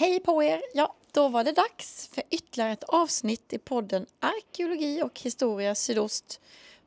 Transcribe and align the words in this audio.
Hej 0.00 0.20
på 0.20 0.42
er! 0.42 0.62
Ja, 0.74 0.94
då 1.12 1.28
var 1.28 1.44
det 1.44 1.52
dags 1.52 2.08
för 2.08 2.22
ytterligare 2.30 2.72
ett 2.72 2.84
avsnitt 2.84 3.52
i 3.52 3.58
podden 3.58 4.06
Arkeologi 4.20 5.02
och 5.02 5.20
historia 5.20 5.74
sydost. 5.74 6.40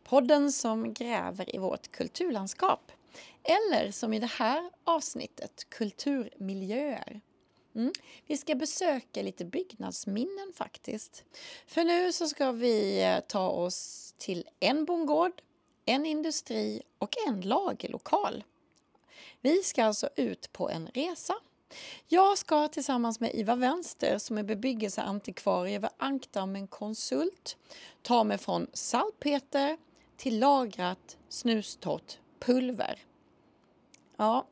Podden 0.03 0.51
som 0.51 0.93
gräver 0.93 1.55
i 1.55 1.57
vårt 1.57 1.91
kulturlandskap. 1.91 2.91
Eller 3.43 3.91
som 3.91 4.13
i 4.13 4.19
det 4.19 4.31
här 4.31 4.69
avsnittet, 4.83 5.69
kulturmiljöer. 5.69 7.21
Mm. 7.75 7.93
Vi 8.27 8.37
ska 8.37 8.55
besöka 8.55 9.21
lite 9.21 9.45
byggnadsminnen 9.45 10.53
faktiskt. 10.55 11.23
För 11.67 11.83
nu 11.83 12.11
så 12.11 12.27
ska 12.27 12.51
vi 12.51 13.03
eh, 13.03 13.19
ta 13.19 13.49
oss 13.49 14.13
till 14.17 14.49
en 14.59 14.85
bondgård, 14.85 15.41
en 15.85 16.05
industri 16.05 16.81
och 16.97 17.15
en 17.27 17.41
lagerlokal. 17.41 18.43
Vi 19.41 19.63
ska 19.63 19.85
alltså 19.85 20.09
ut 20.15 20.53
på 20.53 20.69
en 20.69 20.87
resa 20.87 21.35
jag 22.07 22.37
ska 22.37 22.67
tillsammans 22.67 23.19
med 23.19 23.35
Iva 23.35 23.55
Vänster 23.55 24.17
som 24.17 24.37
är 24.37 24.43
bebyggelseantikvarie 24.43 25.79
vid 25.79 25.89
Ankdammen 25.97 26.67
Konsult 26.67 27.57
ta 28.01 28.23
mig 28.23 28.37
från 28.37 28.67
salpeter 28.73 29.77
till 30.17 30.39
lagrat 30.39 31.17
snustorrt 31.29 32.19
pulver. 32.39 32.99
Ja, 34.17 34.47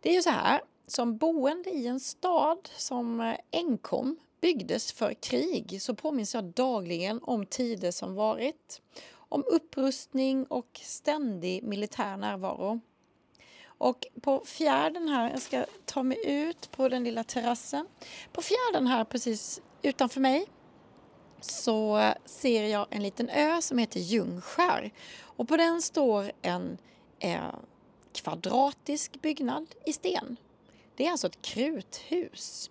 det 0.00 0.10
är 0.10 0.14
ju 0.14 0.22
så 0.22 0.30
här, 0.30 0.60
som 0.86 1.16
boende 1.16 1.70
i 1.70 1.86
en 1.86 2.00
stad 2.00 2.68
som 2.76 3.20
eh, 3.20 3.36
enkom 3.52 4.16
byggdes 4.40 4.92
för 4.92 5.14
krig 5.14 5.82
så 5.82 5.94
påminns 5.94 6.34
jag 6.34 6.44
dagligen 6.44 7.20
om 7.22 7.46
tider 7.46 7.90
som 7.90 8.14
varit, 8.14 8.82
om 9.28 9.44
upprustning 9.46 10.44
och 10.44 10.80
ständig 10.84 11.62
militär 11.62 12.16
närvaro. 12.16 12.80
Och 13.84 14.06
på 14.20 14.42
fjärden 14.44 15.08
här, 15.08 15.30
jag 15.30 15.42
ska 15.42 15.66
ta 15.84 16.02
mig 16.02 16.18
ut 16.24 16.70
på 16.70 16.88
den 16.88 17.04
lilla 17.04 17.24
terrassen. 17.24 17.86
På 18.32 18.42
fjärden 18.42 18.86
här 18.86 19.04
precis 19.04 19.60
utanför 19.82 20.20
mig 20.20 20.46
så 21.40 22.12
ser 22.24 22.64
jag 22.64 22.86
en 22.90 23.02
liten 23.02 23.28
ö 23.28 23.62
som 23.62 23.78
heter 23.78 24.00
Ljungskär. 24.00 24.92
Och 25.20 25.48
på 25.48 25.56
den 25.56 25.82
står 25.82 26.32
en 26.42 26.78
eh, 27.18 27.54
kvadratisk 28.12 29.22
byggnad 29.22 29.66
i 29.86 29.92
sten. 29.92 30.36
Det 30.96 31.06
är 31.06 31.10
alltså 31.10 31.26
ett 31.26 31.42
kruthus. 31.42 32.70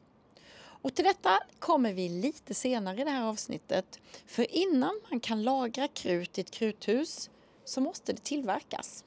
Och 0.56 0.96
till 0.96 1.06
detta 1.06 1.40
kommer 1.60 1.94
vi 1.94 2.10
lite 2.10 2.54
senare 2.54 3.02
i 3.02 3.04
det 3.04 3.12
här 3.12 3.24
avsnittet. 3.24 4.00
För 4.26 4.56
innan 4.56 5.02
man 5.10 5.20
kan 5.20 5.44
lagra 5.44 5.88
krut 5.88 6.38
i 6.38 6.42
ett 6.42 6.52
kruthus 6.52 7.30
så 7.66 7.82
måste 7.82 8.14
det 8.14 8.24
tillverkas. 8.24 9.04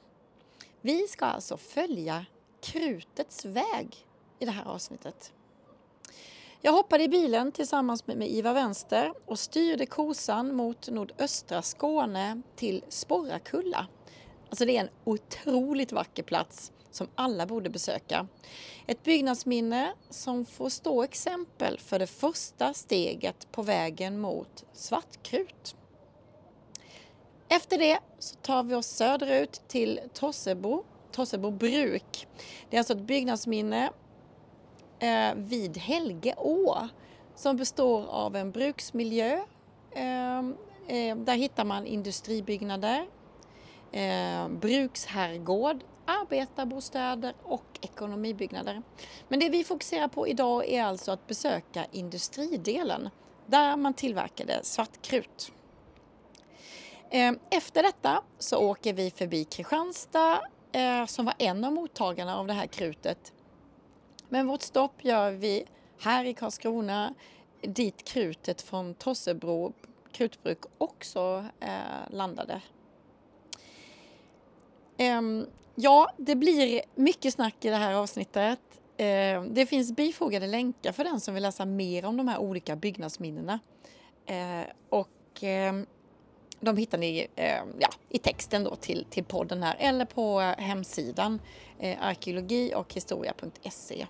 Vi 0.87 1.07
ska 1.07 1.25
alltså 1.25 1.57
följa 1.57 2.25
krutets 2.61 3.45
väg 3.45 4.05
i 4.39 4.45
det 4.45 4.51
här 4.51 4.65
avsnittet. 4.65 5.33
Jag 6.61 6.71
hoppade 6.71 7.03
i 7.03 7.07
bilen 7.07 7.51
tillsammans 7.51 8.07
med 8.07 8.27
Iva 8.27 8.53
Vänster 8.53 9.13
och 9.25 9.39
styrde 9.39 9.85
kosan 9.85 10.55
mot 10.55 10.89
nordöstra 10.89 11.61
Skåne 11.61 12.41
till 12.55 12.83
Sporrakulla. 12.89 13.87
Alltså 14.49 14.65
det 14.65 14.77
är 14.77 14.81
en 14.81 14.89
otroligt 15.03 15.91
vacker 15.91 16.23
plats 16.23 16.71
som 16.91 17.07
alla 17.15 17.45
borde 17.45 17.69
besöka. 17.69 18.27
Ett 18.85 19.03
byggnadsminne 19.03 19.93
som 20.09 20.45
får 20.45 20.69
stå 20.69 21.03
exempel 21.03 21.79
för 21.79 21.99
det 21.99 22.07
första 22.07 22.73
steget 22.73 23.51
på 23.51 23.63
vägen 23.63 24.19
mot 24.19 24.65
svartkrut. 24.73 25.75
Efter 27.49 27.77
det 27.77 27.99
så 28.19 28.35
tar 28.35 28.63
vi 28.63 28.75
oss 28.75 28.87
söderut 28.87 29.61
till 29.67 29.99
Tossebo, 30.13 30.83
Tossebo 31.11 31.51
bruk. 31.51 32.27
Det 32.69 32.77
är 32.77 32.79
alltså 32.79 32.93
ett 32.93 32.99
byggnadsminne 32.99 33.89
eh, 34.99 35.35
vid 35.35 35.77
Helgeå 35.77 36.87
som 37.35 37.57
består 37.57 38.05
av 38.07 38.35
en 38.35 38.51
bruksmiljö. 38.51 39.39
Eh, 39.91 40.39
eh, 40.87 41.17
där 41.17 41.35
hittar 41.35 41.65
man 41.65 41.85
industribyggnader, 41.85 43.05
eh, 43.91 44.49
bruksherrgård, 44.49 45.83
arbetarbostäder 46.05 47.33
och 47.43 47.79
ekonomibyggnader. 47.81 48.81
Men 49.27 49.39
det 49.39 49.49
vi 49.49 49.63
fokuserar 49.63 50.07
på 50.07 50.27
idag 50.27 50.69
är 50.69 50.83
alltså 50.83 51.11
att 51.11 51.27
besöka 51.27 51.85
industridelen 51.91 53.09
där 53.45 53.77
man 53.77 53.93
tillverkade 53.93 54.59
svartkrut. 54.63 55.51
Ehm, 57.09 57.39
efter 57.49 57.83
detta 57.83 58.23
så 58.39 58.57
åker 58.57 58.93
vi 58.93 59.11
förbi 59.11 59.43
Kristianstad 59.43 60.41
eh, 60.71 61.05
som 61.05 61.25
var 61.25 61.33
en 61.37 61.63
av 61.63 61.73
mottagarna 61.73 62.37
av 62.37 62.47
det 62.47 62.53
här 62.53 62.67
krutet. 62.67 63.33
Men 64.29 64.47
vårt 64.47 64.61
stopp 64.61 65.03
gör 65.03 65.31
vi 65.31 65.65
här 65.99 66.25
i 66.25 66.33
Karlskrona 66.33 67.13
dit 67.61 68.03
krutet 68.05 68.61
från 68.61 68.93
Tossebro 68.93 69.73
krutbruk 70.11 70.59
också 70.77 71.45
eh, 71.59 71.69
landade. 72.09 72.61
Ehm, 74.97 75.45
ja, 75.75 76.11
det 76.17 76.35
blir 76.35 76.81
mycket 76.95 77.33
snack 77.33 77.65
i 77.65 77.69
det 77.69 77.75
här 77.75 77.93
avsnittet. 77.93 78.59
Ehm, 78.97 79.53
det 79.53 79.65
finns 79.65 79.91
bifogade 79.91 80.47
länkar 80.47 80.91
för 80.91 81.03
den 81.03 81.19
som 81.19 81.33
vill 81.33 81.43
läsa 81.43 81.65
mer 81.65 82.05
om 82.05 82.17
de 82.17 82.27
här 82.27 82.37
olika 82.37 82.75
byggnadsminnena. 82.75 83.59
och 84.89 85.43
de 86.59 86.77
hittar 86.77 86.97
ni 86.97 87.27
eh, 87.35 87.61
ja, 87.79 87.89
i 88.09 88.17
texten 88.17 88.63
då 88.63 88.75
till, 88.75 89.05
till 89.09 89.23
podden 89.23 89.63
här 89.63 89.75
eller 89.79 90.05
på 90.05 90.41
eh, 90.41 90.63
hemsidan 90.63 91.41
eh, 91.79 91.97
arkeologi 92.01 92.73
och 92.75 92.93
historia.se. 92.93 94.07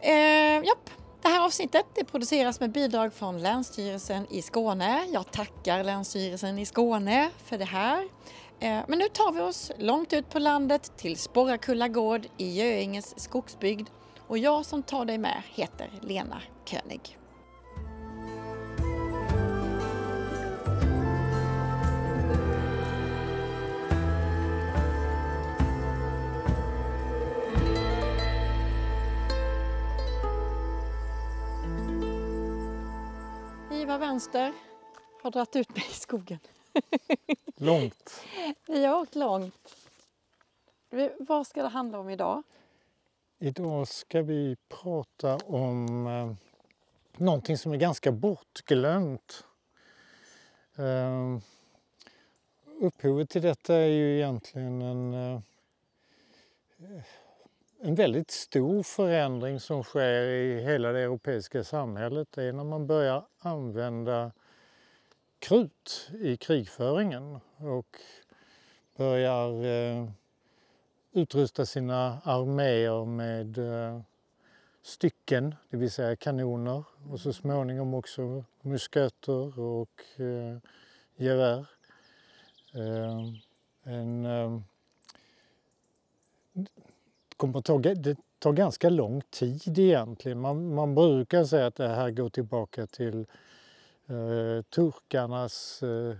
Eh, 0.00 0.64
japp. 0.64 0.90
Det 1.22 1.28
här 1.28 1.44
avsnittet 1.44 1.86
det 1.94 2.04
produceras 2.04 2.60
med 2.60 2.72
bidrag 2.72 3.14
från 3.14 3.42
Länsstyrelsen 3.42 4.26
i 4.30 4.42
Skåne. 4.42 5.06
Jag 5.12 5.32
tackar 5.32 5.84
Länsstyrelsen 5.84 6.58
i 6.58 6.66
Skåne 6.66 7.30
för 7.44 7.58
det 7.58 7.64
här. 7.64 8.08
Eh, 8.60 8.78
men 8.88 8.98
nu 8.98 9.08
tar 9.08 9.32
vi 9.32 9.40
oss 9.40 9.72
långt 9.78 10.12
ut 10.12 10.30
på 10.30 10.38
landet 10.38 10.92
till 10.96 11.16
Sporrakulla 11.16 11.88
gård 11.88 12.26
i 12.36 12.54
Göinges 12.54 13.20
skogsbygd 13.20 13.88
och 14.26 14.38
jag 14.38 14.66
som 14.66 14.82
tar 14.82 15.04
dig 15.04 15.18
med 15.18 15.42
heter 15.54 15.90
Lena 16.02 16.42
König. 16.64 17.19
Iva 33.90 33.98
Vänster 33.98 34.52
har 35.22 35.30
dragit 35.30 35.56
ut 35.56 35.76
mig 35.76 35.84
i 35.90 35.94
skogen. 35.94 36.38
Långt. 37.56 38.24
Vi 38.66 38.84
har 38.84 39.00
åkt 39.00 39.14
långt. 39.14 39.76
Vad 41.18 41.46
ska 41.46 41.62
det 41.62 41.68
handla 41.68 41.98
om 41.98 42.10
idag? 42.10 42.42
Idag 43.38 43.88
ska 43.88 44.22
vi 44.22 44.56
prata 44.68 45.36
om 45.36 46.06
eh, 46.06 46.32
någonting 47.16 47.58
som 47.58 47.72
är 47.72 47.76
ganska 47.76 48.12
bortglömt. 48.12 49.44
Eh, 50.76 51.38
upphovet 52.80 53.30
till 53.30 53.42
detta 53.42 53.74
är 53.74 53.88
ju 53.88 54.16
egentligen 54.16 54.82
en, 54.82 55.14
eh, 55.14 55.40
en 57.82 57.94
väldigt 57.94 58.30
stor 58.30 58.82
förändring 58.82 59.60
som 59.60 59.82
sker 59.82 60.22
i 60.22 60.60
hela 60.60 60.92
det 60.92 61.00
europeiska 61.00 61.64
samhället. 61.64 62.38
Är 62.38 62.52
när 62.52 62.64
man 62.64 62.86
börjar 62.86 63.26
använda 63.38 64.32
krut 65.38 66.10
i 66.20 66.36
krigföringen 66.36 67.40
och 67.56 67.96
börjar 68.96 69.64
eh, 69.64 70.10
utrusta 71.12 71.66
sina 71.66 72.20
arméer 72.24 73.04
med 73.04 73.58
eh, 73.58 74.00
stycken, 74.82 75.54
det 75.70 75.76
vill 75.76 75.90
säga 75.90 76.16
kanoner 76.16 76.84
och 77.10 77.20
så 77.20 77.32
småningom 77.32 77.94
också 77.94 78.44
musköter 78.62 79.60
och 79.60 80.04
eh, 80.16 80.58
gevär. 81.16 81.66
Eh, 82.74 83.26
en, 83.82 84.26
eh, 84.26 84.60
kommer 87.40 87.58
att 87.58 87.64
ta, 87.64 87.78
det 87.78 88.16
tar 88.38 88.52
ganska 88.52 88.88
lång 88.88 89.22
tid 89.30 89.78
egentligen. 89.78 90.40
Man, 90.40 90.74
man 90.74 90.94
brukar 90.94 91.44
säga 91.44 91.66
att 91.66 91.76
det 91.76 91.88
här 91.88 92.10
går 92.10 92.28
tillbaka 92.28 92.86
till 92.86 93.26
eh, 94.06 94.62
turkarnas 94.62 95.82
eh, 95.82 96.16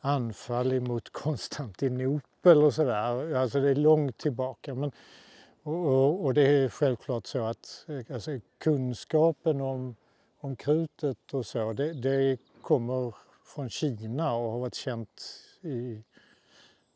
anfall 0.00 0.72
emot 0.72 1.08
Konstantinopel 1.12 2.62
och 2.62 2.74
sådär. 2.74 3.34
Alltså 3.34 3.60
det 3.60 3.70
är 3.70 3.74
långt 3.74 4.18
tillbaka. 4.18 4.74
Men, 4.74 4.92
och, 5.62 6.24
och, 6.24 6.34
det 6.34 6.42
är 6.42 6.68
självklart 6.68 7.26
så 7.26 7.44
att 7.44 7.86
eh, 7.88 8.14
alltså, 8.14 8.30
kunskapen 8.58 9.60
om, 9.60 9.96
om 10.40 10.56
krutet 10.56 11.34
och 11.34 11.46
så, 11.46 11.72
det, 11.72 11.92
det 11.92 12.38
kommer 12.62 13.14
från 13.44 13.70
Kina 13.70 14.34
och 14.34 14.52
har 14.52 14.58
varit 14.58 14.74
känt 14.74 15.22
i 15.60 16.02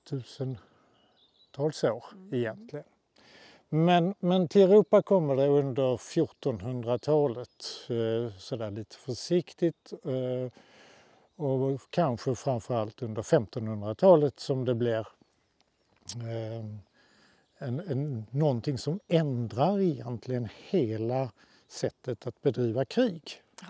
tusentals 0.08 1.84
år 1.84 2.04
egentligen. 2.32 2.84
Men, 3.68 4.14
men 4.18 4.48
till 4.48 4.62
Europa 4.62 5.02
kommer 5.02 5.36
det 5.36 5.46
under 5.46 5.96
1400-talet, 5.96 7.64
eh, 7.88 8.38
sådär 8.38 8.70
lite 8.70 8.96
försiktigt. 8.96 9.92
Eh, 10.04 10.52
och 11.36 11.80
kanske 11.90 12.34
framförallt 12.34 13.02
under 13.02 13.22
1500-talet 13.22 14.40
som 14.40 14.64
det 14.64 14.74
blir 14.74 15.06
eh, 16.16 16.64
en, 17.58 17.80
en, 17.80 18.26
någonting 18.30 18.78
som 18.78 19.00
ändrar 19.08 19.80
egentligen 19.80 20.48
hela 20.68 21.32
sättet 21.68 22.26
att 22.26 22.42
bedriva 22.42 22.84
krig. 22.84 23.22
Ja, 23.60 23.68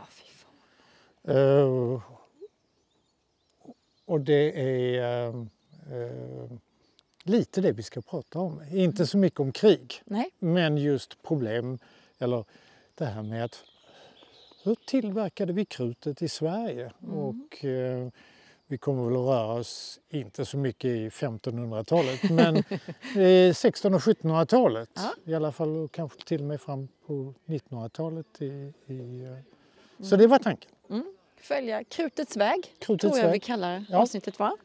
Uh, 1.28 2.02
och 4.04 4.20
det 4.20 4.68
är 4.98 5.28
uh, 5.92 6.52
lite 7.24 7.60
det 7.60 7.72
vi 7.72 7.82
ska 7.82 8.00
prata 8.00 8.38
om. 8.38 8.62
Inte 8.72 9.06
så 9.06 9.18
mycket 9.18 9.40
om 9.40 9.52
krig, 9.52 10.02
Nej. 10.04 10.30
men 10.38 10.76
just 10.78 11.22
problem 11.22 11.78
eller 12.18 12.44
det 12.94 13.04
här 13.04 13.22
med 13.22 13.44
att 13.44 13.64
hur 14.64 14.74
tillverkade 14.86 15.52
vi 15.52 15.64
krutet 15.64 16.22
i 16.22 16.28
Sverige? 16.28 16.92
Mm. 17.02 17.14
Och 17.18 17.64
uh, 17.64 18.08
vi 18.66 18.78
kommer 18.78 19.04
väl 19.04 19.12
att 19.12 19.18
röra 19.18 19.52
oss, 19.54 20.00
inte 20.10 20.44
så 20.44 20.56
mycket 20.56 20.84
i 20.90 21.08
1500-talet, 21.08 22.30
men 22.30 22.56
1600 23.16 23.96
och 23.96 24.02
1700-talet. 24.02 24.90
Ja. 24.94 25.14
I 25.24 25.34
alla 25.34 25.52
fall 25.52 25.76
och 25.76 25.92
kanske 25.92 26.24
till 26.24 26.40
och 26.40 26.46
med 26.46 26.60
fram 26.60 26.88
på 27.06 27.34
1900-talet. 27.46 28.42
I, 28.42 28.72
i, 28.92 29.28
så 30.04 30.16
det 30.16 30.26
var 30.26 30.38
tanken. 30.38 30.70
Följa 31.36 31.84
krutets 31.84 32.36
väg, 32.36 32.74
Krutets 32.78 33.12
tror 33.12 33.18
jag 33.18 33.26
vi 33.26 33.32
väg. 33.32 33.42
kallar 33.42 33.84
Ja. 33.88 33.98
avsnittet 34.02 34.38
va? 34.38 34.56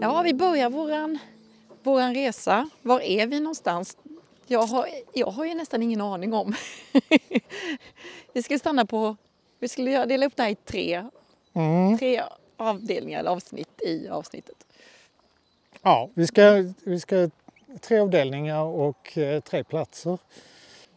Ja, 0.00 0.22
vi 0.22 0.34
börjar 0.34 0.70
våran, 0.70 1.18
våran 1.82 2.14
resa. 2.14 2.70
Var 2.82 3.00
är 3.00 3.26
vi 3.26 3.40
någonstans? 3.40 3.96
Jag 4.46 4.62
har, 4.62 4.88
jag 5.14 5.26
har 5.26 5.44
ju 5.44 5.54
nästan 5.54 5.82
ingen 5.82 6.00
aning 6.00 6.34
om. 6.34 6.54
vi 8.32 8.42
ska 8.42 8.58
stanna 8.58 8.86
på, 8.86 9.16
vi 9.58 9.68
skulle 9.68 10.04
dela 10.06 10.26
upp 10.26 10.36
det 10.36 10.42
här 10.42 10.50
i 10.50 10.54
tre, 10.54 11.04
Mm. 11.54 11.98
tre 11.98 12.22
avdelningar 12.56 13.20
eller 13.20 13.30
avsnitt 13.30 13.82
i 13.82 14.08
avsnittet. 14.08 14.66
Ja, 15.82 16.10
vi 16.14 16.26
ska, 16.26 16.72
vi 16.84 17.00
ska 17.00 17.30
tre 17.80 17.98
avdelningar 17.98 18.62
och 18.62 19.18
eh, 19.18 19.40
tre 19.40 19.64
platser. 19.64 20.18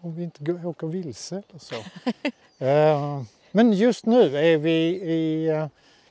Om 0.02 0.16
vi 0.16 0.24
inte 0.24 0.44
går, 0.44 0.66
åker 0.66 0.88
vilse 0.88 1.44
eller 1.50 1.60
så. 1.60 1.76
Eh, 2.66 3.22
men 3.52 3.74
just 3.74 4.06
nu 4.06 4.38
är 4.38 4.58
vi 4.58 4.72
i 5.04 5.48
eh, 5.50 5.68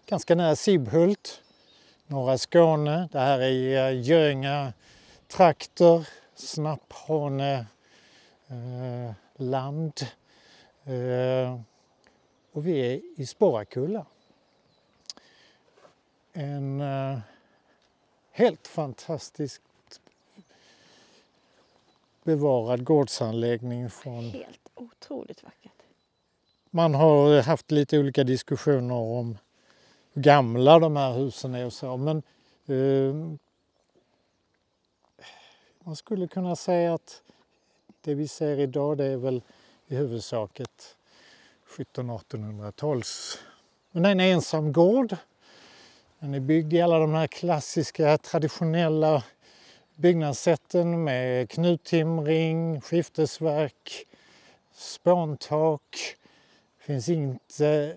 ganska 0.06 0.34
nära 0.34 0.56
Sibbhult, 0.56 1.42
norra 2.08 2.38
Skåne. 2.38 3.08
Det 3.12 3.18
här 3.18 3.40
är 3.40 3.92
uh, 3.92 4.00
Göinge 4.02 4.72
trakter, 5.28 6.08
Snapphane 6.34 7.66
eh, 8.48 9.12
land. 9.36 10.00
Eh, 10.84 11.60
och 12.52 12.66
vi 12.66 12.78
är 12.80 13.00
i 13.16 13.26
Sporrakulla. 13.26 14.06
En 16.32 16.80
eh, 16.80 17.18
helt 18.30 18.68
fantastiskt 18.68 19.62
bevarad 22.22 22.84
gårdsanläggning 22.84 23.90
från... 23.90 24.24
Helt 24.30 24.68
otroligt 24.74 25.42
vackert. 25.42 25.72
Man 26.70 26.94
har 26.94 27.42
haft 27.42 27.70
lite 27.70 27.98
olika 27.98 28.24
diskussioner 28.24 28.94
om 28.94 29.38
gamla 30.14 30.78
de 30.78 30.96
här 30.96 31.12
husen 31.12 31.54
är 31.54 31.66
och 31.66 31.72
så 31.72 31.96
men 31.96 32.22
eh, 32.66 33.38
man 35.84 35.96
skulle 35.96 36.28
kunna 36.28 36.56
säga 36.56 36.94
att 36.94 37.22
det 38.00 38.14
vi 38.14 38.28
ser 38.28 38.60
idag 38.60 38.98
det 38.98 39.04
är 39.04 39.16
väl 39.16 39.42
i 39.86 39.96
huvudsak 39.96 40.60
ett 40.60 40.96
1700-1800-tals... 41.76 43.38
Men 43.90 44.02
det 44.02 44.08
är 44.08 44.12
en 44.12 44.20
ensam 44.20 44.72
gård. 44.72 45.16
Den 46.18 46.34
är 46.34 46.40
byggd 46.40 46.72
i 46.72 46.80
alla 46.80 46.98
de 46.98 47.14
här 47.14 47.26
klassiska 47.26 48.18
traditionella 48.18 49.22
byggnadssätten 49.96 51.04
med 51.04 51.50
knuttimring, 51.50 52.80
skiftesverk, 52.80 54.06
spåntak. 54.72 56.16
Det 56.78 56.84
finns 56.84 57.08
inte... 57.08 57.96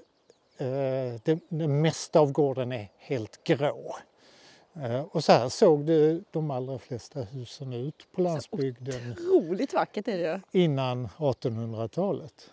Eh, 0.61 1.19
det, 1.23 1.39
det 1.49 1.67
mesta 1.67 2.19
av 2.19 2.31
gården 2.31 2.71
är 2.71 2.89
helt 2.97 3.43
grå. 3.43 3.95
Eh, 4.73 5.01
och 5.01 5.23
så 5.23 5.31
här 5.31 5.49
såg 5.49 5.85
det 5.85 6.21
de 6.31 6.51
allra 6.51 6.79
flesta 6.79 7.21
husen 7.21 7.73
ut 7.73 8.07
på 8.11 8.21
landsbygden 8.21 9.11
Otroligt 9.11 9.73
vackert 9.73 10.07
är 10.07 10.17
det 10.17 10.41
ju. 10.51 10.63
innan 10.63 11.07
1800-talet. 11.07 12.49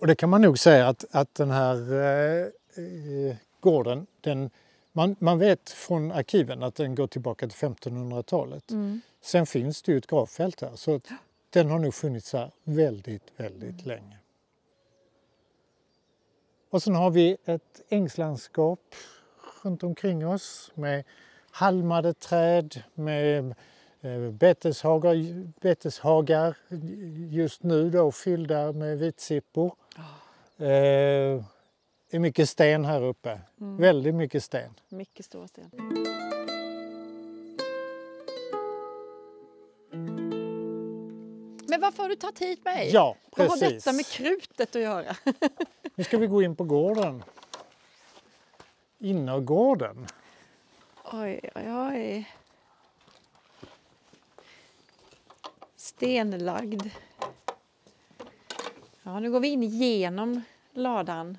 Och 0.00 0.06
det 0.06 0.14
kan 0.14 0.30
man 0.30 0.42
nog 0.42 0.58
säga 0.58 0.88
att, 0.88 1.04
att 1.10 1.34
den 1.34 1.50
här 1.50 1.92
eh, 1.92 2.46
eh, 2.76 3.36
gården, 3.60 4.06
den, 4.20 4.50
man, 4.92 5.16
man 5.18 5.38
vet 5.38 5.70
från 5.70 6.12
arkiven 6.12 6.62
att 6.62 6.74
den 6.74 6.94
går 6.94 7.06
tillbaka 7.06 7.48
till 7.48 7.68
1500-talet. 7.68 8.70
Mm. 8.70 9.00
Sen 9.20 9.46
finns 9.46 9.82
det 9.82 9.92
ju 9.92 9.98
ett 9.98 10.06
gravfält 10.06 10.60
här 10.60 10.76
så 10.76 11.00
den 11.50 11.70
har 11.70 11.78
nog 11.78 11.94
funnits 11.94 12.32
här 12.32 12.50
väldigt, 12.64 13.30
väldigt 13.36 13.86
länge. 13.86 14.18
Och 16.72 16.82
sen 16.82 16.94
har 16.94 17.10
vi 17.10 17.36
ett 17.44 17.82
ängslandskap 17.88 18.80
runt 19.62 19.82
omkring 19.82 20.26
oss 20.26 20.72
med 20.74 21.04
halmade 21.50 22.14
träd, 22.14 22.82
med 22.94 23.54
eh, 24.00 24.30
beteshagar, 24.30 25.14
beteshagar 25.60 26.56
just 27.30 27.62
nu 27.62 27.90
då 27.90 28.12
fyllda 28.12 28.72
med 28.72 28.98
vitsippor. 28.98 29.74
Eh, 30.56 31.44
det 32.10 32.16
är 32.16 32.18
mycket 32.18 32.48
sten 32.48 32.84
här 32.84 33.02
uppe, 33.02 33.40
väldigt 33.56 34.14
mycket 34.14 34.44
sten. 34.44 34.74
Mycket 34.88 35.26
stora 35.26 35.48
sten. 35.48 35.70
Varför 41.92 42.02
har 42.02 42.10
du 42.10 42.16
tagit 42.16 42.38
hit 42.38 42.64
mig? 42.64 42.90
Ja, 42.92 43.16
Vad 43.36 43.48
har 43.48 43.56
precis. 43.56 43.84
detta 43.84 43.96
med 43.96 44.06
krutet 44.06 44.76
att 44.76 44.82
göra? 44.82 45.16
Nu 45.94 46.04
ska 46.04 46.18
vi 46.18 46.26
gå 46.26 46.42
in 46.42 46.56
på 46.56 46.64
gården. 46.64 47.22
Innergården. 48.98 50.06
Oj, 51.12 51.40
oj, 51.54 51.72
oj. 51.72 52.30
Stenlagd. 55.76 56.90
Ja, 59.02 59.20
nu 59.20 59.30
går 59.30 59.40
vi 59.40 59.48
in 59.48 59.62
genom 59.62 60.42
ladan. 60.72 61.38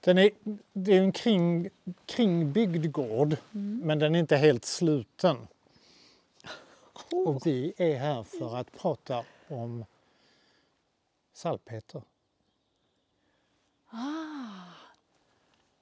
Den 0.00 0.18
är, 0.18 0.30
det 0.72 0.96
är 0.96 1.00
en 1.02 1.12
kring, 1.12 1.70
kringbyggd 2.06 2.92
gård, 2.92 3.36
men 3.82 3.98
den 3.98 4.14
är 4.14 4.18
inte 4.18 4.36
helt 4.36 4.64
sluten. 4.64 5.36
Och 7.12 7.46
vi 7.46 7.72
är 7.76 7.98
här 7.98 8.22
för 8.22 8.56
att 8.56 8.72
prata 8.72 9.24
om 9.54 9.84
salpeter. 11.32 12.02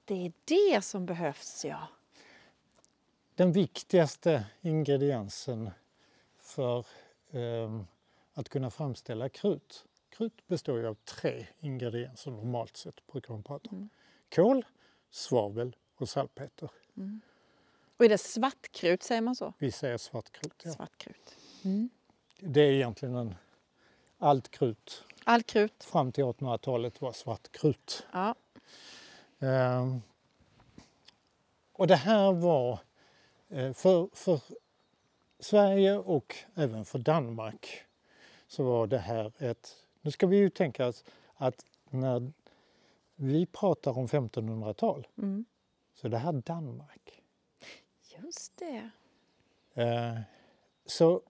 Det 0.05 0.27
är 0.27 0.33
det 0.45 0.83
som 0.83 1.07
behövs, 1.07 1.65
ja. 1.65 1.89
Den 3.35 3.53
viktigaste 3.53 4.47
ingrediensen 4.61 5.71
för 6.39 6.87
ehm, 7.31 7.87
att 8.35 8.49
kunna 8.49 8.71
framställa 8.71 9.29
krut. 9.29 9.85
Krut 10.09 10.47
består 10.47 10.79
ju 10.79 10.87
av 10.87 10.95
tre 10.95 11.47
ingredienser 11.61 12.31
normalt 12.31 12.77
sett, 12.77 13.07
brukar 13.07 13.35
man 13.35 13.43
prata 13.43 13.71
om. 13.71 13.89
Kol, 14.35 14.65
svavel 15.11 15.77
och 15.97 16.09
salpeter. 16.09 16.71
Och 17.97 18.05
är 18.05 18.09
det 18.09 18.19
svartkrut, 18.19 19.03
säger 19.03 19.21
man 19.21 19.37
så? 19.37 19.55
Vi 19.59 19.73
säger 19.73 19.97
svartkrut. 19.97 20.63
Ja. 20.65 20.71
Svartkrut. 20.71 21.37
Det 22.41 22.61
är 22.61 22.73
egentligen 22.73 23.15
en, 23.15 23.35
allt 24.21 24.51
krut 24.51 25.05
Allt 25.25 25.47
krut. 25.47 25.85
fram 25.85 26.13
till 26.13 26.25
1800-talet 26.25 27.01
var 27.01 27.13
svartkrut. 27.13 28.07
Ja. 28.13 28.35
Ehm, 29.39 30.03
och 31.73 31.87
det 31.87 31.97
här 31.97 32.33
var 32.33 32.79
eh, 33.49 33.73
för, 33.73 34.09
för 34.13 34.41
Sverige 35.39 35.97
och 35.99 36.37
även 36.55 36.85
för 36.85 36.99
Danmark 36.99 37.85
så 38.47 38.65
var 38.65 38.87
det 38.87 38.99
här 38.99 39.33
ett... 39.39 39.77
Nu 40.01 40.11
ska 40.11 40.27
vi 40.27 40.37
ju 40.37 40.51
tänka 40.51 40.87
oss 40.87 41.05
att 41.35 41.65
när 41.91 42.33
vi 43.15 43.47
pratar 43.47 43.99
om 43.99 44.07
1500-tal 44.07 45.07
Mm. 45.19 45.45
så 45.95 46.07
är 46.07 46.11
det 46.11 46.19
här 46.19 46.33
Danmark. 46.33 47.23
Just 48.19 48.57
det. 48.57 48.91
Eh, 49.75 50.19
så 50.87 51.23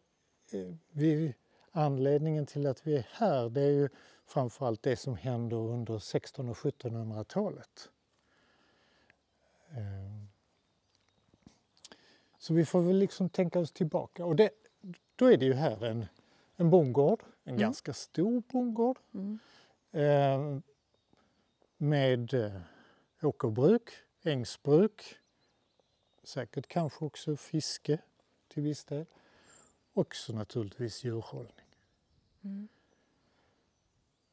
eh, 0.52 0.75
vi, 0.90 1.35
anledningen 1.71 2.47
till 2.47 2.67
att 2.67 2.87
vi 2.87 2.97
är 2.97 3.07
här 3.12 3.49
det 3.49 3.61
är 3.61 3.71
ju 3.71 3.89
framförallt 4.27 4.83
det 4.83 4.97
som 4.97 5.17
händer 5.17 5.57
under 5.57 5.97
1600 5.97 6.50
och 6.50 6.57
1700-talet. 6.57 7.91
Eh, 9.71 10.21
Så 12.39 12.55
vi 12.55 12.65
får 12.65 12.81
väl 12.83 12.97
liksom 12.97 13.29
tänka 13.29 13.59
oss 13.61 13.73
tillbaka. 13.73 14.25
Och 14.25 14.37
det, 14.37 14.50
då 15.17 15.27
är 15.33 15.37
det 15.37 15.45
ju 15.45 15.53
här 15.55 15.85
en, 15.85 16.07
en 16.57 16.71
bondgård, 16.71 17.23
en 17.45 17.50
Mm. 17.50 17.61
ganska 17.61 17.93
stor 17.93 18.43
bondgård. 18.53 18.99
Mm. 19.15 19.39
Eh, 19.93 20.61
med 21.77 22.35
eh, 22.35 22.61
åkerbruk, 23.23 23.91
ängsbruk, 24.23 25.03
säkert 26.23 26.67
kanske 26.67 27.05
också 27.05 27.37
fiske 27.37 27.99
till 28.49 28.62
viss 28.62 28.85
del. 28.85 29.07
Också 29.93 30.33
naturligtvis 30.33 31.05
djurhållning. 31.05 31.60
Mm. 32.44 32.68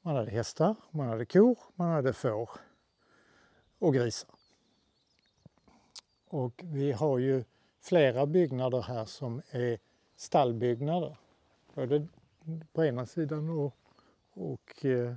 Man 0.01 0.15
hade 0.15 0.31
hästar, 0.31 0.75
man 0.91 1.07
hade 1.07 1.25
kor, 1.25 1.59
man 1.75 1.91
hade 1.91 2.13
får 2.13 2.49
och 3.79 3.93
grisar. 3.93 4.29
Och 6.27 6.61
vi 6.63 6.91
har 6.91 7.17
ju 7.17 7.43
flera 7.81 8.25
byggnader 8.25 8.81
här 8.81 9.05
som 9.05 9.41
är 9.51 9.79
stallbyggnader. 10.15 11.17
Både 11.73 12.07
på 12.73 12.85
ena 12.85 13.05
sidan 13.05 13.49
och, 13.49 13.75
och 14.33 14.85
eh, 14.85 15.15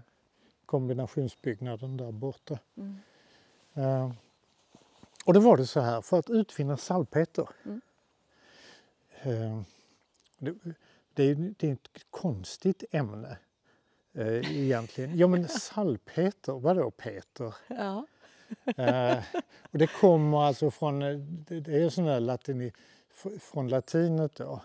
kombinationsbyggnaden 0.66 1.96
där 1.96 2.12
borta. 2.12 2.58
Mm. 2.76 2.96
Eh, 3.74 4.12
och 5.24 5.34
då 5.34 5.40
var 5.40 5.56
det 5.56 5.66
så 5.66 5.80
här, 5.80 6.00
för 6.00 6.18
att 6.18 6.30
utvinna 6.30 6.76
salpeter. 6.76 7.48
Mm. 7.64 7.80
Det, 10.38 10.54
det, 11.14 11.22
är, 11.22 11.54
det 11.58 11.68
är 11.68 11.72
ett 11.72 12.06
konstigt 12.10 12.84
ämne 12.90 13.38
eh, 14.14 14.60
egentligen. 14.60 15.18
Ja 15.18 15.26
men 15.26 15.48
salpeter, 15.48 16.52
vadå 16.52 16.90
Peter? 16.90 17.54
Ja. 17.66 18.06
Eh, 18.76 19.18
och 19.70 19.78
det 19.78 19.86
kommer 19.86 20.42
alltså 20.42 20.70
från, 20.70 21.02
eh, 21.02 21.16
det 21.60 21.82
är 21.82 21.88
sån 21.88 22.04
där 22.04 22.20
latini, 22.20 22.72
från 23.40 23.68
latinet 23.68 24.36
då. 24.36 24.62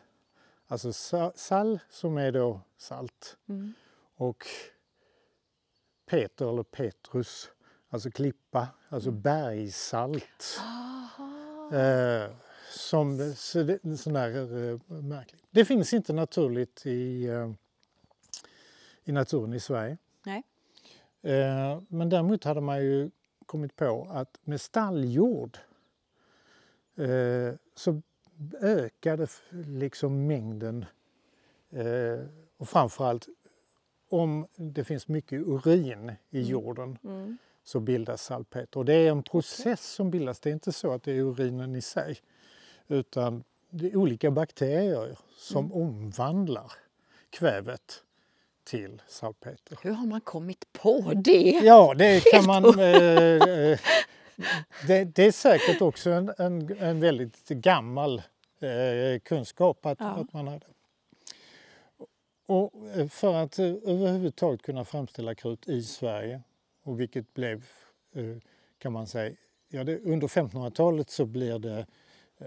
Alltså 0.68 0.94
sa, 0.94 1.32
sal 1.36 1.80
som 1.90 2.18
är 2.18 2.32
då 2.32 2.62
salt 2.78 3.38
Mm. 3.50 3.74
och 4.16 4.46
Peter 6.06 6.50
eller 6.50 6.64
Petrus, 6.64 7.50
alltså 7.90 8.12
klippa, 8.12 8.68
alltså 8.90 9.12
bergssalt. 9.12 10.60
Aha. 10.60 11.76
Eh, 11.78 12.30
som 12.86 13.34
sån 13.98 14.14
där 14.14 14.72
eh, 14.72 14.80
märkligt. 15.02 15.44
Det 15.52 15.66
finns 15.66 15.94
inte 15.94 16.14
naturligt 16.14 16.86
i, 16.86 17.26
eh, 17.26 17.52
i 19.04 19.12
naturen 19.12 19.54
i 19.54 19.60
Sverige. 19.60 19.98
Nej. 20.26 20.44
Eh, 21.22 21.82
men 21.88 22.10
däremot 22.10 22.44
hade 22.44 22.62
man 22.62 22.84
ju 22.84 23.10
kommit 23.46 23.76
på 23.76 24.08
att 24.12 24.40
med 24.44 24.62
stalljord 24.62 25.58
så 27.76 28.02
ökade 28.62 29.28
liksom 29.50 30.28
mängden 30.28 30.86
och 32.58 32.70
framförallt 32.70 33.28
om 34.10 34.48
det 34.56 34.84
finns 34.84 35.08
mycket 35.08 35.42
urin 35.48 36.10
i 36.30 36.38
Mm. 36.40 36.50
jorden 36.50 36.98
Mm. 37.04 37.38
så 37.64 37.80
bildas 37.80 38.24
salpeter. 38.24 38.78
Och 38.80 38.86
det 38.86 38.94
är 38.94 39.12
en 39.12 39.24
process 39.24 39.86
som 39.94 40.12
bildas. 40.12 40.40
Det 40.40 40.50
är 40.50 40.54
inte 40.54 40.72
så 40.72 40.92
att 40.94 41.04
det 41.04 41.12
är 41.12 41.20
urinen 41.22 41.76
i 41.76 41.82
sig 41.82 42.18
utan 42.88 43.44
det 43.70 43.88
är 43.88 43.96
olika 43.96 44.32
bakterier 44.32 45.18
som 45.38 45.74
omvandlar 45.74 46.72
kvävet 47.30 48.04
till 48.64 49.02
salpeter. 49.08 49.78
Hur 49.82 49.92
har 49.92 50.06
man 50.08 50.22
kommit 50.22 50.74
på 50.74 51.12
det? 51.16 51.60
Ja, 51.64 51.94
det 51.94 52.24
kan 52.32 52.46
man... 52.46 52.80
Eh, 52.80 52.86
eh, 52.96 53.80
det, 54.88 55.04
det 55.04 55.26
är 55.26 55.32
säkert 55.32 55.82
också 55.82 56.10
en, 56.10 56.34
en, 56.38 56.78
en 56.80 57.00
väldigt 57.00 57.50
gammal 57.50 58.22
eh, 58.60 59.20
kunskap 59.24 59.86
att, 59.86 60.00
Ja. 60.00 60.06
att 60.06 60.34
man 60.34 60.48
hade. 60.48 60.66
Och 62.46 62.74
eh, 62.96 63.08
för 63.08 63.34
att 63.36 63.60
eh, 63.60 63.66
överhuvudtaget 63.66 64.62
kunna 64.62 64.86
framställa 64.86 65.36
krut 65.36 65.68
i 65.68 65.82
Sverige, 65.84 66.42
och 66.84 67.00
vilket 67.00 67.34
blev, 67.34 67.66
kan 68.78 68.94
man 68.94 69.08
säga, 69.08 69.36
ja, 69.70 69.84
det, 69.84 70.00
under 70.00 70.28
1500-talet 70.28 71.10
så 71.10 71.26
blir 71.26 71.60
det 71.60 71.86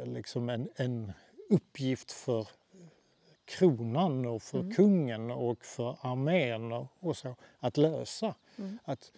liksom 0.05 0.49
en, 0.49 0.69
en 0.77 1.13
uppgift 1.51 2.13
för 2.13 2.49
kronan 3.45 4.27
och 4.27 4.43
för 4.43 4.59
Mm. 4.61 4.75
kungen 4.75 5.31
och 5.31 5.65
för 5.65 5.97
armén 6.01 6.73
och, 6.73 6.87
och 7.01 7.17
så 7.17 7.35
att 7.59 7.77
lösa. 7.77 8.35
Mm. 8.59 8.79
Att, 8.85 9.13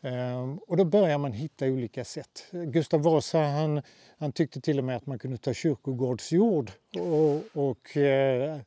ehm, 0.00 0.58
och 0.58 0.76
då 0.76 0.84
börjar 0.84 1.18
man 1.18 1.32
hitta 1.32 1.66
olika 1.66 2.04
sätt. 2.04 2.46
Gustav 2.50 3.02
Vasa 3.02 3.38
han, 3.38 3.82
han 4.18 4.32
tyckte 4.32 4.60
till 4.60 4.78
och 4.78 4.84
med 4.84 4.96
att 4.96 5.06
man 5.06 5.18
kunde 5.18 5.36
ta 5.36 5.54
kyrkogårdsjord 5.54 6.70
och, 6.98 7.62
och 7.64 7.96
eh, 7.96 8.60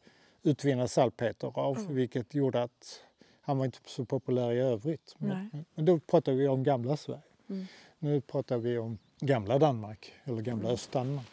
utvinna 0.43 0.87
salpeter 0.87 1.51
av 1.59 1.77
Mm. 1.77 1.95
vilket 1.95 2.35
gjorde 2.35 2.63
att 2.63 3.03
han 3.41 3.57
var 3.57 3.65
inte 3.65 3.79
så 3.85 4.05
populär 4.05 4.51
i 4.51 4.59
övrigt. 4.59 5.15
Men, 5.17 5.65
men 5.75 5.85
då 5.85 5.99
pratar 5.99 6.31
vi 6.31 6.47
om 6.47 6.63
gamla 6.63 6.97
Sverige. 6.97 7.21
Mm. 7.49 7.65
Nu 7.99 8.21
pratar 8.21 8.57
vi 8.57 8.77
om 8.77 8.97
gamla 9.19 9.57
Danmark 9.59 10.13
eller 10.23 10.41
gamla 10.41 10.69
Östdanmark. 10.69 11.25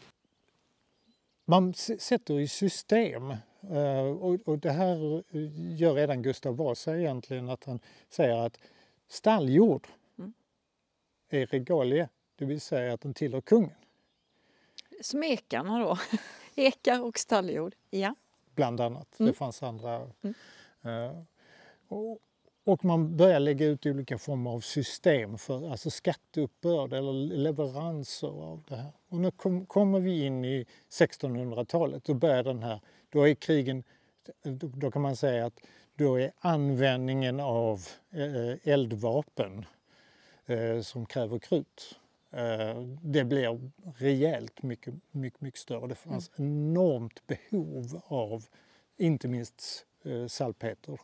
Man 1.50 1.74
sätter 1.74 2.40
i 2.40 2.48
system 2.48 3.30
eh, 3.70 4.06
och, 4.44 4.58
det 4.58 4.70
här 4.70 5.16
eh, 5.16 5.76
gör 5.76 5.94
redan 5.94 6.22
Gustav 6.22 6.56
Vasa 6.56 6.98
egentligen 6.98 7.48
att 7.48 7.64
han 7.64 7.80
säger 8.08 8.36
att 8.46 8.58
stalljord 9.08 9.86
Mm. 10.18 10.32
är 11.28 11.46
regalie, 11.46 12.08
det 12.36 12.44
vill 12.44 12.60
säga 12.60 12.92
att 12.92 13.00
den 13.00 13.14
tillhör 13.14 13.40
kungen. 13.40 13.70
Smekarna 15.02 15.78
då? 15.78 15.98
Ekar 16.54 17.00
och 17.02 17.18
stalljord. 17.18 17.74
Ja. 17.90 18.14
bland 18.54 18.80
annat. 18.80 19.20
Mm. 19.20 19.32
Det 19.32 19.38
fanns 19.38 19.62
andra. 19.62 20.10
Mm. 20.22 20.34
Eh, 20.82 21.22
och, 21.88 22.18
och 22.68 22.84
man 22.84 23.16
börjar 23.16 23.40
lägga 23.40 23.66
ut 23.66 23.86
olika 23.86 24.18
former 24.18 24.50
av 24.50 24.60
system 24.60 25.38
för 25.38 25.70
alltså 25.70 25.90
skatteuppbörd 25.90 26.92
eller 26.92 27.12
leveranser 27.36 28.28
av 28.28 28.62
det 28.68 28.76
här. 28.76 28.92
Och 29.08 29.20
nu 29.20 29.30
kom, 29.30 29.66
kommer 29.66 30.00
vi 30.00 30.24
in 30.24 30.44
i 30.44 30.66
1600-talet, 30.90 32.04
då 32.04 32.14
börjar 32.14 32.44
den 32.44 32.62
här, 32.62 32.80
då 33.10 33.28
är 33.28 33.34
krigen, 33.34 33.84
då, 34.74 34.90
kan 34.90 35.02
man 35.02 35.16
säga 35.16 35.46
att 35.46 35.60
då 35.94 36.20
är 36.20 36.32
användningen 36.38 37.40
av 37.40 37.80
eh, 38.10 38.72
eldvapen 38.72 39.64
eh, 40.46 40.80
som 40.80 41.06
kräver 41.06 41.38
krut. 41.38 41.98
Eh, 42.30 42.82
det 43.02 43.24
blir 43.24 43.70
rejält 43.98 44.62
mycket, 44.62 44.94
mycket, 45.10 45.40
mycket 45.40 45.60
större. 45.60 45.86
Det 45.86 45.94
fanns 45.94 46.30
enormt 46.36 47.26
behov 47.26 48.00
av 48.06 48.44
inte 48.96 49.28
minst 49.28 49.84
salpeter. 50.28 50.98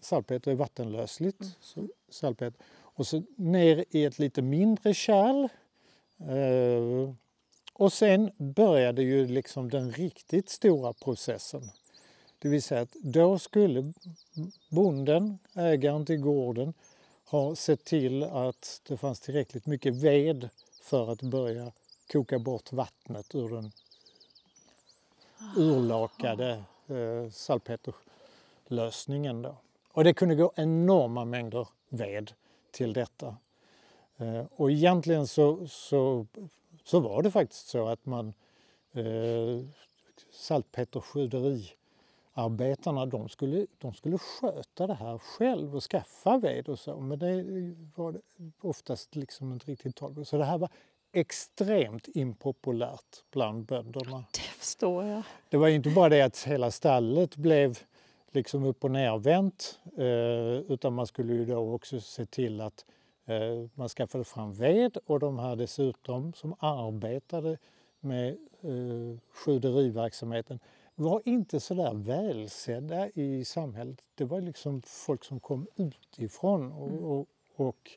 Salpeter 0.00 0.50
är 0.50 0.54
vattenlösligt. 0.54 1.44
Så 1.60 1.88
salpeter. 2.08 2.64
Och 2.82 3.06
så 3.06 3.22
ner 3.36 3.84
i 3.90 4.04
ett 4.04 4.18
lite 4.18 4.42
mindre 4.42 4.94
kärl. 4.94 5.48
Eh, 6.18 7.14
och 7.72 7.92
sen 7.92 8.30
började 8.36 9.02
ju 9.02 9.26
liksom 9.26 9.70
den 9.70 9.92
riktigt 9.92 10.48
stora 10.48 10.92
processen. 10.92 11.70
Det 12.42 12.48
vill 12.48 12.62
säga 12.62 12.80
att 12.80 12.96
då 13.02 13.38
skulle 13.38 13.92
bonden, 14.68 15.38
ägaren 15.54 16.06
till 16.06 16.20
gården, 16.20 16.74
ha 17.26 17.54
sett 17.54 17.84
till 17.84 18.22
att 18.22 18.80
det 18.88 18.96
fanns 18.96 19.20
tillräckligt 19.20 19.66
mycket 19.66 19.94
ved 19.94 20.48
för 20.82 21.12
att 21.12 21.22
börja 21.22 21.72
koka 22.12 22.38
bort 22.38 22.72
vattnet 22.72 23.34
ur 23.34 23.48
den 23.48 23.72
urlakade 25.56 26.64
eh, 26.88 27.30
salpeterlösningen. 27.32 29.42
Då. 29.42 29.56
Och 29.92 30.04
det 30.04 30.14
kunde 30.14 30.34
gå 30.34 30.52
enorma 30.56 31.24
mängder 31.24 31.68
ved 31.88 32.32
till 32.70 32.92
detta. 32.92 33.36
Eh, 34.16 34.44
och 34.56 34.70
egentligen 34.70 35.26
så, 35.26 35.68
så 35.68 36.26
så 36.84 37.00
var 37.00 37.22
det 37.22 37.30
faktiskt 37.30 37.68
så 37.68 37.88
att 37.88 38.06
man 38.06 38.34
eh, 38.92 39.64
salpeterskjuderiarbetarna 42.40 43.06
de 43.06 43.28
skulle, 43.28 43.66
de 43.78 43.94
skulle 43.94 44.18
sköta 44.18 44.86
det 44.86 44.94
här 44.94 45.18
själv 45.18 45.76
och 45.76 45.82
skaffa 45.82 46.38
ved 46.38 46.68
och 46.68 46.78
så 46.78 47.00
men 47.00 47.18
det 47.18 47.44
var 47.94 48.20
oftast 48.60 49.16
liksom 49.16 49.52
inte 49.52 49.70
riktigt 49.70 49.96
tal 49.96 50.24
Så 50.24 50.36
det 50.36 50.44
här 50.44 50.58
var 50.58 50.70
extremt 51.12 52.08
impopulärt 52.08 53.24
bland 53.32 53.64
bönderna. 53.64 54.24
Det 54.32 54.40
förstår 54.40 55.04
jag. 55.04 55.22
Det 55.50 55.56
var 55.56 55.68
inte 55.68 55.90
bara 55.90 56.08
det 56.08 56.22
att 56.22 56.44
hela 56.44 56.70
stallet 56.70 57.36
blev 57.36 57.78
liksom 58.32 58.64
upp 58.64 58.84
och 58.84 58.90
nervänt 58.90 59.80
eh, 59.98 60.72
utan 60.72 60.92
man 60.94 61.06
skulle 61.06 61.32
ju 61.32 61.44
då 61.44 61.74
också 61.74 62.00
se 62.00 62.26
till 62.26 62.60
att 62.60 62.84
eh, 63.26 63.68
man 63.74 63.88
skaffade 63.88 64.24
fram 64.24 64.52
ved 64.52 64.96
och 65.06 65.20
de 65.20 65.38
här 65.38 65.56
dessutom 65.56 66.32
som 66.32 66.54
arbetade 66.58 67.58
med 68.00 68.28
eh, 68.62 69.18
skjuderiverksamheten 69.32 70.60
var 71.00 71.22
inte 71.24 71.60
så 71.60 71.74
där 71.74 71.94
välsedda 71.94 73.08
i 73.08 73.44
samhället. 73.44 74.02
Det 74.14 74.24
var 74.24 74.40
liksom 74.40 74.82
folk 74.82 75.24
som 75.24 75.40
kom 75.40 75.66
utifrån 75.76 76.72
och, 76.72 76.88
mm. 76.88 77.04
och, 77.04 77.28
och 77.56 77.90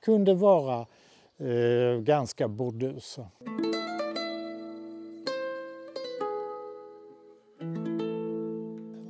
kunde 0.00 0.34
vara 0.34 0.86
eh, 1.36 2.00
ganska 2.00 2.48
burdusa. 2.48 3.30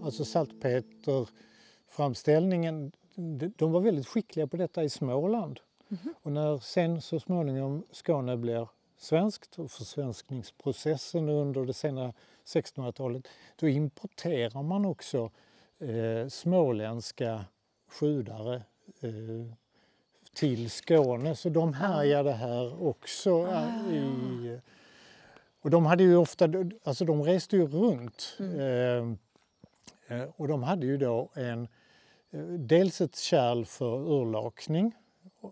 Alltså 0.02 0.24
saltpeterframställningen, 0.24 2.92
de 3.56 3.72
var 3.72 3.80
väldigt 3.80 4.08
skickliga 4.08 4.46
på 4.46 4.56
detta 4.56 4.84
i 4.84 4.88
Småland. 4.88 5.60
Mm 5.88 6.02
-hmm. 6.02 6.14
Och 6.22 6.32
när 6.32 6.58
sen 6.58 7.00
så 7.00 7.20
småningom 7.20 7.84
Skåne 7.90 8.36
blir 8.36 8.68
svenskt 8.98 9.58
och 9.58 9.70
försvenskningsprocessen 9.70 11.28
under 11.28 11.64
det 11.64 11.72
sena 11.72 12.12
1600-talet, 12.44 13.28
då 13.56 13.68
importerar 13.68 14.62
man 14.62 14.84
också 14.84 15.30
eh, 15.78 16.28
småländska 16.28 17.44
skjudare 17.88 18.62
eh, 19.00 19.54
till 20.32 20.70
Skåne. 20.70 21.36
Så 21.36 21.48
de 21.48 21.72
härjade 21.72 22.32
här 22.32 22.82
också. 22.82 23.46
Ah. 23.46 23.90
I, 23.92 24.60
och 25.60 25.70
de 25.70 25.86
hade 25.86 26.02
ju 26.02 26.16
ofta, 26.16 26.48
alltså 26.84 27.04
de 27.04 27.22
reste 27.22 27.56
ju 27.56 27.66
runt. 27.66 28.36
Mm. 28.38 29.18
Eh, 30.08 30.18
eh 30.18 30.28
och 30.36 30.48
de 30.48 30.62
hade 30.62 30.86
ju 30.86 30.96
då 30.96 31.30
en, 31.34 31.68
eh, 32.30 32.40
dels 32.44 33.00
ett 33.00 33.16
kärl 33.16 33.64
för 33.64 34.12
urlakning 34.12 34.94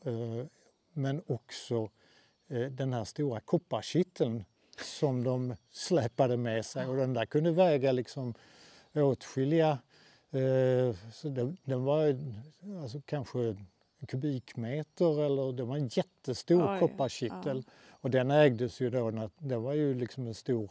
eh, 0.05 0.47
men 0.93 1.23
också 1.27 1.91
den 2.49 2.93
här 2.93 3.05
stora 3.05 3.41
kopparkitteln 3.41 4.45
som 4.79 5.25
de 5.25 5.57
släpade 5.71 6.37
med 6.37 6.67
sig 6.67 6.87
och 6.87 6.97
den 6.97 7.15
där 7.15 7.27
kunde 7.27 7.51
väga 7.51 7.93
liksom 7.93 8.35
åtskilliga, 8.95 9.79
så 11.13 11.29
den, 11.29 11.57
den 11.65 11.85
var 11.85 12.17
alltså 12.83 13.01
kanske 13.07 13.57
kubikmeter 14.09 15.25
eller 15.25 15.53
det 15.53 15.65
var 15.65 15.77
en 15.77 15.89
jättestor 15.89 16.75
Oj, 16.75 16.81
kopparkittel. 16.81 17.65
Ja. 17.67 17.73
Och 17.91 18.11
den 18.11 18.31
ägdes 18.31 18.81
ju 18.81 18.91
då, 18.91 19.31
det 19.39 19.57
var 19.57 19.73
ju 19.73 19.95
liksom 19.95 20.27
en 20.27 20.35
stor 20.35 20.71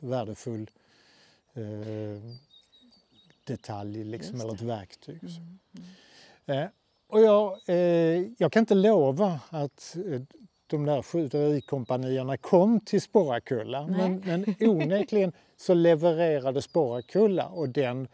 värdefull 0.00 0.70
eh, 1.54 2.32
detalj 3.44 4.04
liksom, 4.04 4.40
eller 4.40 4.54
ett 4.54 4.62
verktyg. 4.62 5.22
Mm, 5.22 5.58
mm. 6.46 6.62
Eh, 6.62 6.68
och 7.06 7.20
jag, 7.20 7.58
eh, 7.66 8.26
jag 8.38 8.52
kan 8.52 8.60
inte 8.60 8.74
lova 8.74 9.40
att 9.50 9.96
eh, 10.06 10.22
de 10.68 10.84
där 10.84 11.02
skjuterikompanierna 11.02 12.36
kom 12.36 12.80
till 12.80 13.02
Sporrakulla 13.02 13.86
men, 13.86 14.22
men 14.26 14.54
onekligen 14.60 15.32
så 15.56 15.74
levererade 15.74 16.62
Sporrakulla 16.62 17.46
och 17.46 17.68
den 17.68 18.08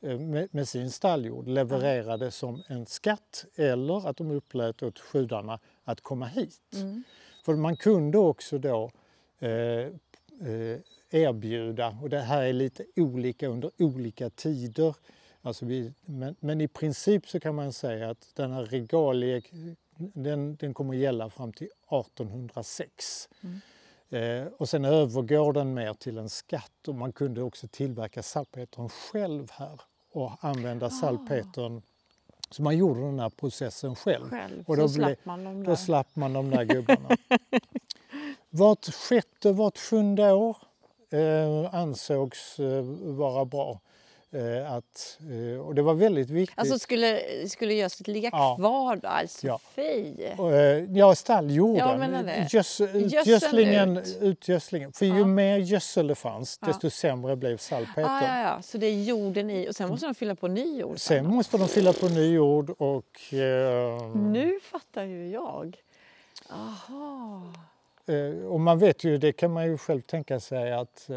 Eh, 0.00 0.18
med, 0.18 0.48
med 0.50 0.68
sin 0.68 0.90
stalljord 0.90 1.48
levererade 1.48 2.30
som 2.30 2.62
en 2.66 2.86
skatt 2.86 3.44
eller 3.54 4.08
att 4.08 4.16
de 4.16 4.30
upplät 4.30 4.82
åt 4.82 4.98
skjudarna 4.98 5.58
att 5.84 6.00
komma 6.00 6.26
hit. 6.26 6.74
Mm. 6.74 7.02
För 7.44 7.56
man 7.56 7.76
kunde 7.76 8.18
också 8.18 8.58
då 8.58 8.90
eh, 9.38 9.50
eh, 9.50 10.78
erbjuda, 11.10 11.98
och 12.02 12.10
det 12.10 12.20
här 12.20 12.42
är 12.42 12.52
lite 12.52 12.84
olika 12.96 13.48
under 13.48 13.70
olika 13.78 14.30
tider, 14.30 14.96
alltså 15.42 15.64
vi, 15.66 15.92
men, 16.04 16.36
men, 16.40 16.60
i 16.60 16.68
princip 16.68 17.28
så 17.28 17.40
kan 17.40 17.54
man 17.54 17.72
säga 17.72 18.10
att 18.10 18.32
den 18.34 18.52
här 18.52 18.64
regalie, 18.64 19.42
den, 19.98 20.56
den 20.56 20.74
kommer 20.74 20.94
gälla 20.94 21.30
fram 21.30 21.52
till 21.52 21.66
1806. 21.66 23.28
Mm. 23.40 23.60
Eh, 24.10 24.46
och 24.46 24.68
sen 24.68 24.84
övergår 24.84 25.52
den 25.52 25.74
mer 25.74 25.94
till 25.94 26.18
en 26.18 26.28
skatt 26.28 26.88
och 26.88 26.94
man 26.94 27.12
kunde 27.12 27.42
också 27.42 27.68
tillverka 27.68 28.22
salpetern 28.22 28.88
själv 28.88 29.50
här 29.50 29.80
och 30.12 30.32
använda 30.40 30.86
ah. 30.86 30.90
salpetern. 30.90 31.82
Så 32.50 32.62
man 32.62 32.76
gjorde 32.76 33.00
den 33.00 33.18
här 33.20 33.30
processen 33.30 33.94
själv. 33.94 34.30
själv. 34.30 34.64
Och 34.66 34.76
då, 34.76 34.88
slapp 34.88 35.24
man 35.24 35.44
de 35.44 35.62
där. 35.62 35.70
då 35.70 35.76
slapp 35.76 36.16
man 36.16 36.32
de 36.32 36.50
där 36.50 36.64
gubbarna. 36.64 37.08
vart 38.50 38.94
sjätte, 38.94 39.52
vart 39.52 39.78
sjunde 39.78 40.32
år 40.32 40.56
eh, 41.10 41.74
ansågs 41.74 42.58
eh, 42.58 42.82
vara 43.00 43.44
bra. 43.44 43.80
Eh, 44.30 44.72
att, 44.72 45.18
eh, 45.20 45.60
och 45.60 45.74
det 45.74 45.82
var 45.82 45.94
väldigt 45.94 46.30
viktigt. 46.30 46.58
Alltså 46.58 46.78
skulle, 46.78 47.20
skulle 47.48 47.74
gödslet 47.74 48.08
ligga 48.08 48.30
ja. 48.32 48.56
kvar 48.56 48.96
då? 48.96 49.08
Alltså 49.08 49.46
ja. 49.46 49.60
fy! 49.74 50.14
Eh, 50.22 50.96
ja, 50.98 51.14
stalljorden. 51.14 52.46
Gös, 52.50 52.80
utgödslingen, 52.80 54.02
utgödslingen. 54.20 54.92
För 54.92 55.06
ju 55.06 55.18
ja. 55.18 55.26
mer 55.26 55.58
gödsel 55.58 56.06
det 56.06 56.14
fanns 56.14 56.58
desto 56.58 56.90
sämre 56.90 57.36
blev 57.36 57.56
salpetern. 57.56 58.04
Ah, 58.04 58.22
ja, 58.22 58.40
ja. 58.40 58.62
Så 58.62 58.78
det 58.78 58.86
är 58.86 59.02
jorden 59.02 59.50
i 59.50 59.68
och 59.68 59.76
sen 59.76 59.88
måste 59.88 60.06
de 60.06 60.14
fylla 60.14 60.34
på 60.34 60.48
ny 60.48 60.80
jord? 60.80 60.98
Sen, 60.98 61.24
sen 61.24 61.34
måste 61.34 61.58
de 61.58 61.68
fylla 61.68 61.92
på 61.92 62.08
ny 62.08 62.34
jord 62.34 62.70
och... 62.70 63.34
Eh, 63.34 64.16
nu 64.16 64.60
fattar 64.62 65.04
ju 65.04 65.28
jag. 65.28 65.76
Aha. 66.50 67.52
och 68.48 68.60
man 68.60 68.78
vet 68.78 69.04
ju, 69.04 69.18
det 69.18 69.32
kan 69.32 69.52
man 69.52 69.66
ju 69.66 69.78
själv 69.78 70.00
tänka 70.00 70.40
sig 70.40 70.72
att 70.72 71.10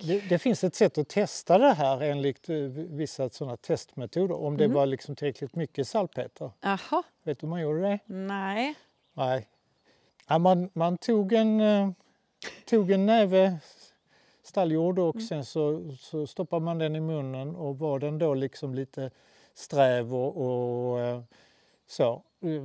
det, 0.00 0.28
det, 0.28 0.38
finns 0.38 0.64
ett 0.64 0.74
sätt 0.74 0.98
att 0.98 1.08
testa 1.08 1.58
det 1.58 1.72
här 1.72 2.00
enligt 2.00 2.48
eh, 2.48 2.56
vissa 2.56 3.30
sådana 3.30 3.56
testmetoder 3.56 4.36
om 4.36 4.56
det 4.56 4.64
mm. 4.64 4.74
var 4.74 4.86
liksom 4.86 5.16
tillräckligt 5.16 5.56
mycket 5.56 5.88
salpeter. 5.88 6.50
Aha. 6.62 7.02
Vet 7.22 7.40
du 7.40 7.46
hur 7.46 7.50
man 7.50 7.60
gjorde 7.60 7.80
det? 7.80 7.98
Nej. 8.06 8.74
Nej. 9.12 9.48
Ja, 10.28 10.38
man, 10.38 10.70
man 10.72 10.98
tog, 10.98 11.32
en, 11.32 11.60
uh, 11.60 11.90
tog 12.66 12.90
en 12.90 13.06
näve 13.06 13.58
stalljord 14.42 14.98
och 14.98 15.14
mm. 15.14 15.26
sen 15.26 15.44
så, 15.44 15.92
så 15.98 16.26
stoppade 16.26 16.64
man 16.64 16.78
den 16.78 16.96
i 16.96 17.00
munnen 17.00 17.56
och 17.56 17.78
var 17.78 17.98
den 17.98 18.18
då 18.18 18.34
liksom 18.34 18.74
lite 18.74 19.10
sträv 19.54 20.14
och, 20.14 20.36
och 20.36 20.98
uh, 20.98 21.22
så, 21.86 22.22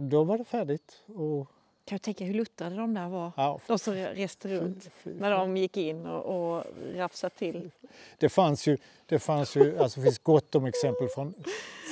då 0.10 0.24
var 0.24 0.38
det 0.38 0.44
färdigt. 0.44 1.04
Och 1.06 1.48
kan 1.86 1.96
jag 1.96 2.02
tänka 2.02 2.26
hur 2.26 2.34
luttrade 2.34 2.76
de 2.76 2.94
där 2.94 3.10
var, 3.10 3.32
ja. 3.38 3.60
de 3.68 3.80
som 3.80 3.94
reste 3.94 4.48
runt 4.48 4.90
när 5.04 5.32
de 5.32 5.58
gick 5.58 5.78
in 5.78 6.06
och, 6.06 6.56
och 6.56 6.66
rafsade 6.96 7.36
till. 7.36 7.72
Det 8.18 8.30
fanns 8.30 8.68
ju, 8.68 8.78
det 9.06 9.20
fanns 9.20 9.56
ju, 9.56 9.80
alltså 9.80 10.00
det 10.00 10.04
finns 10.04 10.20
gott 10.20 10.56
om 10.56 10.66
exempel 10.66 11.08
från, 11.08 11.34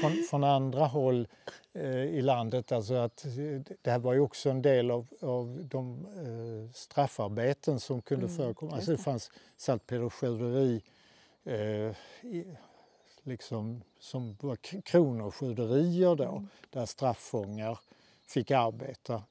från, 0.01 0.11
från 0.29 0.43
andra 0.43 0.85
håll 0.85 1.27
eh, 1.73 2.03
i 2.03 2.21
landet. 2.21 2.71
Alltså 2.71 2.93
att 2.93 3.25
det 3.81 3.91
här 3.91 3.99
var 3.99 4.13
ju 4.13 4.19
också 4.19 4.49
en 4.49 4.61
del 4.61 4.91
av, 4.91 5.07
av 5.21 5.67
de 5.71 6.05
eh, 6.05 6.73
straffarbeten 6.73 7.79
som 7.79 8.01
kunde 8.01 8.25
mm, 8.25 8.37
förekomma. 8.37 8.75
Alltså 8.75 8.91
det 8.91 8.97
fanns 8.97 9.31
saltpeterskjuderi 9.57 10.81
eh, 11.43 11.95
liksom, 13.23 13.83
som 13.99 14.37
var 14.41 14.55
kronofskjuderier 14.81 16.15
då, 16.15 16.23
mm. 16.23 16.47
där 16.69 16.85
straffångar 16.85 17.79
fick 18.27 18.51
arbeta 18.51 19.23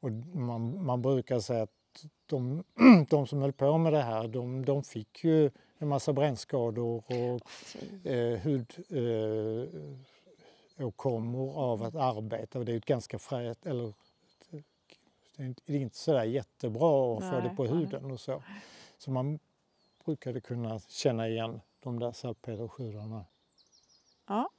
och 0.00 0.10
man, 0.34 0.84
man 0.84 1.02
brukar 1.02 1.40
säga 1.40 1.62
att 1.62 2.06
de, 2.26 2.64
de 3.10 3.26
som 3.26 3.40
höll 3.42 3.52
på 3.52 3.78
med 3.78 3.92
det 3.92 4.02
här 4.02 4.28
de, 4.28 4.64
de 4.64 4.82
fick 4.82 5.24
ju 5.24 5.50
en 5.78 5.88
massa 5.88 6.12
brännskador 6.12 7.04
och 7.06 7.40
eh, 8.06 8.40
hudåkommor 10.78 11.48
eh, 11.50 11.58
av 11.58 11.82
att 11.82 11.94
arbeta. 11.94 12.58
Och 12.58 12.64
det 12.64 12.72
är 12.72 12.76
ett 12.76 12.84
ganska 12.84 13.18
frätt, 13.18 13.66
eller 13.66 13.92
det 15.66 15.74
är 15.74 15.80
inte 15.80 15.96
sådär 15.96 16.24
jättebra 16.24 17.16
att 17.18 17.30
få 17.30 17.40
det 17.40 17.54
på 17.56 17.66
huden 17.66 18.10
och 18.10 18.20
så. 18.20 18.42
Så 18.98 19.10
man 19.10 19.38
brukade 20.04 20.40
kunna 20.40 20.78
känna 20.78 21.28
igen 21.28 21.60
de 21.80 21.98
där 21.98 22.12
salpeterskjudarna. 22.12 23.24
Ja. 24.26 24.50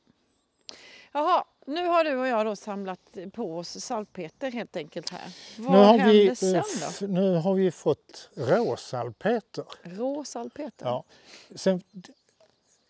Jaha, 1.13 1.45
nu 1.65 1.85
har 1.85 2.03
du 2.03 2.17
och 2.17 2.27
jag 2.27 2.45
då 2.45 2.55
samlat 2.55 3.17
på 3.33 3.57
oss 3.57 3.83
salpeter 3.83 4.51
helt 4.51 4.75
enkelt 4.75 5.09
här. 5.09 5.35
Vad 5.57 5.71
nu 5.71 5.77
har 5.77 5.97
händer 5.97 6.13
vi, 6.13 6.35
sen 6.35 6.63
då? 7.01 7.07
Nu 7.07 7.35
har 7.35 7.53
vi 7.53 7.71
fått 7.71 8.29
råsalpeter. 8.33 9.65
Råsalpeter? 9.83 10.85
Ja. 10.85 11.03
Sen, 11.55 11.81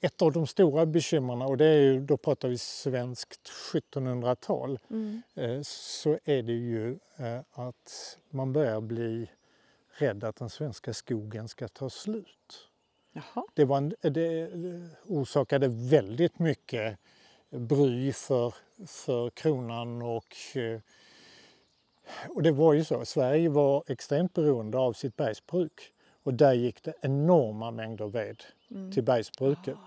ett 0.01 0.21
av 0.21 0.31
de 0.31 0.47
stora 0.47 0.85
bekymren, 0.85 1.41
och 1.41 1.57
det 1.57 1.65
är 1.65 1.81
ju, 1.81 1.99
då 1.99 2.17
pratar 2.17 2.47
vi 2.47 2.57
svenskt 2.57 3.51
1700-tal, 3.73 4.79
mm. 4.89 5.21
Eh, 5.35 5.61
så 5.63 6.19
är 6.23 6.43
det 6.43 6.53
ju 6.53 6.99
eh, 7.17 7.39
att 7.51 8.17
man 8.29 8.53
börjar 8.53 8.81
bli 8.81 9.29
rädd 9.89 10.23
att 10.23 10.35
den 10.35 10.49
svenska 10.49 10.93
skogen 10.93 11.47
ska 11.47 11.67
ta 11.67 11.89
slut. 11.89 12.67
Jaha. 13.11 13.45
Det, 13.53 13.65
var 13.65 13.77
en, 13.77 13.93
det 14.01 14.49
orsakade 15.05 15.67
väldigt 15.67 16.39
mycket 16.39 16.97
bry 17.51 18.13
för, 18.13 18.53
för 18.87 19.29
kronan 19.29 20.01
och, 20.01 20.35
eh, 20.55 20.79
och 22.29 22.43
det 22.43 22.51
var 22.51 22.73
ju 22.73 22.83
så, 22.83 23.05
Sverige 23.05 23.49
var 23.49 23.83
extremt 23.87 24.33
beroende 24.33 24.77
av 24.77 24.93
sitt 24.93 25.15
bergsbruk 25.15 25.93
och 26.23 26.33
där 26.33 26.53
gick 26.53 26.83
det 26.83 26.93
enorma 27.01 27.71
mängder 27.71 28.07
ved 28.07 28.43
Mm. 28.71 28.91
till 28.91 29.03
bergsbruket. 29.03 29.77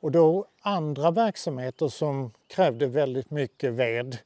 Och 0.00 0.10
då 0.10 0.46
andra 0.60 1.10
verksamheter 1.10 1.88
som 1.88 2.30
krävde 2.46 2.86
väldigt 2.86 3.30
mycket 3.30 3.72
ved 3.72 4.18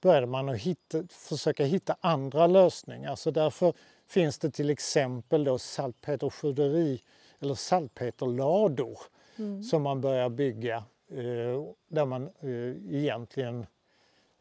började 0.00 0.26
man 0.26 0.48
att 0.48 0.56
hitta, 0.58 1.02
försöka 1.10 1.64
hitta 1.64 1.96
andra 2.00 2.46
lösningar. 2.46 3.14
Så 3.16 3.30
därför 3.30 3.72
finns 4.06 4.38
det 4.38 4.50
till 4.50 4.70
exempel 4.70 5.44
då 5.44 5.58
salpeterskjuteri 5.58 7.02
eller 7.40 7.54
salpeterlador 7.54 8.98
Mm. 9.38 9.62
som 9.62 9.82
man 9.82 10.00
börjar 10.00 10.28
bygga 10.28 10.84
Eh, 11.16 11.64
där 11.88 12.06
man 12.06 12.30
eh, 12.40 12.94
egentligen 12.96 13.66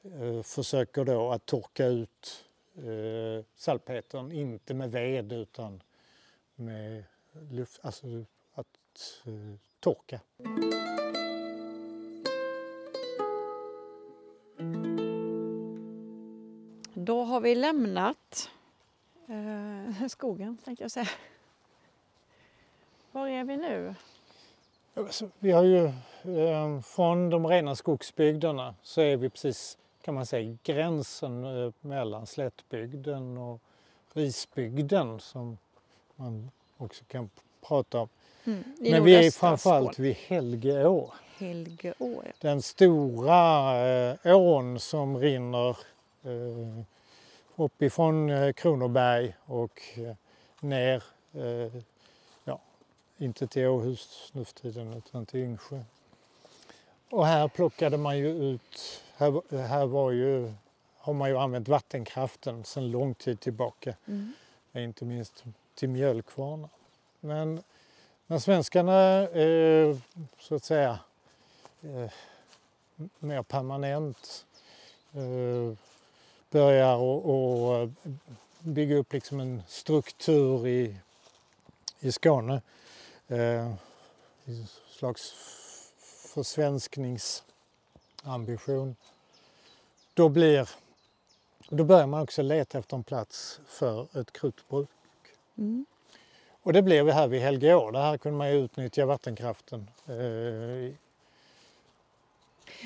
eh, 0.03 0.41
försöker 0.43 1.05
då 1.05 1.31
att 1.31 1.45
torka 1.45 1.85
ut 1.85 2.45
salpetern, 3.55 4.31
inte 4.31 4.73
med 4.73 4.91
ved 4.91 5.33
utan 5.33 5.83
med 6.55 7.03
luft, 7.51 7.79
alltså 7.83 8.07
att 8.53 9.21
torka. 9.79 10.19
Då 16.93 17.23
har 17.23 17.41
vi 17.41 17.55
lämnat 17.55 18.49
skogen, 20.09 20.57
tänkte 20.57 20.83
jag 20.83 20.91
säga. 20.91 21.09
Var 23.11 23.27
är 23.27 23.43
vi 23.43 23.57
nu? 23.57 23.95
Vi 25.39 25.51
har 25.51 25.63
ju 25.63 25.85
eh, 25.85 26.81
från 26.81 27.29
de 27.29 27.47
rena 27.47 27.75
skogsbygderna 27.75 28.75
så 28.83 29.01
är 29.01 29.17
vi 29.17 29.29
precis 29.29 29.77
kan 30.01 30.15
man 30.15 30.25
säga 30.25 30.57
gränsen 30.63 31.43
eh, 31.65 31.71
mellan 31.81 32.27
slättbygden 32.27 33.37
och 33.37 33.61
risbygden 34.13 35.19
som 35.19 35.57
man 36.15 36.51
också 36.77 37.03
kan 37.07 37.29
prata 37.67 37.99
om. 37.99 38.09
Mm, 38.43 38.63
Men 38.79 39.03
vi 39.03 39.27
är 39.27 39.31
framförallt 39.31 39.99
vid 39.99 40.15
Helgeå. 40.15 41.11
Helgeå. 41.37 41.93
ja. 41.99 42.31
Den 42.41 42.61
stora 42.61 43.75
eh, 44.13 44.37
ån 44.37 44.79
som 44.79 45.17
rinner 45.17 45.77
eh, 46.23 46.83
uppifrån 47.55 48.29
eh, 48.29 48.53
Kronoberg 48.53 49.35
och 49.45 49.81
eh, 49.95 50.15
ner, 50.61 51.03
eh, 51.33 51.81
inte 53.21 53.47
till 53.47 53.67
Åhus 53.67 54.29
nu 54.33 54.45
för 54.45 54.53
tiden 54.53 54.93
utan 54.93 55.25
till 55.25 55.39
Yngsjö. 55.39 55.83
Och 57.09 57.25
här 57.25 57.47
plockade 57.47 57.97
man 57.97 58.17
ju 58.17 58.27
ut, 58.27 59.01
här, 59.17 59.57
här 59.57 59.85
var 59.85 60.11
ju, 60.11 60.53
har 60.97 61.13
man 61.13 61.29
ju 61.29 61.37
använt 61.37 61.67
vattenkraften 61.67 62.63
sedan 62.63 62.91
lång 62.91 63.13
tid 63.13 63.39
tillbaka, 63.39 63.95
Mm. 64.05 64.33
inte 64.73 65.05
minst 65.05 65.43
till 65.75 65.89
mjölkkvarnar. 65.89 66.69
Men 67.19 67.63
när 68.27 68.39
svenskarna 68.39 69.29
eh, 69.29 69.97
så 70.39 70.55
att 70.55 70.63
säga 70.63 70.99
eh, 71.81 72.11
mer 73.19 73.43
permanent 73.43 74.45
eh, 75.13 75.77
börjar 76.49 76.95
och, 76.95 77.25
och 77.25 77.89
bygga 78.59 78.95
upp 78.95 79.13
liksom 79.13 79.39
en 79.39 79.63
struktur 79.67 80.67
i, 80.67 80.95
i 81.99 82.11
Skåne. 82.11 82.61
Eh, 83.31 83.73
slags 84.89 85.33
försvenskningsambition. 86.33 88.95
Då, 90.13 90.29
blir, 90.29 90.69
då 91.69 91.83
börjar 91.83 92.07
man 92.07 92.21
också 92.21 92.41
leta 92.41 92.79
efter 92.79 92.97
en 92.97 93.03
plats 93.03 93.59
för 93.65 94.19
ett 94.19 94.31
krutbruk. 94.31 94.89
Mm. 95.57 95.85
Och 96.61 96.73
det 96.73 96.81
blev 96.81 97.09
här 97.09 97.27
vid 97.27 97.41
Helgeå. 97.41 97.91
Där 97.91 98.01
här 98.01 98.17
kunde 98.17 98.37
man 98.37 98.47
utnyttja 98.47 99.05
vattenkraften. 99.05 99.89
Eh, 100.05 100.93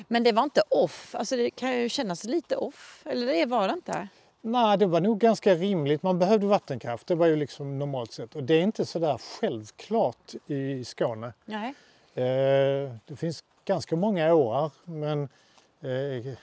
Men 0.08 0.22
det 0.22 0.32
var 0.32 0.42
inte 0.42 0.62
off, 0.68 1.14
alltså 1.14 1.36
det 1.36 1.50
kan 1.50 1.80
ju 1.80 1.88
kännas 1.88 2.24
lite 2.24 2.56
off, 2.56 3.02
eller 3.04 3.26
det 3.26 3.46
var 3.46 3.68
det 3.68 3.74
inte? 3.74 4.08
Nej, 4.48 4.78
det 4.78 4.86
var 4.86 5.00
nog 5.00 5.18
ganska 5.18 5.54
rimligt. 5.54 6.02
Man 6.02 6.18
behövde 6.18 6.46
vattenkraft. 6.46 7.06
Det 7.06 7.14
var 7.14 7.26
ju 7.26 7.36
liksom 7.36 7.78
normalt 7.78 8.12
sett. 8.12 8.36
Och 8.36 8.44
det 8.44 8.54
är 8.54 8.62
inte 8.62 8.86
så 8.86 8.98
där 8.98 9.18
självklart 9.18 10.34
i 10.46 10.84
Skåne. 10.84 11.32
Nej. 11.44 11.74
Eh, 12.14 12.92
det 13.06 13.16
finns 13.16 13.44
ganska 13.64 13.96
många 13.96 14.34
åar 14.34 14.72
men 14.84 15.22
eh, 15.80 16.34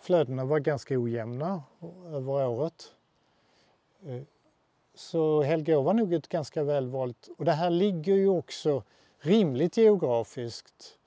flödena 0.00 0.44
var 0.44 0.58
ganska 0.58 0.98
ojämna 0.98 1.62
över 2.06 2.46
året. 2.46 2.92
Eh, 4.06 4.22
så 4.94 5.42
Helgeå 5.42 5.82
var 5.82 5.94
nog 5.94 6.14
ett 6.14 6.28
ganska 6.28 6.62
väl 6.62 6.88
valt. 6.88 7.28
Och 7.38 7.44
det 7.44 7.52
här 7.52 7.70
ligger 7.70 8.14
ju 8.14 8.28
också 8.28 8.82
rimligt 9.18 9.76
geografiskt 9.76 10.98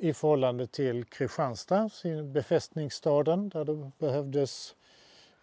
i 0.00 0.12
förhållande 0.12 0.66
till 0.66 1.04
Kristianstad, 1.04 1.90
befästningsstaden 2.24 3.48
där 3.48 3.64
det 3.64 3.90
behövdes 3.98 4.74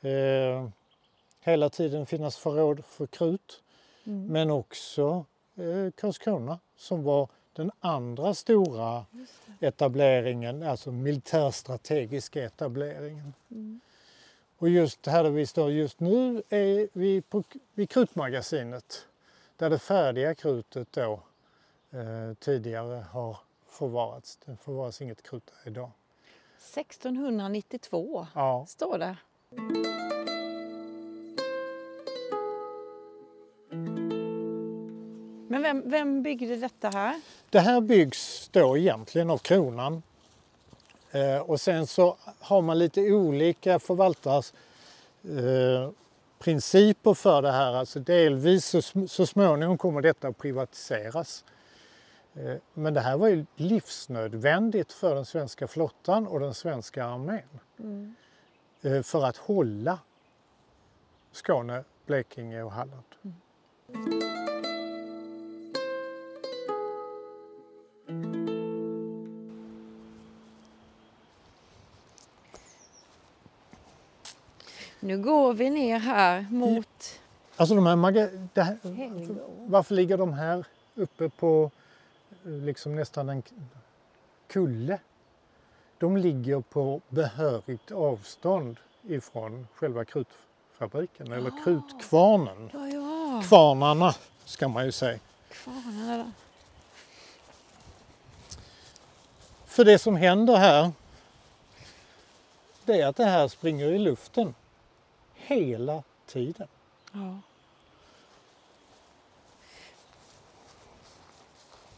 eh, 0.04 0.70
hela 1.42 1.70
tiden 1.70 2.06
finnas 2.06 2.38
förråd 2.38 2.86
för 2.86 3.08
krut. 3.08 3.62
Mm. 4.04 4.26
Men 4.26 4.52
också 4.52 5.26
eh, 5.56 5.92
Karlskrona 5.96 6.60
som 6.78 7.04
var 7.04 7.28
den 7.54 7.72
andra 7.80 8.34
stora 8.34 9.06
etableringen, 9.60 10.64
alltså 10.64 10.92
militärstrategiska 10.92 12.44
etableringen. 12.44 13.34
Mm. 13.52 13.80
Och 14.58 14.70
just 14.70 15.06
här 15.06 15.24
där 15.24 15.30
vi 15.30 15.46
står 15.46 15.72
just 15.72 16.00
nu 16.00 16.44
är 16.50 16.88
vi 16.94 17.22
på, 17.22 17.44
vid 17.74 17.90
krutmagasinet 17.90 19.08
där 19.58 19.70
det 19.70 19.80
färdiga 19.80 20.36
krutet 20.36 20.88
då 20.92 21.20
eh, 21.92 22.34
tidigare 22.40 23.06
har 23.12 23.38
förvarats. 23.68 24.40
Det 24.46 24.56
förvaras 24.56 25.02
inget 25.02 25.24
krut 25.24 25.46
där 25.46 25.72
idag. 25.72 25.92
1692 26.58 28.28
Ja, 28.36 28.66
står 28.68 28.98
det. 28.98 29.18
Men 35.48 35.62
vem, 35.62 35.84
vem 35.86 36.24
byggde 36.24 36.56
detta 36.56 36.90
här? 36.90 37.22
Det 37.50 37.60
här 37.60 37.82
byggs 37.82 38.50
då 38.52 38.78
egentligen 38.78 39.30
av 39.30 39.38
kronan. 39.38 40.04
Eh, 41.12 41.38
och 41.38 41.62
sen 41.62 41.88
så 41.88 42.18
har 42.40 42.62
man 42.62 42.80
lite 42.80 43.02
olika 43.02 43.80
förvaltarsprinciper 43.80 45.84
eh, 45.84 45.90
principer 46.40 47.14
för 47.14 47.42
det 47.42 47.52
här. 47.52 47.74
Alltså 47.74 48.00
delvis 48.00 48.66
så, 48.66 49.08
så 49.08 49.26
småningom 49.26 49.78
kommer 49.78 50.02
detta 50.02 50.28
att 50.28 50.38
privatiseras. 50.38 51.46
Eh, 52.36 52.56
men 52.74 52.94
det 52.94 53.02
här 53.02 53.18
var 53.18 53.28
ju 53.28 53.46
livsnödvändigt 53.56 54.94
för 54.94 55.16
den 55.16 55.26
svenska 55.26 55.68
flottan 55.68 56.28
och 56.28 56.40
den 56.40 56.54
svenska 56.54 57.06
armén. 57.06 57.60
Mm. 57.80 58.16
Eh, 58.86 59.02
för 59.02 59.26
att 59.26 59.38
hålla 59.38 60.00
Skåne, 61.32 61.84
Blekinge 62.06 62.64
och 62.64 62.72
Halland. 62.72 63.04
Nu 75.00 75.18
går 75.18 75.54
vi 75.54 75.70
ner 75.70 76.00
här 76.00 76.46
mot 76.52 77.20
Alltså 77.56 77.76
de 77.76 77.86
här 77.86 77.96
det 78.54 78.62
här. 78.62 78.78
Varför 79.70 79.96
ligger 79.96 80.18
de 80.18 80.34
här 80.34 80.66
uppe 80.96 81.30
på 81.30 81.72
eh, 82.46 82.52
liksom 82.52 82.96
nästan 82.96 83.30
en 83.30 83.44
kulle? 84.48 85.00
De 86.04 86.18
ligger 86.18 86.62
på 86.62 87.02
behörigt 87.10 87.92
avstånd 87.92 88.78
ifrån 89.02 89.68
själva 89.76 90.06
krutfabriken 90.06 91.32
eller 91.32 91.64
krutkvarnen. 91.64 92.70
Ja, 92.74 92.88
ja. 92.88 93.44
Kvarnarna 93.48 94.16
ska 94.46 94.68
man 94.68 94.86
ju 94.86 94.92
säga. 94.92 95.20
Kvarnarna. 95.50 96.32
För 99.66 99.86
det 99.86 100.00
som 100.00 100.16
händer 100.16 100.56
här 100.56 100.92
det 102.86 103.02
är 103.02 103.08
att 103.08 103.16
det 103.16 103.26
här 103.26 103.48
springer 103.48 103.88
i 103.88 104.00
luften 104.00 104.56
hela 105.36 106.04
tiden. 106.26 106.68
Ja. 107.12 107.40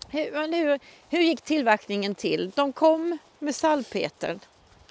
Hur, 0.09 0.53
hur, 0.53 0.79
hur 1.09 1.21
gick 1.21 1.41
tillverkningen 1.41 2.15
till? 2.15 2.51
De 2.55 2.73
kom 2.73 3.17
med 3.45 3.55
salpetern. 3.55 4.39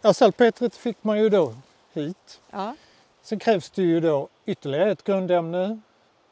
Ja, 0.03 0.15
salpetret 0.15 0.75
fick 0.77 1.05
man 1.05 1.19
ju 1.19 1.29
då 1.29 1.55
hit. 1.93 2.41
Ja. 2.51 2.77
Sen 3.23 3.39
krävs 3.39 3.71
det 3.71 3.83
ju 3.83 4.01
då 4.01 4.29
ytterligare 4.47 4.91
ett 4.91 5.05
grundämne, 5.05 5.65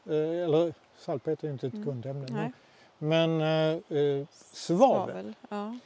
eh, 0.06 0.44
eller 0.44 0.74
salpeter 0.98 1.48
är 1.48 1.52
inte 1.52 1.66
ett 1.66 1.72
Mm. 1.74 1.84
grundämne, 1.84 2.26
Nej. 2.30 2.52
men 2.98 3.40
eh, 3.40 3.98
eh, 3.98 4.26
svavel. 4.52 5.06
Svavel. 5.14 5.34
Ja. 5.48 5.78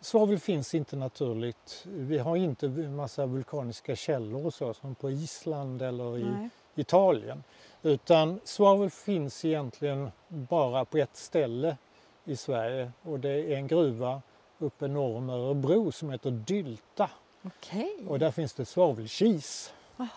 Svavel 0.00 0.38
finns 0.38 0.74
inte 0.74 0.96
naturligt. 0.96 1.82
Vi 1.84 2.18
har 2.18 2.36
inte 2.36 2.66
en 2.66 2.96
massa 2.96 3.26
vulkaniska 3.26 3.96
källor 3.96 4.46
och 4.46 4.54
så 4.54 4.74
som 4.74 4.94
på 4.94 5.10
Island 5.10 5.82
eller 5.82 6.18
i 6.18 6.24
Nej. 6.24 6.48
Italien. 6.74 7.44
Utan 7.82 8.40
svavel 8.44 8.90
finns 8.90 9.44
egentligen 9.44 10.10
bara 10.28 10.84
på 10.84 10.98
ett 10.98 11.16
ställe 11.16 11.76
i 12.24 12.36
Sverige 12.36 12.92
och 13.02 13.20
det 13.20 13.30
är 13.30 13.56
en 13.56 13.66
gruva 13.66 14.22
uppe 14.58 14.88
norr 14.88 15.16
om 15.16 15.30
Örebro 15.30 15.92
som 15.92 16.10
heter 16.10 16.30
Dylta. 16.30 17.10
Okej. 17.42 17.96
Och 18.08 18.18
där 18.18 18.30
finns 18.30 18.52
det 18.52 18.64
svavelkis. 18.64 19.72
Jaha. 19.96 20.08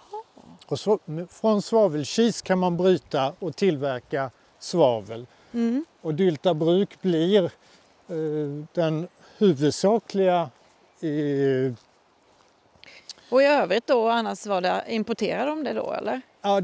Och 0.67 0.79
så, 0.79 0.99
från 1.29 1.61
svavelkis 1.61 2.41
kan 2.41 2.59
man 2.59 2.77
bryta 2.77 3.33
och 3.39 3.55
tillverka 3.55 4.31
svavel. 4.59 5.25
Mm. 5.53 5.85
Och 6.01 6.13
Dylta 6.13 6.53
bruk 6.53 7.01
blir 7.01 7.43
eh, 7.43 8.65
den 8.73 9.07
huvudsakliga 9.37 10.49
eh, 11.01 11.73
Och 13.29 13.41
i 13.41 13.45
övrigt 13.45 13.87
då, 13.87 14.09
annars 14.09 14.45
var 14.45 14.61
det, 14.61 14.83
importerar 14.87 15.47
de 15.47 15.63
det 15.63 15.73
då 15.73 15.93
eller? 15.93 16.21
Ja, 16.41 16.61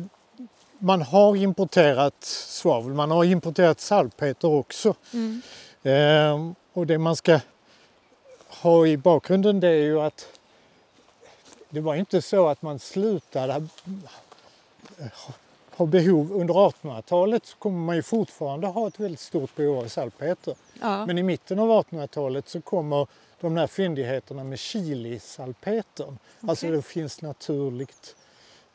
man 0.79 1.01
har 1.01 1.35
importerat 1.35 2.23
svavel, 2.23 2.93
man 2.93 3.11
har 3.11 3.23
importerat 3.23 3.79
salpeter 3.79 4.47
också. 4.47 4.95
Mm. 5.13 5.41
Ehm, 5.83 6.55
och 6.73 6.87
det 6.87 6.97
man 6.97 7.15
ska 7.15 7.39
ha 8.61 8.87
i 8.87 8.97
bakgrunden 8.97 9.59
det 9.59 9.67
är 9.67 9.83
ju 9.83 10.01
att 10.01 10.39
det 11.69 11.79
var 11.81 11.95
inte 11.95 12.21
så 12.21 12.47
att 12.47 12.61
man 12.61 12.79
slutade 12.79 13.67
ha 15.75 15.85
behov 15.85 16.31
under 16.31 16.53
1800-talet 16.53 17.45
så 17.45 17.57
kommer 17.57 17.79
man 17.79 17.95
ju 17.95 18.03
fortfarande 18.03 18.67
ha 18.67 18.87
ett 18.87 18.99
väldigt 18.99 19.19
stort 19.19 19.55
behov 19.55 19.77
av 19.79 19.87
salpeter. 19.87 20.55
Ja. 20.81 21.05
Men 21.05 21.17
i 21.17 21.23
mitten 21.23 21.59
av 21.59 21.69
1800-talet 21.69 22.49
så 22.49 22.61
kommer 22.61 23.07
de 23.39 23.57
här 23.57 23.67
fyndigheterna 23.67 24.43
med 24.43 24.59
chilisalpetern. 24.59 26.17
Alltså 26.47 26.65
Okej. 26.65 26.75
det 26.75 26.81
finns 26.81 27.21
naturligt. 27.21 28.15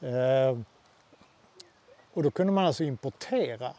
Eh, 0.01 0.59
och 2.13 2.23
då 2.23 2.31
kunde 2.31 2.53
man 2.53 2.67
alltså 2.67 2.85
importera 2.85 3.73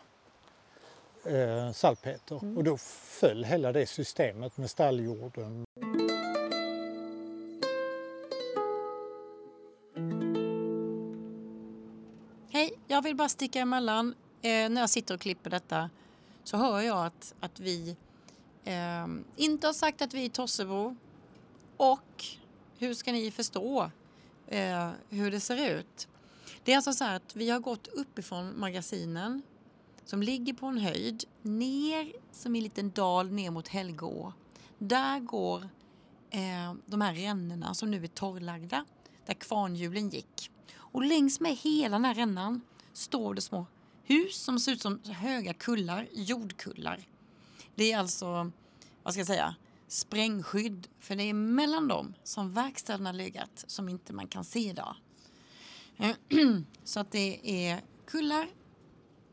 eh, 1.25 1.71
salpeter 1.73 2.39
Mm. 2.41 2.57
och 2.57 2.63
då 2.63 2.77
föll 2.77 3.43
hela 3.43 3.71
det 3.71 3.85
systemet 3.85 4.57
med 4.57 4.69
stalljorden. 4.69 5.63
Jag 13.01 13.03
vill 13.03 13.15
bara 13.15 13.29
sticka 13.29 13.59
emellan. 13.59 14.15
Eh, 14.41 14.69
när 14.69 14.81
jag 14.81 14.89
sitter 14.89 15.13
och 15.13 15.21
klipper 15.21 15.49
detta 15.49 15.89
så 16.43 16.57
hör 16.57 16.81
jag 16.81 17.05
att, 17.05 17.33
att 17.39 17.59
vi 17.59 17.95
eh, 18.63 19.07
inte 19.35 19.67
har 19.67 19.73
sagt 19.73 20.01
att 20.01 20.13
vi 20.13 20.25
är 20.25 20.29
Tossebo. 20.29 20.95
Och 21.77 22.25
hur 22.77 22.93
ska 22.93 23.11
ni 23.11 23.31
förstå 23.31 23.91
eh, 24.47 24.89
hur 25.09 25.31
det 25.31 25.39
ser 25.39 25.79
ut? 25.79 26.07
Det 26.63 26.71
är 26.71 26.75
alltså 26.75 26.93
så 26.93 27.03
här 27.03 27.15
att 27.15 27.35
vi 27.35 27.49
har 27.49 27.59
gått 27.59 27.87
uppifrån 27.87 28.59
magasinen 28.59 29.41
som 30.05 30.23
ligger 30.23 30.53
på 30.53 30.65
en 30.65 30.77
höjd 30.77 31.23
ner 31.41 32.13
som 32.31 32.55
i 32.55 32.59
en 32.59 32.63
liten 32.63 32.91
dal 32.91 33.31
ner 33.31 33.51
mot 33.51 33.67
Helgå. 33.67 34.33
Där 34.77 35.19
går 35.19 35.69
eh, 36.29 36.73
de 36.85 37.01
här 37.01 37.13
rännorna 37.13 37.73
som 37.73 37.91
nu 37.91 38.03
är 38.03 38.07
torrlagda 38.07 38.85
där 39.25 39.33
kvarnhjulen 39.33 40.09
gick. 40.09 40.51
Och 40.73 41.03
längs 41.03 41.39
med 41.39 41.55
hela 41.55 41.95
den 41.95 42.05
här 42.05 42.13
rännan 42.13 42.61
står 42.93 43.33
det 43.33 43.41
små 43.41 43.65
hus 44.03 44.35
som 44.35 44.59
ser 44.59 44.71
ut 44.71 44.81
som 44.81 44.99
höga 45.03 45.53
kullar, 45.53 46.07
jordkullar. 46.11 46.99
Det 47.75 47.91
är 47.91 47.97
alltså, 47.97 48.51
vad 49.03 49.13
ska 49.13 49.19
jag 49.19 49.27
säga, 49.27 49.55
sprängskydd. 49.87 50.87
För 50.99 51.15
det 51.15 51.23
är 51.23 51.33
mellan 51.33 51.87
dem 51.87 52.13
som 52.23 52.51
verkstäderna 52.51 53.09
har 53.09 53.13
legat 53.13 53.63
som 53.67 53.89
inte 53.89 54.13
man 54.13 54.27
kan 54.27 54.43
se 54.43 54.59
idag. 54.59 54.95
Så 56.83 56.99
att 56.99 57.11
det 57.11 57.39
är 57.43 57.81
kullar 58.05 58.47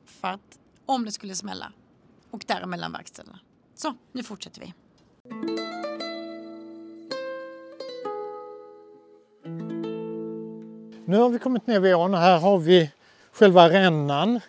för 0.05 0.29
att 0.29 0.59
om 0.87 1.05
det 1.05 1.13
skulle 1.13 1.35
smälla. 1.35 1.73
Och 2.31 2.45
däremellan 2.47 2.93
verkstäderna. 2.93 3.39
Så, 3.75 3.95
nu 4.13 4.23
fortsätter 4.23 4.61
vi. 4.61 4.75
Nu 11.05 11.17
har 11.17 11.29
vi 11.29 11.39
kommit 11.39 11.67
ner 11.67 11.81
vid 11.81 11.95
ån 11.95 12.15
och 12.15 12.21
här 12.21 12.39
har 12.39 12.59
vi 12.59 12.91
själva 13.39 13.69
rännan. 13.69 14.41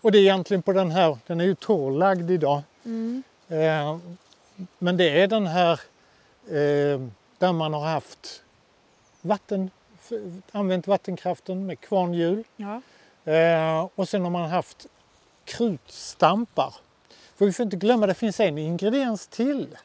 Och 0.00 0.12
det 0.12 0.18
är 0.18 0.22
egentligen 0.22 0.62
på 0.62 0.72
den 0.72 0.90
här, 0.90 1.18
den 1.26 1.40
är 1.40 1.44
ju 1.44 1.54
torrlagd 1.54 2.30
idag. 2.30 2.62
Eh, 3.48 3.98
men 4.78 4.96
det 4.96 5.22
är 5.22 5.26
den 5.26 5.46
här 5.46 5.80
eh, 6.46 7.00
där 7.38 7.52
man 7.52 7.74
har 7.74 7.86
haft 7.86 8.42
vatten, 9.20 9.70
använt 10.52 10.86
vattenkraften 10.86 11.66
med 11.66 11.80
kvarnhjul. 11.80 12.44
Ja. 12.56 12.82
Eh, 13.32 13.88
och 13.94 14.08
sen 14.08 14.22
har 14.22 14.30
man 14.30 14.50
haft 14.50 14.86
krutstampar. 15.44 16.74
För 17.36 17.46
vi 17.46 17.52
får 17.52 17.64
inte 17.64 17.76
glömma, 17.76 18.06
det 18.06 18.14
finns 18.14 18.40
en 18.40 18.58
ingrediens 18.58 19.26
till 19.26 19.76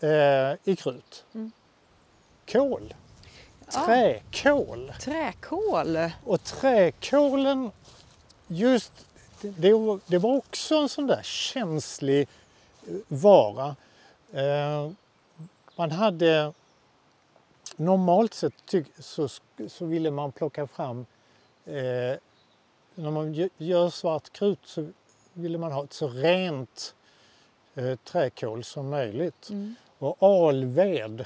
eh, 0.00 0.52
i 0.64 0.76
krut. 0.76 1.24
Mm. 1.34 1.52
Kol. 2.52 2.94
Ja. 3.72 3.84
Träkol. 3.86 4.92
Träkol. 5.00 5.96
Och 6.24 6.44
träkolen, 6.44 7.70
just 8.46 8.92
det, 9.40 9.72
var- 9.72 10.00
det 10.06 10.18
var 10.18 10.36
också 10.36 10.74
en 10.76 10.88
sån 10.88 11.06
där 11.06 11.22
känslig 11.22 12.28
eh, 12.88 12.94
vara. 13.08 13.76
Eh, 14.32 14.90
man 15.76 15.90
hade 15.90 16.52
normalt 17.76 18.34
sett 18.34 18.66
tyck, 18.66 18.86
så, 18.98 19.28
så 19.68 19.84
ville 19.84 20.10
man 20.10 20.32
plocka 20.32 20.66
fram 20.66 21.06
eh, 21.64 22.16
när 22.94 23.10
man 23.10 23.34
gö- 23.34 23.50
gör 23.56 23.90
svart 23.90 24.32
krut 24.32 24.58
så 24.64 24.88
ville 25.32 25.58
man 25.58 25.72
ha 25.72 25.84
ett 25.84 25.92
så 25.92 26.08
rent 26.08 26.94
eh, 27.74 27.94
träkol 27.96 28.64
som 28.64 28.88
möjligt. 28.90 29.50
Mm. 29.50 29.74
Och 29.98 30.22
alved 30.22 31.24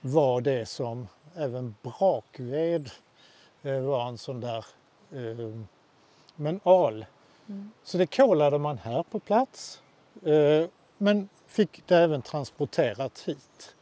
var 0.00 0.40
det 0.40 0.66
som, 0.66 1.08
även 1.36 1.74
brakved 1.82 2.90
eh, 3.62 3.80
var 3.80 4.08
en 4.08 4.18
sån 4.18 4.40
där, 4.40 4.64
eh, 5.12 5.60
men 6.36 6.60
al. 6.62 7.06
Mm. 7.48 7.70
Så 7.84 7.98
det 7.98 8.06
kolade 8.16 8.58
man 8.58 8.78
här 8.78 9.02
på 9.02 9.18
plats, 9.18 9.82
eh, 10.24 10.66
men 10.98 11.28
fick 11.46 11.82
det 11.86 11.96
även 11.96 12.22
transporterat 12.22 13.18
hit. 13.26 13.74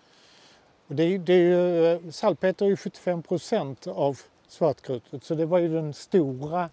Och 0.87 0.95
det, 0.95 1.03
är- 1.03 1.19
det 1.19 1.33
är 1.33 1.99
ju, 2.01 2.13
salpeter 2.13 2.67
är 2.67 2.71
ju 2.71 2.77
75 2.77 3.23
procent 3.23 3.87
av 3.87 4.19
svartkrutet 4.49 5.25
så 5.25 5.35
det 5.35 5.47
var 5.47 5.59
ju 5.59 5.69
den 5.75 5.95
stora. 5.95 6.71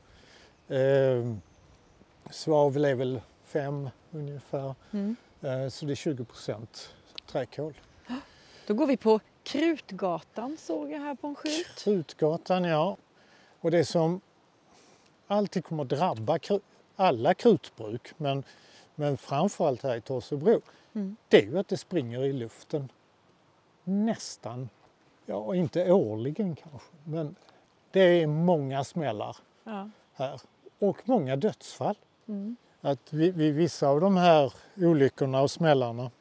Eh, 0.67 1.33
svavel 2.31 2.85
är 2.85 2.95
väl 2.95 3.21
5 3.45 3.89
ungefär, 4.11 4.75
Mm. 4.91 5.15
eh, 5.41 5.69
så 5.69 5.85
det 5.85 5.93
är 5.93 5.95
20 5.95 6.25
procent 6.25 6.93
träkol. 7.31 7.73
Då 8.67 8.73
går 8.73 8.87
vi 8.87 8.97
på 8.97 9.19
Krutgatan 9.43 10.57
såg 10.57 10.91
jag 10.91 10.99
här 10.99 11.15
på 11.15 11.27
en 11.27 11.35
skylt. 11.35 11.83
Krutgatan, 11.83 12.63
ja. 12.63 12.97
Och 13.59 13.71
det 13.71 13.85
som 13.85 14.21
alltid 15.27 15.65
kommer 15.65 15.83
att 15.83 15.89
drabba 15.89 16.39
alla 16.95 17.33
krutbruk, 17.33 18.13
men, 18.17 18.43
men 18.95 19.17
framförallt 19.17 19.83
här 19.83 19.95
i 19.95 20.01
Torsebro, 20.01 20.61
Mm. 20.93 21.15
det 21.27 21.37
är 21.37 21.45
ju 21.45 21.59
att 21.59 21.67
det 21.67 21.77
springer 21.77 22.23
i 22.23 22.33
luften 22.33 22.89
nästan, 23.83 24.69
ja 25.25 25.55
inte 25.55 25.91
årligen 25.91 26.55
kanske, 26.55 26.87
men 27.03 27.35
det 27.91 27.99
är 28.01 28.27
många 28.27 28.83
smällar 28.83 29.37
Ja. 29.63 29.89
här 30.13 30.41
och 30.79 30.97
många 31.05 31.35
dödsfall. 31.35 31.95
Mm. 32.27 32.55
Att 32.81 33.13
vid, 33.13 33.35
vid 33.35 33.53
vissa 33.53 33.87
av 33.87 34.01
de 34.01 34.17
här 34.17 34.53
olyckorna 34.77 35.41
och 35.41 35.51
smällarna 35.51 36.11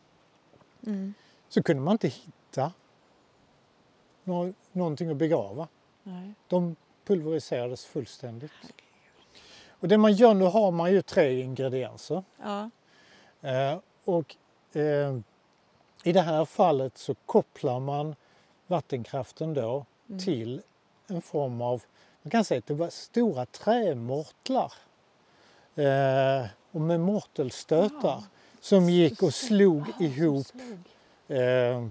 Mm. 0.86 1.14
Så 1.48 1.62
kunde 1.62 1.82
man 1.82 1.92
inte 1.92 2.08
hitta 2.08 2.72
nå- 4.24 4.52
någonting 4.72 5.10
att 5.10 5.16
begrava. 5.16 5.68
Nej. 6.02 6.32
De 6.48 6.76
pulveriserades 7.04 7.84
fullständigt. 7.84 8.50
Och 9.80 9.88
det 9.88 9.98
man 9.98 10.12
gör, 10.12 10.34
nu 10.34 10.44
har 10.44 10.70
man 10.70 10.92
ju 10.92 11.02
tre 11.02 11.40
ingredienser. 11.42 12.24
Ja. 12.42 12.70
Eh, 13.40 13.78
och 14.04 14.36
eh, 14.76 15.18
i 16.02 16.12
det 16.12 16.20
här 16.20 16.44
fallet 16.44 16.98
så 16.98 17.14
kopplar 17.14 17.80
man 17.80 18.14
vattenkraften 18.66 19.54
då 19.54 19.84
Mm. 20.08 20.20
till 20.20 20.62
en 21.06 21.22
form 21.22 21.60
av, 21.62 21.82
man 22.22 22.30
kan 22.30 22.44
säga 22.44 22.58
att 22.58 22.66
det 22.66 22.74
var 22.74 22.88
stora 22.88 23.46
trämortlar. 23.46 24.72
Eh, 25.74 26.46
och 26.70 26.80
med 26.80 27.00
mortelstötar 27.00 27.98
Ja. 28.02 28.24
som 28.60 28.90
gick 28.90 29.22
och 29.22 29.34
slog 29.34 29.84
ihop. 30.00 30.46
Eh, 31.28 31.86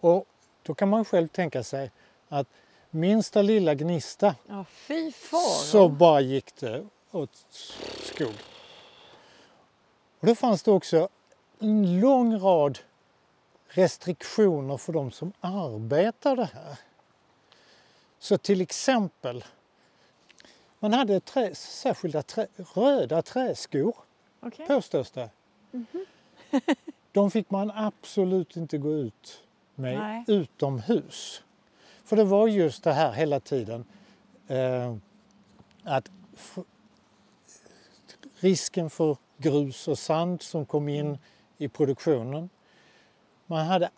och 0.00 0.26
då 0.62 0.74
kan 0.74 0.88
man 0.88 1.04
själv 1.04 1.28
tänka 1.28 1.62
sig 1.62 1.90
att 2.28 2.46
minsta 2.90 3.42
lilla 3.42 3.74
gnista 3.74 4.34
Ja, 4.46 4.64
fy 4.70 5.12
far. 5.12 5.64
så 5.64 5.88
bara 5.88 6.20
gick 6.20 6.56
det 6.56 6.86
åt 7.10 7.46
skog. 8.02 8.34
Och 10.20 10.26
då 10.26 10.34
fanns 10.34 10.62
det 10.62 10.70
också 10.70 11.08
en 11.58 12.00
lång 12.00 12.38
rad 12.38 12.78
restriktioner 13.68 14.76
för 14.76 14.92
de 14.92 15.10
som 15.10 15.32
arbetade 15.40 16.44
här. 16.44 16.78
Så 18.18 18.38
till 18.38 18.60
exempel, 18.60 19.44
man 20.78 20.92
hade 20.92 21.20
trä, 21.20 21.54
särskilda 21.54 22.22
trä, 22.22 22.46
röda 22.74 23.22
träskor 23.22 23.96
Okej. 24.40 24.66
påstås 24.66 25.10
det. 25.10 25.30
De 27.16 27.30
fick 27.30 27.50
man 27.50 27.70
absolut 27.74 28.56
inte 28.56 28.78
gå 28.78 28.92
ut 28.92 29.42
med 29.74 29.98
Nej. 29.98 30.24
utomhus. 30.26 31.42
För 32.04 32.16
det 32.16 32.24
var 32.24 32.48
just 32.48 32.84
det 32.84 32.92
här 32.92 33.12
hela 33.12 33.40
tiden 33.40 33.84
eh, 34.48 34.96
att 35.82 36.10
risken 38.40 38.90
för 38.90 39.16
grus 39.36 39.88
och 39.88 39.98
sand 39.98 40.42
som 40.42 40.66
kom 40.66 40.88
in 40.88 41.18
i 41.58 41.68
produktionen. 41.68 42.50
Man 43.46 43.66
hade 43.66 43.90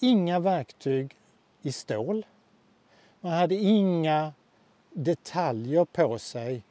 inga 0.00 0.38
verktyg 0.40 1.16
i 1.62 1.72
stål. 1.72 2.26
Man 3.20 3.32
hade 3.32 3.54
inga 3.54 4.32
detaljer 4.90 5.84
på 5.84 6.18
sig. 6.18 6.62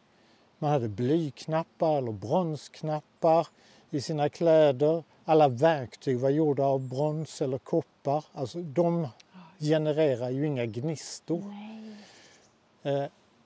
Man 0.60 0.72
hade 0.72 0.90
blyknappar 0.90 1.98
eller 1.98 2.12
bronsknappar 2.12 3.48
i 3.90 4.02
sina 4.02 4.30
kläder. 4.30 5.04
Alla 5.26 5.48
verktyg 5.48 6.20
var 6.20 6.30
gjorda 6.30 6.64
av 6.64 6.80
brons 6.90 7.42
eller 7.42 7.58
koppar. 7.58 8.26
Alltså 8.34 8.62
de 8.62 9.08
genererar 9.60 10.30
ju 10.30 10.48
inga 10.48 10.66
gnistor. 10.66 11.44
Eh, 12.84 13.04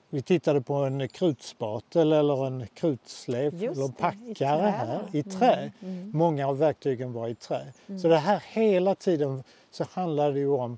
vi 0.09 0.21
tittade 0.21 0.61
på 0.61 0.73
en 0.73 1.07
krutspatel 1.07 2.13
eller 2.13 2.47
en 2.47 2.67
krutslev 2.67 3.63
Just 3.63 3.77
eller 3.77 3.89
i 3.89 3.91
packare 3.91 4.35
trä. 4.35 4.69
här 4.69 5.01
i 5.11 5.23
trä. 5.23 5.71
Mm. 5.81 6.11
Många 6.13 6.47
av 6.47 6.57
verktygen 6.57 7.13
var 7.13 7.27
i 7.27 7.35
trä. 7.35 7.73
Så 8.01 8.07
det 8.07 8.17
här 8.17 8.43
hela 8.47 8.95
tiden 8.95 9.43
så 9.71 9.85
handlar 9.91 10.31
det 10.31 10.39
ju 10.39 10.49
om 10.49 10.77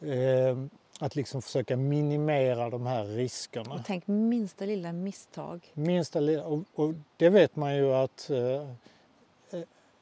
eh, 0.00 0.58
att 1.00 1.16
liksom 1.16 1.42
försöka 1.42 1.76
minimera 1.76 2.70
de 2.70 2.86
här 2.86 3.04
riskerna. 3.04 3.74
Och 3.74 3.80
tänk 3.86 4.06
minsta 4.06 4.64
lilla 4.64 4.92
misstag. 4.92 5.70
Minsta 5.74 6.20
lilla, 6.20 6.44
och, 6.44 6.62
och 6.74 6.94
det 7.16 7.28
vet 7.28 7.56
man 7.56 7.76
ju 7.76 7.94
att 7.94 8.30
eh, 8.30 8.68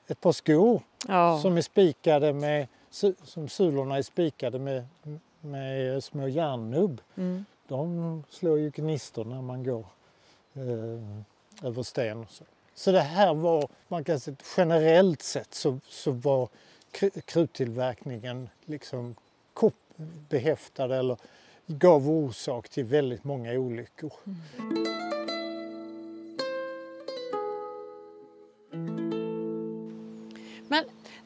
ett 0.09 0.21
par 0.21 0.33
skor 0.33 0.83
Ja. 1.09 1.39
som 1.43 1.57
är 1.57 1.63
spikade 1.63 2.33
med, 2.33 2.67
som 3.25 3.49
sulorna 3.49 3.97
är 3.99 4.03
spikade 4.03 4.59
med, 4.59 4.87
med 5.41 6.05
små 6.05 6.29
järnnubb, 6.29 7.01
Mm. 7.17 7.45
de 7.69 8.25
slår 8.31 8.59
ju 8.59 8.71
gnistor 8.71 9.25
när 9.25 9.43
man 9.43 9.65
går 9.65 9.87
eh, 10.55 11.67
över 11.67 11.83
sten. 11.83 12.21
Och 12.21 12.31
så. 12.31 12.45
så 12.75 12.93
det 12.93 13.01
här 13.01 13.35
var, 13.35 13.69
man 13.89 14.05
kan 14.05 14.21
säga 14.21 14.37
generellt 14.57 15.23
sett 15.23 15.55
så, 15.55 15.79
så 15.89 16.11
var 16.11 16.49
kr- 16.93 17.21
kruttillverkningen 17.21 18.49
liksom 18.65 19.15
behäftad 20.29 20.93
eller 20.93 21.17
gav 21.67 22.11
orsak 22.11 22.69
till 22.69 22.85
väldigt 22.85 23.25
många 23.25 23.53
olyckor. 23.53 24.13
Men 24.57 25.12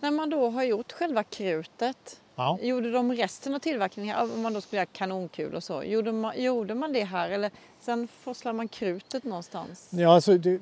när 0.07 0.11
man 0.11 0.31
då 0.31 0.51
har 0.51 0.63
gjort 0.65 0.93
själva 0.93 1.23
krutet, 1.23 2.21
Ja. 2.35 2.59
gjorde 2.63 2.91
de 2.93 3.13
resten 3.13 3.55
av 3.55 3.59
tillverkningen, 3.59 4.17
om 4.35 4.41
man 4.43 4.53
då 4.53 4.61
skulle 4.61 4.79
göra 4.81 4.87
kanonkul 4.93 5.55
och 5.55 5.65
så, 5.65 5.83
gjorde 5.83 6.13
man, 6.13 6.43
gjorde 6.43 6.75
man 6.75 6.93
det 6.93 7.05
här 7.05 7.31
eller 7.31 7.51
sen 7.81 8.09
forslar 8.21 8.53
man 8.53 8.69
krutet 8.69 9.25
någonstans? 9.25 9.89
Ja, 9.91 10.15
alltså 10.15 10.39
det, 10.39 10.61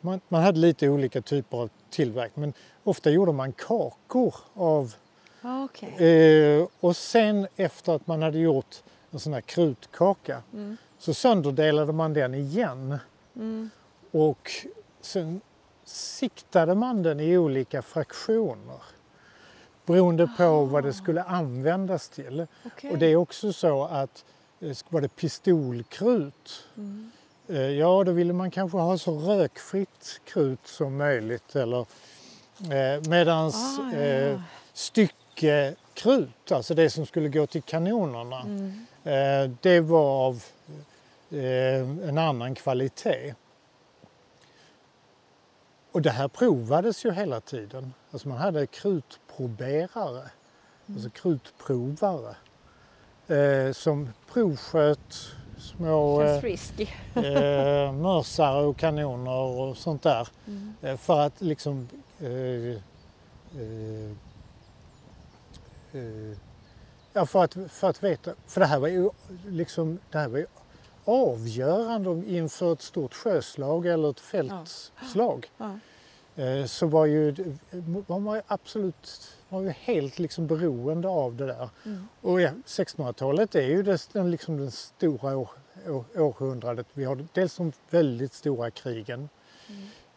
man, 0.00 0.20
man 0.28 0.42
hade 0.42 0.58
lite 0.58 0.88
olika 0.88 1.22
typer 1.22 1.56
av 1.58 1.70
tillverkning 1.90 2.40
men 2.40 2.52
ofta 2.84 3.10
gjorde 3.10 3.32
man 3.32 3.52
kakor 3.52 4.34
av 4.54 4.94
okej. 5.64 6.06
eh, 6.60 6.66
och 6.80 6.96
sen 6.96 7.46
efter 7.56 7.92
att 7.96 8.06
man 8.06 8.22
hade 8.22 8.38
gjort 8.38 8.82
en 9.10 9.18
sån 9.20 9.32
här 9.32 9.40
krutkaka 9.40 10.42
Mm. 10.52 10.76
så 10.98 11.14
sönderdelade 11.14 11.92
man 11.92 12.12
den 12.14 12.34
igen 12.34 12.98
Mm. 13.36 13.70
och 14.10 14.50
sen 15.00 15.40
siktade 15.84 16.74
man 16.74 17.02
den 17.02 17.20
i 17.20 17.38
olika 17.38 17.82
fraktioner 17.82 18.82
beroende 19.86 20.28
på 20.36 20.64
vad 20.64 20.84
det 20.84 20.92
skulle 20.92 21.22
användas 21.22 22.08
till. 22.08 22.46
Okej. 22.66 22.90
Och 22.90 22.98
det 22.98 23.06
är 23.06 23.16
också 23.16 23.52
så 23.52 23.84
att 23.84 24.24
eh, 24.60 24.76
var 24.88 25.00
det 25.00 25.08
pistolkrut 25.16 26.64
Mm. 26.76 27.10
Eh, 27.48 27.60
Ja, 27.60 28.04
då 28.04 28.12
ville 28.12 28.32
man 28.32 28.50
kanske 28.50 28.78
ha 28.78 28.98
så 28.98 29.18
rökfritt 29.18 30.20
krut 30.24 30.66
som 30.66 30.96
möjligt. 30.96 31.56
Eller, 31.56 31.80
eh, 32.60 33.08
medans 33.08 33.78
Ah, 33.78 33.92
ja, 33.92 33.98
eh, 33.98 34.40
styckekrut, 34.72 36.52
alltså 36.52 36.74
det 36.74 36.90
som 36.90 37.06
skulle 37.06 37.28
gå 37.28 37.46
till 37.46 37.62
kanonerna, 37.62 38.40
Mm. 38.40 38.86
eh, 39.04 39.50
det 39.60 39.80
var 39.80 40.26
av 40.26 40.42
eh, 41.30 42.08
en 42.08 42.18
annan 42.18 42.54
kvalitet. 42.54 43.34
Och 45.92 46.02
det 46.02 46.10
här 46.10 46.28
provades 46.28 47.04
ju 47.04 47.12
hela 47.12 47.40
tiden. 47.40 47.94
Alltså 48.10 48.28
man 48.28 48.38
hade 48.38 48.66
krutproberare, 48.66 50.30
alltså 50.88 51.10
krutprovare, 51.10 52.36
eh, 53.28 53.72
som 53.72 54.08
provsköt 54.32 55.34
små... 55.58 56.22
eh, 56.22 56.40
eh, 57.14 57.92
mörsare 58.02 58.64
och 58.66 58.76
kanoner 58.76 59.30
och 59.32 59.76
sånt 59.76 60.02
där. 60.02 60.28
Mm. 60.46 60.74
Eh, 60.82 60.96
för 60.96 61.20
att 61.20 61.40
liksom 61.40 61.88
eh, 62.20 62.28
eh, 62.28 64.10
eh, 65.92 66.36
ja, 67.12 67.26
för 67.26 67.44
att, 67.44 67.56
för 67.68 67.90
att 67.90 68.02
veta, 68.04 68.34
för 68.46 68.60
det 68.60 68.66
här 68.66 68.78
var 68.78 68.88
ju 68.88 69.10
liksom, 69.46 69.98
det 70.10 70.18
här 70.18 70.28
var 70.28 70.38
ju 70.38 70.46
avgörande 71.04 72.22
inför 72.26 72.72
ett 72.72 72.82
stort 72.82 73.14
sjöslag 73.14 73.86
eller 73.86 74.10
ett 74.10 74.20
fältslag. 74.20 75.50
Ja. 75.56 75.78
Eh, 76.36 76.64
så 76.64 76.86
var 76.86 77.06
ju, 77.06 77.34
man 78.06 78.24
var 78.24 78.42
absolut, 78.46 79.36
man 79.48 79.64
var 79.64 79.72
helt 79.72 80.18
liksom 80.18 80.46
beroende 80.46 81.08
av 81.08 81.36
det 81.36 81.46
där. 81.46 81.68
Mm. 81.84 82.08
Och 82.20 82.40
ja, 82.40 82.50
1600-talet 82.66 83.54
är 83.54 83.66
ju 83.66 83.82
det, 83.82 84.08
den, 84.12 84.30
liksom 84.30 84.56
den 84.56 84.70
stora 84.70 85.36
år, 85.36 85.50
år, 85.88 86.04
århundradet. 86.16 86.86
Vi 86.92 87.04
har 87.04 87.26
dels 87.32 87.56
de 87.56 87.72
väldigt 87.90 88.32
stora 88.32 88.70
krigen. 88.70 89.28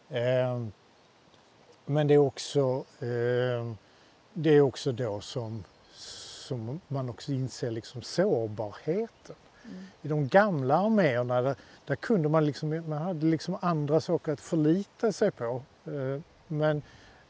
Eh, 0.08 0.66
men 1.84 2.06
det 2.06 2.14
är 2.14 2.18
också, 2.18 2.84
eh, 3.00 3.74
det 4.32 4.50
är 4.50 4.60
också 4.60 4.92
då 4.92 5.20
som, 5.20 5.64
som 6.48 6.80
man 6.88 7.08
också 7.08 7.32
inser 7.32 7.70
liksom 7.70 8.02
sårbarheten. 8.02 9.36
Mm. 9.68 9.84
I 10.02 10.08
de 10.08 10.28
gamla 10.28 10.76
arméerna 10.76 11.42
där, 11.42 11.56
där 11.84 11.96
kunde 11.96 12.28
man 12.28 12.46
liksom, 12.46 12.82
man 12.88 13.02
hade 13.02 13.26
liksom 13.26 13.58
andra 13.60 14.00
saker 14.00 14.32
att 14.32 14.40
förlita 14.40 15.12
sig 15.12 15.30
på. 15.30 15.62
Eh, 15.84 16.20
men 16.48 16.82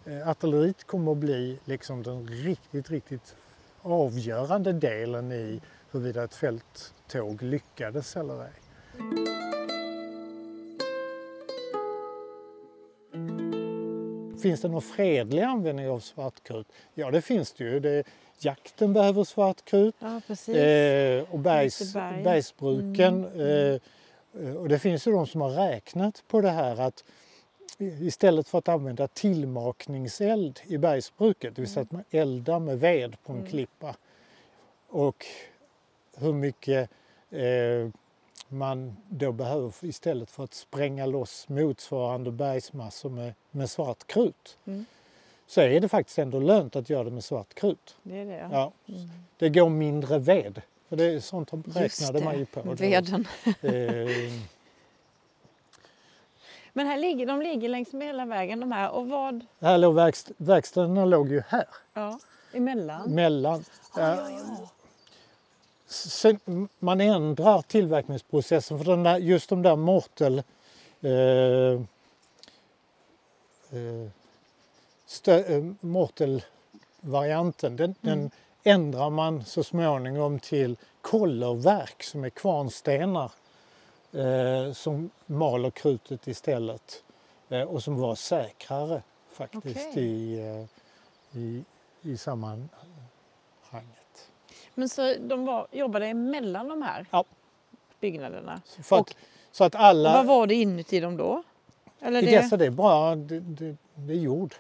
eh, 0.05 0.29
artilleriet 0.29 0.85
kommer 0.85 1.13
att 1.13 1.19
bli 1.19 1.59
liksom 1.65 2.03
den 2.03 2.29
riktigt, 2.29 2.91
riktigt 2.91 3.37
avgörande 3.83 4.73
delen 4.73 5.33
i 5.33 5.61
huruvida 5.91 6.25
ett 6.25 6.35
fälttåg 6.35 7.43
lyckades 7.43 8.17
eller 8.17 8.43
ej. 8.43 8.53
Finns 14.43 14.61
det 14.61 14.69
någon 14.69 14.83
fredlig 14.83 15.43
användning 15.43 15.89
av 15.89 16.01
svartkrut? 16.01 16.67
Ja, 16.95 17.11
det 17.11 17.23
finns 17.23 17.53
det 17.53 17.65
ju. 17.65 17.81
Det, 17.81 18.05
jakten 18.45 18.93
behöver 18.93 19.25
svartkrut 19.25 19.95
ja, 19.99 20.07
eh, 20.55 21.25
och 21.31 21.39
bergs, 21.39 21.81
Liseberg. 21.81 22.23
bergsbruken. 22.23 23.25
Mm, 23.25 23.81
Eh, 24.41 24.57
och 24.57 24.69
det 24.69 24.79
finns 24.79 25.07
ju 25.07 25.13
de 25.13 25.27
som 25.27 25.41
har 25.41 25.51
räknat 25.51 26.25
på 26.29 26.41
det 26.41 26.51
här 26.51 26.81
att 26.81 27.05
istället 27.79 28.49
för 28.49 28.59
att 28.59 28.69
använda 28.69 29.09
tillmakningseld 29.09 30.61
i 30.67 30.79
bergsbruket, 30.79 31.57
det 31.57 31.63
vill 31.63 31.71
säga 31.71 31.83
att 31.83 31.93
man 31.93 32.05
eldar 32.11 32.59
med 32.59 32.81
ved 32.81 33.17
på 33.25 33.33
en 33.33 33.39
Mm. 33.39 33.51
klippa 33.51 33.97
och 34.89 35.27
hur 36.17 36.33
mycket 36.33 36.91
eh, 37.31 37.89
man 38.49 38.97
då 39.09 39.33
behöver 39.33 39.73
istället 39.85 40.31
för 40.31 40.45
att 40.45 40.55
spränga 40.55 41.07
loss 41.07 41.49
motsvarande 41.49 42.31
bergsmassor 42.31 43.11
med, 43.11 43.35
med 43.51 43.71
svart 43.71 44.07
krut. 44.07 44.59
Mm. 44.67 44.85
Så 45.47 45.61
är 45.61 45.81
det 45.81 45.89
faktiskt 45.89 46.19
ändå 46.19 46.41
lönt 46.41 46.77
att 46.77 46.91
göra 46.91 47.05
det 47.05 47.11
med 47.11 47.25
svart 47.25 47.55
krut. 47.55 47.97
Det 48.03 48.19
är 48.19 48.25
det 48.25 48.49
ja. 48.53 48.73
Mm. 48.89 49.09
Det 49.39 49.49
går 49.49 49.69
mindre 49.69 50.19
ved. 50.19 50.63
För 50.89 50.97
det 50.97 51.05
är 51.05 51.21
sånt 51.21 51.51
räknade 51.53 52.25
man 52.25 52.39
ju 52.39 52.47
på. 52.47 52.63
Veden. 52.63 53.29
Eh, 53.63 54.33
Men 56.73 56.87
här 56.87 56.99
ligger, 56.99 57.27
de 57.27 57.43
ligger 57.43 57.69
längs 57.69 57.93
med 57.93 58.07
hela 58.07 58.25
vägen 58.27 58.61
de 58.61 58.73
här 58.73 58.91
och 58.91 59.09
vad? 59.09 59.45
här 59.61 59.79
låg 59.79 59.95
verkst- 59.95 60.33
verkstäderna 60.37 61.05
låg 61.05 61.29
ju 61.33 61.43
här, 61.49 61.65
Ja, 61.95 62.19
emellan? 62.53 63.11
mellan. 63.11 63.65
Ja, 63.97 64.03
ja, 64.17 64.31
ja. 64.31 64.69
sen, 65.89 66.69
man 66.79 67.01
ändrar 67.01 67.63
tillverkningsprocessen 67.63 68.79
för 68.79 68.85
den 68.85 69.03
där, 69.03 69.19
just 69.19 69.49
de 69.49 69.63
där 69.63 69.77
mortel 69.77 70.43
eh, 71.01 71.81
eh, 73.71 74.09
mortelvarianten 75.81 77.77
den, 77.77 77.95
Mm. 78.03 78.19
den 78.21 78.31
ändrar 78.65 79.11
man 79.11 79.45
så 79.45 79.65
småningom 79.65 80.39
till 80.39 80.77
kollerverk 81.01 82.03
som 82.03 82.25
är 82.25 82.31
kvarnstenar 82.31 83.33
eh, 84.13 84.73
som 84.73 85.11
maler 85.27 85.71
krutet 85.71 86.27
istället 86.27 87.03
eh, 87.49 87.61
och 87.63 87.83
som 87.83 87.97
var 88.01 88.15
säkrare 88.15 89.03
faktiskt 89.33 89.89
Okej. 89.91 90.05
i, 90.05 90.39
eh, 90.41 90.65
i, 91.41 91.65
i 92.03 92.17
sammanhanget. 92.17 92.69
Men 94.75 94.89
så 94.89 95.15
de 95.21 95.45
var, 95.47 95.67
jobbade 95.73 96.07
emellan 96.07 96.69
de 96.69 96.83
här 96.83 97.07
Ja. 97.11 97.25
byggnaderna? 98.01 98.61
Så, 98.83 98.95
Och- 98.95 99.01
att, 99.01 99.17
så 99.53 99.65
att 99.65 99.75
alla... 99.75 100.13
Vad 100.13 100.27
var 100.27 100.47
det 100.47 100.55
inuti 100.55 101.01
dem 101.01 101.17
då? 101.17 101.43
Eller 102.01 102.23
I 102.23 102.27
det, 102.27 102.33
dessa 102.41 102.57
det 102.57 102.67
är 102.67 102.71
bara 102.71 103.17
det, 103.17 103.41
det, 103.41 103.77
det 103.95 104.13
är 104.13 104.17
jord. 104.19 104.55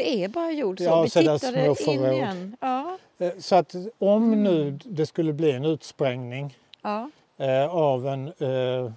Det 0.00 0.24
är 0.24 0.28
bara 0.28 0.50
jord 0.52 0.78
så? 0.78 0.84
Ja, 0.84 1.02
Vi 1.02 1.10
tittade 1.10 1.74
in 1.86 2.04
igen. 2.14 2.56
Ja, 2.60 2.98
Eh, 3.18 3.30
Så 3.38 3.54
att 3.56 3.74
om 3.98 4.42
nu 4.42 4.78
det 4.84 5.06
skulle 5.06 5.32
bli 5.32 5.50
en 5.52 5.64
utsprängning 5.64 6.58
ja. 6.82 7.10
eh, 7.36 7.74
av 7.74 8.06
en, 8.08 8.26
eh, 8.38 8.92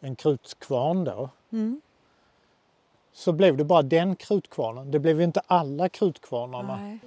en 0.00 0.16
krutkvarn 0.16 1.04
då 1.04 1.28
Mm. 1.52 1.80
så 3.12 3.32
blev 3.32 3.56
det 3.56 3.64
bara 3.64 3.82
den 3.82 4.16
krutkvarnen. 4.16 4.90
Det 4.90 4.98
blev 4.98 5.20
inte 5.20 5.40
alla 5.46 5.88
krutkvarnarna. 5.88 6.76
Nej. 6.76 6.98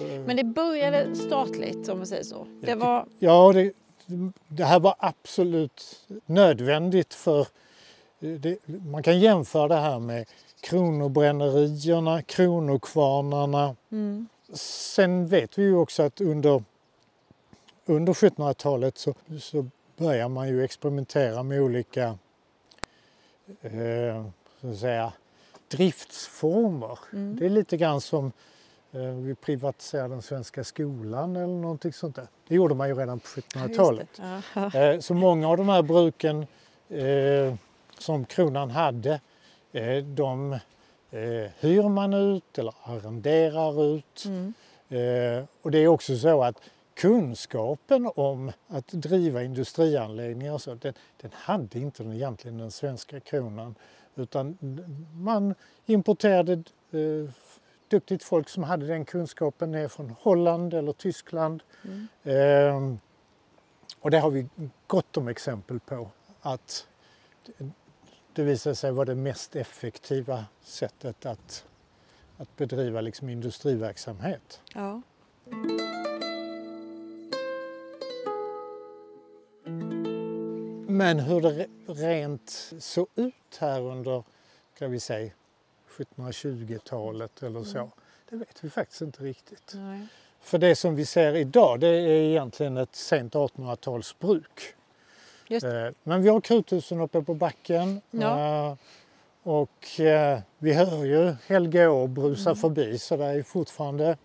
Eh, 0.00 0.20
Men 0.26 0.36
det 0.36 0.44
började 0.44 1.14
statligt 1.16 1.88
om 1.88 1.98
man 1.98 2.06
säger 2.06 2.24
så. 2.24 2.46
Det 2.60 2.74
var... 2.74 3.06
Ja, 3.18 3.52
det, 3.52 3.72
det 4.48 4.64
här 4.64 4.80
var 4.80 4.94
absolut 4.98 6.00
nödvändigt 6.26 7.14
för 7.14 7.46
det, 8.26 8.58
man 8.68 9.02
kan 9.02 9.20
jämföra 9.20 9.68
det 9.68 9.76
här 9.76 9.98
med 9.98 10.26
kronobrännerierna, 10.60 12.22
kronokvarnarna. 12.22 13.76
Mm. 13.92 14.28
Sen 14.54 15.26
vet 15.26 15.58
vi 15.58 15.62
ju 15.62 15.76
också 15.76 16.02
att 16.02 16.20
under, 16.20 16.64
under 17.86 18.12
1700-talet 18.12 18.98
så, 18.98 19.14
så 19.40 19.66
börjar 19.96 20.28
man 20.28 20.48
ju 20.48 20.64
experimentera 20.64 21.42
med 21.42 21.62
olika 21.62 22.18
eh, 23.62 24.26
så 24.60 24.68
att 24.70 24.78
säga, 24.78 25.12
driftsformer. 25.68 26.98
Mm. 27.12 27.36
Det 27.36 27.46
är 27.46 27.50
lite 27.50 27.76
grann 27.76 28.00
som 28.00 28.32
eh, 28.92 29.00
vi 29.00 29.34
privatiserade 29.34 30.08
den 30.08 30.22
svenska 30.22 30.64
skolan 30.64 31.36
eller 31.36 31.46
någonting 31.54 31.92
sånt 31.92 32.16
där. 32.16 32.26
Det 32.48 32.54
gjorde 32.54 32.74
man 32.74 32.88
ju 32.88 32.94
redan 32.94 33.18
på 33.20 33.26
Ja, 33.36 33.40
just 33.42 33.56
1700-talet. 33.56 34.08
det. 34.16 34.42
Ja. 34.54 34.70
Eh, 34.80 35.00
Så 35.00 35.14
många 35.14 35.48
av 35.48 35.56
de 35.56 35.68
här 35.68 35.82
bruken 35.82 36.46
eh, 36.88 37.54
som 38.02 38.24
kronan 38.24 38.70
hade, 38.70 39.20
eh, 39.72 40.04
de 40.04 40.52
eh, 41.10 41.50
hyr 41.60 41.88
man 41.88 42.14
ut 42.14 42.58
eller 42.58 42.74
arrenderar 42.82 43.96
ut. 43.96 44.24
Mm. 44.26 44.54
Eh, 44.88 45.44
och 45.62 45.70
det 45.70 45.78
är 45.78 45.88
också 45.88 46.16
så 46.16 46.42
att 46.42 46.56
kunskapen 46.94 48.10
om 48.14 48.52
att 48.68 48.88
driva 48.88 49.42
industrianläggningar 49.42 50.58
så, 50.58 50.74
den, 50.74 50.94
den 51.20 51.30
hade 51.34 51.78
inte 51.78 52.02
den, 52.02 52.12
egentligen 52.12 52.58
den 52.58 52.70
svenska 52.70 53.20
kronan. 53.20 53.74
Utan 54.14 54.58
man 55.14 55.54
importerade 55.86 56.52
eh, 56.52 57.30
duktigt 57.88 58.24
folk 58.24 58.48
som 58.48 58.62
hade 58.62 58.86
den 58.86 59.04
kunskapen 59.04 59.72
ner 59.72 59.88
från 59.88 60.14
Holland 60.20 60.74
eller 60.74 60.92
Tyskland. 60.92 61.62
Mm. 61.84 62.08
Eh, 62.22 62.98
och 64.00 64.10
det 64.10 64.18
har 64.18 64.30
vi 64.30 64.46
gott 64.86 65.16
om 65.16 65.28
exempel 65.28 65.80
på 65.80 66.08
att 66.40 66.86
det- 68.34 68.42
visar 68.42 68.74
sig 68.74 68.92
vara 68.92 69.04
det 69.04 69.14
mest 69.14 69.56
effektiva 69.56 70.44
sättet 70.62 71.26
att, 71.26 71.64
att 72.36 72.56
bedriva 72.56 73.00
liksom 73.00 73.28
industriverksamhet. 73.28 74.60
Ja. 74.74 75.02
Men 80.86 81.18
hur 81.20 81.40
det 81.40 81.48
re- 81.50 81.68
rent 81.86 82.72
såg 82.78 83.06
ut 83.14 83.34
här 83.58 83.80
under, 83.80 84.24
kan 84.78 84.90
vi 84.90 85.00
säga, 85.00 85.32
1720-talet 85.96 87.42
eller 87.42 87.64
så, 87.64 87.90
det 88.30 88.36
vet 88.36 88.64
vi 88.64 88.70
faktiskt 88.70 89.00
inte 89.00 89.22
riktigt. 89.22 89.72
Nej. 89.74 90.06
För 90.40 90.58
det 90.58 90.76
som 90.76 90.94
vi 90.96 91.06
ser 91.06 91.36
idag 91.36 91.80
det 91.80 91.88
är 91.88 92.08
egentligen 92.30 92.76
ett 92.76 92.94
sent 92.96 93.34
1800-talsbruk. 93.34 94.74
Eh, 95.54 95.92
Men 96.02 96.22
vi 96.22 96.28
har 96.28 96.40
kruthusen 96.40 97.00
uppe 97.00 97.22
på 97.22 97.34
backen 97.34 98.00
Ja. 98.10 98.66
eh, 98.70 98.76
och 99.42 100.00
eh, 100.00 100.40
vi 100.58 100.72
hör 100.72 101.04
ju 101.04 101.34
Helgeå 101.46 102.06
brusa 102.06 102.50
Mm. 102.50 102.56
förbi 102.60 102.98
så 102.98 103.16
det 103.16 103.24
är 103.24 103.42
fortfarande 103.42 104.16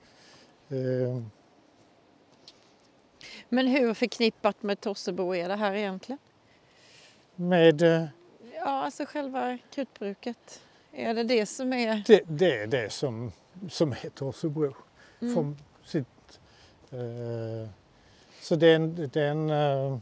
Men 3.50 3.68
hur 3.68 3.94
förknippat 3.94 4.64
med 4.64 4.82
Tossebo 4.82 5.36
är 5.36 5.48
det 5.50 5.56
här 5.56 5.74
egentligen? 5.74 6.20
med 7.36 7.82
Ja, 8.56 8.66
alltså 8.84 9.06
själva 9.06 9.58
krutbruket. 9.72 10.62
Är 10.92 11.14
det 11.14 11.24
det 11.24 11.46
som 11.46 11.74
är... 11.74 12.04
det, 12.08 12.22
det 12.28 12.58
är 12.58 12.68
det 12.68 12.90
som, 12.90 13.32
som 13.70 13.92
är 13.92 14.10
Torsebro. 14.10 14.74
Mm. 15.22 15.34
Från 15.34 15.58
sitt, 15.86 16.40
eh, 16.92 17.70
så 18.42 18.56
den, 18.56 19.10
den 19.14 19.50
eh, 19.50 19.98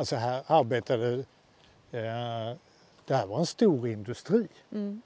alltså 0.00 0.16
här 0.16 0.42
arbetade, 0.46 1.14
eh, 1.92 2.56
det 3.06 3.14
här 3.14 3.26
var 3.26 3.38
en 3.38 3.46
stor 3.46 3.88
industri. 3.88 4.48
Mm. 4.72 5.02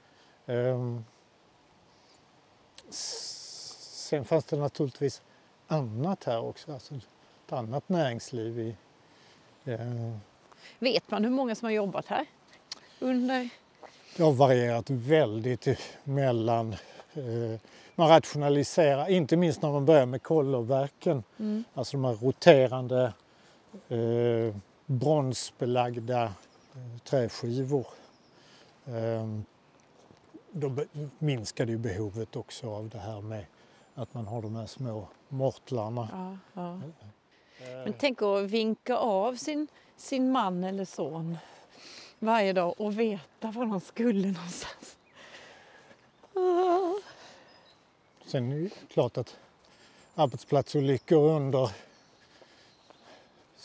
S- 2.89 4.05
Sen 4.09 4.25
fanns 4.25 4.45
det 4.45 4.57
naturligtvis 4.57 5.21
annat 5.67 6.23
här 6.23 6.39
också, 6.39 6.73
alltså 6.73 6.95
ett 6.95 7.53
annat 7.53 7.89
näringsliv 7.89 8.59
i, 8.59 8.75
eh, 9.71 9.79
Vet 10.79 11.11
man 11.11 11.23
hur 11.23 11.31
många 11.31 11.55
som 11.55 11.65
har 11.65 11.71
jobbat 11.71 12.05
här? 12.07 12.25
Under... 12.99 13.49
Det 14.17 14.23
har 14.23 14.31
varierat 14.31 14.89
väldigt 14.89 15.67
mellan... 16.03 16.73
Eh, 17.13 17.59
man 17.95 18.09
rationaliserar, 18.09 19.09
inte 19.09 19.37
minst 19.37 19.61
när 19.61 19.69
man 19.71 19.85
börjar 19.85 20.05
med 20.05 20.23
kolloverken. 20.23 21.23
Mm. 21.39 21.63
Alltså 21.73 21.97
de 21.97 22.05
här 22.05 22.13
roterande 22.13 23.13
eh, 23.89 24.55
bronsbelagda 24.85 26.23
eh, 26.23 26.99
träskivor. 27.03 27.87
Eh, 28.85 29.39
då 30.51 30.75
minskade 31.19 31.71
ju 31.71 31.77
behovet 31.77 32.35
också 32.35 32.69
av 32.69 32.89
det 32.89 32.99
här 32.99 33.21
med 33.21 33.45
att 33.95 34.13
man 34.13 34.27
har 34.27 34.41
de 34.41 34.55
här 34.55 34.65
små 34.65 35.07
mortlarna. 35.29 36.09
Ja, 36.11 36.37
ja. 36.61 36.73
Eh, 37.59 37.83
Men 37.83 37.93
tänk 37.93 38.21
att 38.21 38.43
vinka 38.43 38.97
av 38.97 39.35
sin, 39.35 39.67
sin 39.97 40.31
man 40.31 40.63
eller 40.63 40.85
son 40.85 41.37
varje 42.19 42.53
dag 42.53 42.81
och 42.81 42.99
veta 42.99 43.51
var 43.51 43.65
de 43.65 43.79
skulle 43.79 44.27
någonstans. 44.27 44.97
Sen 48.25 48.51
är 48.51 48.59
det 48.59 48.69
klart 48.93 49.17
att 49.17 49.37
arbetsplatsolyckor 50.15 51.31
under 51.31 51.71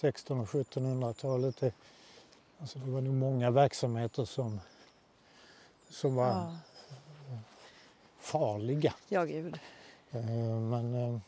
1600 0.05 0.43
och 0.43 0.49
1700-talet, 0.49 1.57
det, 1.61 1.73
alltså 2.61 2.79
det 2.79 2.91
var 2.91 3.01
nog 3.01 3.15
många 3.15 3.51
verksamheter 3.51 4.25
som, 4.25 4.61
som 5.91 6.15
var 6.15 6.27
Ja, 6.29 6.57
farliga. 8.19 8.95
ja, 9.09 9.25
gud. 9.25 9.61
Eh, 10.11 10.21
Men, 10.61 10.95
eh, 10.95 11.19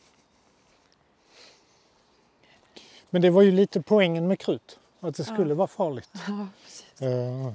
men 3.11 3.23
det 3.23 3.31
var 3.31 3.43
ju 3.43 3.51
lite 3.53 3.83
poängen 3.83 4.29
med 4.29 4.39
krut, 4.39 4.79
att 5.01 5.15
det 5.17 5.29
Ja. 5.29 5.35
skulle 5.35 5.55
vara 5.55 5.69
farligt. 5.69 6.11
Ja, 6.29 6.47
precis. 6.65 7.03
Eh, 7.03 7.53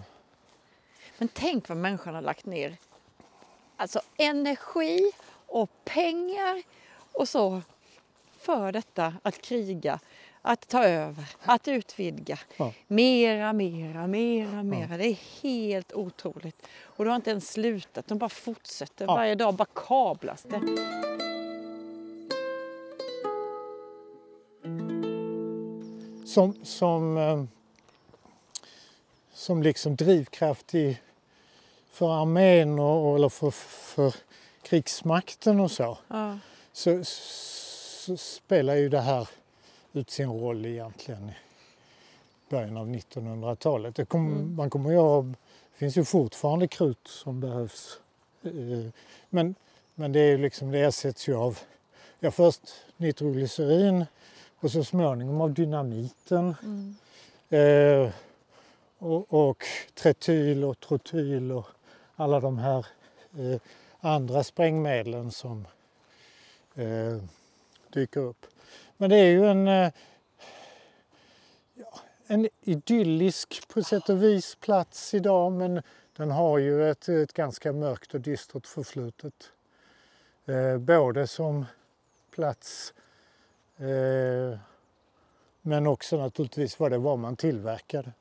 Men 1.17 1.27
tänk 1.33 1.69
vad 1.69 1.77
människan 1.77 2.15
har 2.15 2.21
lagt 2.21 2.45
ner 2.45 2.77
alltså 3.79 4.01
energi 4.17 5.11
och 5.47 5.69
pengar 5.85 6.63
och 7.13 7.29
så 7.29 7.61
för 8.37 8.71
detta 8.71 9.13
att 9.23 9.41
kriga, 9.41 9.99
att 10.41 10.67
ta 10.67 10.83
över, 10.83 11.25
att 11.41 11.67
utvidga. 11.67 12.39
Ja. 12.57 12.73
Mera, 12.87 13.53
mera, 13.53 14.07
mera, 14.07 14.63
mera. 14.63 14.97
Det 14.97 15.05
är 15.05 15.41
helt 15.41 15.93
otroligt. 15.93 16.67
Och 16.81 17.03
det 17.03 17.11
har 17.11 17.15
inte 17.15 17.29
ens 17.29 17.51
slutat, 17.51 18.07
de 18.07 18.17
bara 18.17 18.29
fortsätter. 18.29 19.05
Ja. 19.05 19.15
Varje 19.15 19.35
dag 19.35 19.53
bara 19.53 19.67
kablas 19.73 20.43
det. 20.43 20.61
som, 26.37 26.65
som, 26.65 27.17
eh, 27.17 27.43
som 29.33 29.63
liksom 29.63 29.95
drivkraft 29.95 30.75
i, 30.75 30.99
för 31.91 32.21
armén 32.21 32.79
och, 32.79 33.15
eller 33.15 33.29
för, 33.29 33.51
för 33.51 34.15
krigsmakten 34.61 35.59
och 35.59 35.71
så. 35.71 35.97
Ja. 36.07 36.39
så, 36.73 37.03
så 37.03 38.17
spelar 38.17 38.75
ju 38.75 38.89
det 38.89 39.01
här 39.01 39.29
ut 39.97 40.09
sin 40.09 40.29
roll 40.29 40.65
egentligen 40.65 41.29
i 41.29 41.33
början 42.49 42.77
av 42.77 42.87
1900-talet. 42.87 44.09
Kom, 44.09 44.27
mm. 44.27 44.55
Man 44.55 44.69
kommer 44.69 44.91
ihåg, 44.91 45.25
det 45.71 45.77
finns 45.77 45.97
ju 45.97 46.05
fortfarande 46.05 46.67
krut 46.67 47.07
som 47.07 47.39
behövs. 47.39 47.99
Eh, 48.43 48.51
men, 49.29 49.55
men 49.95 50.11
det, 50.11 50.19
är 50.19 50.37
liksom, 50.37 50.71
det 50.71 50.79
ersätts 50.79 51.29
ju 51.29 51.35
av 51.35 51.59
ja, 52.19 52.31
först 52.31 52.61
nitroglycerin 52.97 54.05
och 54.59 54.71
så 54.71 54.83
småningom 54.83 55.41
av 55.41 55.53
dynamiten. 55.53 56.55
Mm. 56.63 56.95
Eh, 57.49 58.11
och, 58.97 59.33
och 59.33 59.63
tretyl 59.93 60.63
och 60.63 60.79
trotyl 60.79 61.51
och 61.51 61.65
alla 62.15 62.39
de 62.39 62.57
här 62.57 62.85
eh, 63.37 63.59
andra 63.99 64.43
sprängmedlen 64.43 65.31
som 65.31 65.67
eh, 66.75 67.17
dyker 67.93 68.19
upp. 68.19 68.45
Men 68.97 69.09
det 69.09 69.15
är 69.15 69.31
ju 69.31 69.45
en, 69.45 69.67
eh, 69.67 69.91
ja, 71.73 71.99
en 72.27 72.49
idyllisk 72.61 73.67
på 73.67 73.83
sätt 73.83 74.09
och 74.09 74.23
vis 74.23 74.55
plats 74.55 75.13
idag 75.13 75.51
men 75.51 75.81
den 76.17 76.31
har 76.31 76.57
ju 76.57 76.89
ett, 76.89 77.09
ett 77.09 77.33
ganska 77.33 77.73
mörkt 77.73 78.13
och 78.13 78.21
dystert 78.21 78.67
förflutet. 78.67 79.51
Eh, 80.45 80.77
både 80.77 81.27
som 81.27 81.65
plats 82.31 82.93
eh, 83.77 84.59
men 85.61 85.87
också 85.87 86.17
naturligtvis 86.17 86.79
vad 86.79 86.91
det 86.91 86.97
var 86.97 87.17
man 87.17 87.35
tillverkade. 87.35 88.11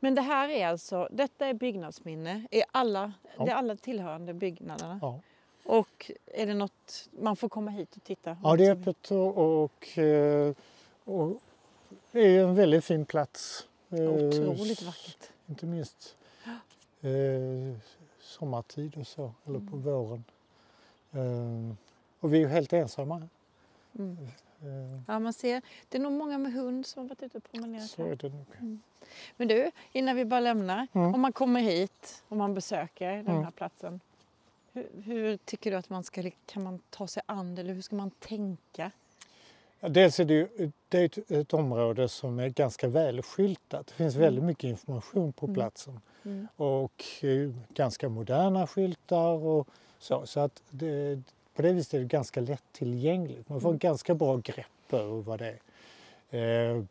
Men 0.00 0.14
det 0.14 0.22
här 0.22 0.48
är 0.48 0.66
alltså, 0.66 1.08
detta 1.10 1.46
är 1.46 1.54
byggnadsminne 1.54 2.46
i 2.50 2.62
alla, 2.72 3.12
ja. 3.36 3.44
det 3.44 3.50
är 3.50 3.54
alla 3.54 3.76
tillhörande 3.76 4.34
byggnaderna? 4.34 4.98
Ja. 5.02 5.20
Och 5.64 6.10
är 6.26 6.46
det 6.46 6.54
något, 6.54 7.08
man 7.10 7.36
får 7.36 7.48
komma 7.48 7.70
hit 7.70 7.96
och 7.96 8.04
titta? 8.04 8.36
Ja, 8.42 8.56
det 8.56 8.66
är 8.66 8.72
öppet 8.72 9.10
och, 9.10 9.62
och, 9.62 9.98
eh, 9.98 10.54
och 11.04 11.40
det 12.12 12.20
är 12.20 12.44
en 12.44 12.54
väldigt 12.54 12.84
fin 12.84 13.04
plats. 13.04 13.68
Eh, 13.90 13.98
Otroligt 13.98 14.82
vackert. 14.82 15.30
Inte 15.46 15.66
minst 15.66 16.16
eh, 17.00 17.10
sommartid 18.20 18.96
och 18.96 19.06
så, 19.06 19.32
eller 19.44 19.58
på 19.58 19.76
mm. 19.76 19.82
våren. 19.82 20.24
Och 22.20 22.34
vi 22.34 22.36
är 22.36 22.40
ju 22.40 22.48
helt 22.48 22.72
ensamma. 22.72 23.28
Mm. 23.98 24.16
Ja, 25.06 25.18
man 25.18 25.32
ser. 25.32 25.62
Det 25.88 25.98
är 25.98 26.02
nog 26.02 26.12
många 26.12 26.38
med 26.38 26.52
hund 26.52 26.86
som 26.86 27.02
har 27.02 27.08
varit 27.08 27.22
ute 27.22 27.38
och 27.38 27.52
promenerat 27.52 27.90
Så 27.90 28.06
är 28.06 28.16
det 28.16 28.28
nog. 28.28 28.46
Mm. 28.58 28.82
Men 29.36 29.48
du, 29.48 29.70
innan 29.92 30.16
vi 30.16 30.24
bara 30.24 30.40
lämnar. 30.40 30.86
Mm. 30.92 31.14
Om 31.14 31.20
man 31.20 31.32
kommer 31.32 31.60
hit 31.60 32.22
och 32.28 32.36
man 32.36 32.54
besöker 32.54 33.10
den 33.10 33.26
mm. 33.26 33.44
här 33.44 33.50
platsen. 33.50 34.00
Hur, 34.72 34.88
hur, 35.04 35.36
tycker 35.36 35.70
du 35.70 35.76
att 35.76 35.90
man 35.90 36.04
ska, 36.04 36.30
kan 36.46 36.62
man 36.62 36.78
ta 36.90 37.06
sig 37.06 37.22
an 37.26 37.54
det 37.54 37.62
eller 37.62 37.74
hur 37.74 37.82
ska 37.82 37.96
man 37.96 38.10
tänka? 38.10 38.90
Ja, 39.80 39.88
dels 39.88 40.20
är 40.20 40.24
det 40.24 40.34
ju 40.34 40.72
det 40.88 40.98
är 40.98 41.04
ett, 41.04 41.30
ett, 41.30 41.54
område 41.54 42.08
som 42.08 42.38
är 42.38 42.48
ganska 42.48 42.88
välskyltat. 42.88 43.86
Det 43.86 43.94
finns 43.94 44.14
väldigt 44.14 44.38
mm. 44.38 44.46
mycket 44.46 44.64
information 44.64 45.32
på 45.32 45.46
mm. 45.46 45.54
platsen. 45.54 46.00
Mm. 46.24 46.48
Och 46.56 47.04
eh, 47.20 47.50
ganska 47.74 48.08
moderna 48.08 48.66
skyltar 48.66 49.32
och 49.32 49.68
så. 49.98 50.26
Så 50.26 50.40
att 50.40 50.62
det, 50.70 51.22
på 51.54 51.62
det 51.62 51.72
viset 51.72 51.94
är 51.94 51.98
det 51.98 52.04
ganska 52.04 52.40
lättillgängligt. 52.40 53.48
Man 53.48 53.60
får 53.60 53.68
mm. 53.68 53.78
ganska 53.78 54.14
bra 54.14 54.36
grepp 54.36 54.92
över 54.92 55.22
vad 55.22 55.38
det 55.38 55.58
är. 56.30 56.76
Eh, 56.76 56.84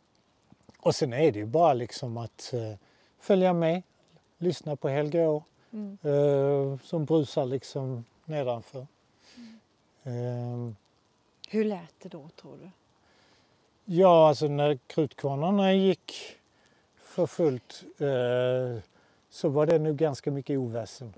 och 0.80 0.96
sen 0.96 1.14
är 1.14 1.32
det 1.32 1.40
ju 1.40 1.46
bara 1.46 1.74
liksom 1.74 2.18
att 2.18 2.54
eh, 2.54 2.74
följa 3.20 3.54
med, 3.54 3.82
lyssna 4.38 4.76
på 4.76 4.90
Helge 4.90 5.28
Å 5.28 5.44
mm. 5.74 5.98
eh, 6.04 6.80
som 6.84 7.06
brusar 7.06 7.46
liksom 7.46 8.06
nedanför. 8.26 8.88
Mm. 10.04 10.68
Eh, 10.68 10.74
Hur 11.50 11.66
lät 11.66 11.94
det 12.00 12.10
då 12.10 12.30
tror 12.42 12.58
du? 12.58 12.70
Ja, 13.86 14.28
alltså 14.28 14.48
när 14.48 14.80
krutkvarnarna 14.88 15.74
gick 15.74 16.38
för 16.96 17.28
fullt 17.28 17.84
eh, 17.98 18.84
så 19.30 19.50
var 19.50 19.66
det 19.66 19.80
nog 19.80 19.96
ganska 19.96 20.32
mycket 20.32 20.58
oväsen. 20.58 21.14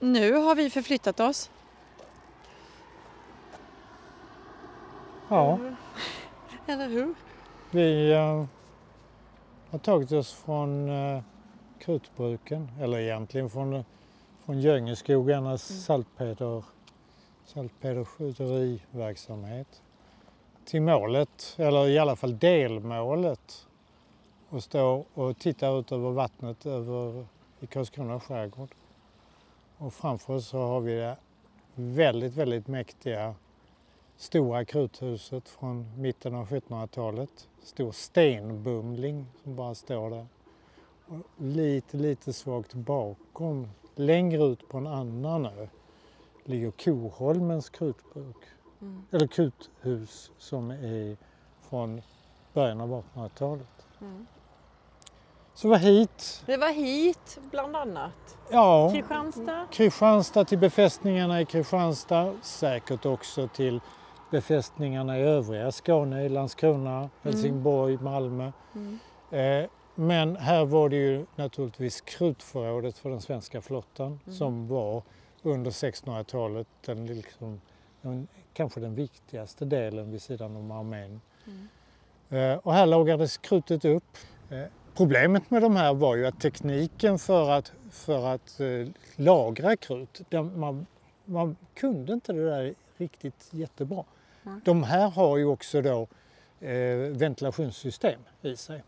Nu 0.00 0.32
har 0.32 0.54
vi 0.54 0.70
förflyttat 0.70 1.20
oss. 1.20 1.50
Ja. 5.28 5.58
Eller 6.70 6.88
hur? 6.88 7.14
Vi 7.70 8.14
uh, 8.14 8.44
har 9.70 9.78
tagit 9.78 10.12
oss 10.12 10.32
från 10.32 10.88
uh, 10.88 11.22
krutbruken, 11.78 12.70
eller 12.80 12.98
egentligen 12.98 13.50
från, 13.50 13.84
från 14.44 14.60
Göingeskogarnas 14.60 15.70
mm. 15.70 15.80
saltpeter, 15.80 16.64
saltpeterskjuteriverksamhet 17.44 19.82
till 20.64 20.82
målet, 20.82 21.54
eller 21.56 21.88
i 21.88 21.98
alla 21.98 22.16
fall 22.16 22.38
delmålet 22.38 23.66
och 24.48 24.62
stå 24.62 25.04
och 25.14 25.38
titta 25.38 25.68
ut 25.68 25.92
över 25.92 26.10
vattnet 26.10 26.66
över, 26.66 27.26
i 27.60 27.66
Karlskrona 27.66 28.20
skärgård. 28.20 28.70
Och 29.78 29.94
framför 29.94 30.34
oss 30.34 30.46
så 30.46 30.58
har 30.58 30.80
vi 30.80 30.94
det 30.94 31.16
väldigt, 31.74 32.34
väldigt 32.34 32.66
mäktiga 32.66 33.34
stora 34.20 34.64
kruthuset 34.64 35.48
från 35.48 36.00
mitten 36.00 36.34
av 36.34 36.48
1700-talet. 36.48 37.48
Stor 37.62 37.92
stenbumling 37.92 39.26
som 39.42 39.56
bara 39.56 39.74
står 39.74 40.10
där. 40.10 40.26
Och 41.06 41.16
lite, 41.36 41.96
lite 41.96 42.32
svagt 42.32 42.74
bakom, 42.74 43.68
längre 43.94 44.44
ut 44.44 44.68
på 44.68 44.78
en 44.78 44.86
annan 44.86 45.46
ö, 45.46 45.66
ligger 46.44 46.70
Koholmens 46.70 47.70
krutbruk. 47.70 48.36
Mm. 48.80 49.02
Eller 49.10 49.26
kruthus 49.26 50.30
som 50.38 50.70
är 50.70 51.16
från 51.68 52.02
början 52.52 52.80
av 52.80 53.04
1800-talet. 53.14 53.86
Mm. 54.00 54.26
Så 55.54 55.66
det 55.66 55.70
var 55.70 55.78
hit. 55.78 56.42
Det 56.46 56.56
var 56.56 56.72
hit 56.72 57.38
bland 57.50 57.76
annat? 57.76 58.38
Ja. 58.50 58.90
Kristianstad? 58.92 59.66
Kristianstad 59.70 60.44
till 60.44 60.58
befästningarna 60.58 61.40
i 61.40 61.44
Kristianstad, 61.44 62.34
säkert 62.42 63.06
också 63.06 63.48
till 63.48 63.80
befästningarna 64.30 65.18
i 65.18 65.22
övriga 65.22 65.72
Skåne, 65.72 66.24
i 66.24 66.28
Landskrona, 66.28 66.96
mm. 66.96 67.10
Helsingborg, 67.22 67.96
Malmö. 67.96 68.52
Mm. 68.74 68.98
Eh, 69.30 69.70
men 69.94 70.36
här 70.36 70.64
var 70.64 70.88
det 70.88 70.96
ju 70.96 71.26
naturligtvis 71.36 72.00
krutförrådet 72.00 72.98
för 72.98 73.10
den 73.10 73.20
svenska 73.20 73.60
flottan 73.60 74.20
mm. 74.24 74.36
som 74.36 74.68
var 74.68 75.02
under 75.42 75.70
1600-talet 75.70 76.66
den, 76.86 77.06
liksom, 77.06 77.60
den, 78.02 78.28
kanske 78.52 78.80
den 78.80 78.94
viktigaste 78.94 79.64
delen 79.64 80.10
vid 80.10 80.22
sidan 80.22 80.56
om 80.56 80.70
armén. 80.70 81.20
Mm. 81.46 82.52
Eh, 82.52 82.58
och 82.58 82.74
här 82.74 82.86
lagrades 82.86 83.38
krutet 83.38 83.84
upp. 83.84 84.16
Eh, 84.50 84.64
problemet 84.96 85.50
med 85.50 85.62
de 85.62 85.76
här 85.76 85.94
var 85.94 86.16
ju 86.16 86.26
att 86.26 86.40
tekniken 86.40 87.18
för 87.18 87.50
att, 87.50 87.72
för 87.90 88.26
att 88.26 88.60
eh, 88.60 88.88
lagra 89.16 89.76
krut, 89.76 90.20
den, 90.28 90.60
man, 90.60 90.86
man 91.24 91.56
kunde 91.74 92.12
inte 92.12 92.32
det 92.32 92.44
där 92.44 92.74
riktigt 92.96 93.48
jättebra. 93.50 94.04
De 94.64 94.82
här 94.82 95.10
har 95.10 95.36
ju 95.36 95.44
också 95.44 95.82
då 95.82 96.06
eh, 96.60 96.96
ventilationssystem 96.96 98.20
i 98.42 98.56
sig. 98.56 98.82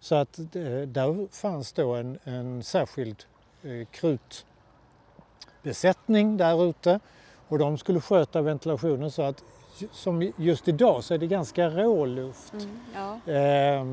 Så 0.00 0.14
att 0.14 0.38
eh, 0.38 0.44
där 0.86 1.32
fanns 1.32 1.72
då 1.72 1.94
en, 1.94 2.18
en 2.24 2.62
särskild 2.62 3.24
eh, 3.62 3.86
krutbesättning 3.90 6.36
där 6.36 6.70
ute 6.70 7.00
och 7.48 7.58
de 7.58 7.78
skulle 7.78 8.00
sköta 8.00 8.42
ventilationen 8.42 9.10
så 9.10 9.22
att 9.22 9.44
som 9.92 10.32
just 10.36 10.68
idag 10.68 11.04
så 11.04 11.14
är 11.14 11.18
det 11.18 11.26
ganska 11.26 11.70
rå 11.70 12.04
luft. 12.04 12.52
Mm, 12.52 12.80
ja. 12.94 13.20
eh, 13.32 13.86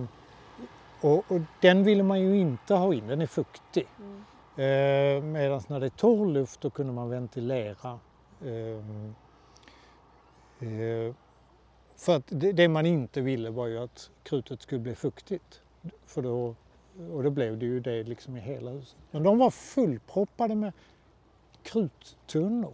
och, 1.02 1.32
och, 1.32 1.42
den 1.62 1.84
ville 1.84 2.04
man 2.04 2.20
ju 2.20 2.38
inte 2.38 2.74
ha 2.74 2.94
in, 2.94 3.08
den 3.08 3.22
är 3.22 3.28
fuktig. 3.28 3.88
Mm. 4.00 4.24
Eh, 4.56 5.24
Medan 5.24 5.62
när 5.68 5.80
det 5.80 5.86
är 5.86 5.90
torr 5.90 6.26
luft 6.26 6.62
då 6.62 6.70
kunde 6.70 6.94
man 6.94 7.10
ventilera 7.10 7.92
eh, 7.92 7.98
Eh, 8.46 8.84
för 11.96 12.16
att 12.16 12.24
det 12.30 12.68
man 12.68 12.86
inte 12.86 13.22
ville 13.22 13.50
var 13.50 13.68
ju 13.68 13.78
att 13.78 14.10
krutet 14.24 14.62
skulle 14.62 14.82
bli 14.82 14.96
fuktigt. 14.96 15.62
För 16.06 16.22
då, 16.22 16.56
och 17.14 17.24
då 17.24 17.30
blev 17.30 17.58
det 17.58 17.66
ju 17.66 17.80
det 17.80 18.04
liksom 18.04 18.38
i 18.38 18.40
hela 18.40 18.72
huset. 18.72 18.98
Men 19.12 19.24
de 19.24 19.38
var 19.38 19.50
fullproppade 19.52 20.56
med 20.56 20.74
kruttunnor. 21.64 22.74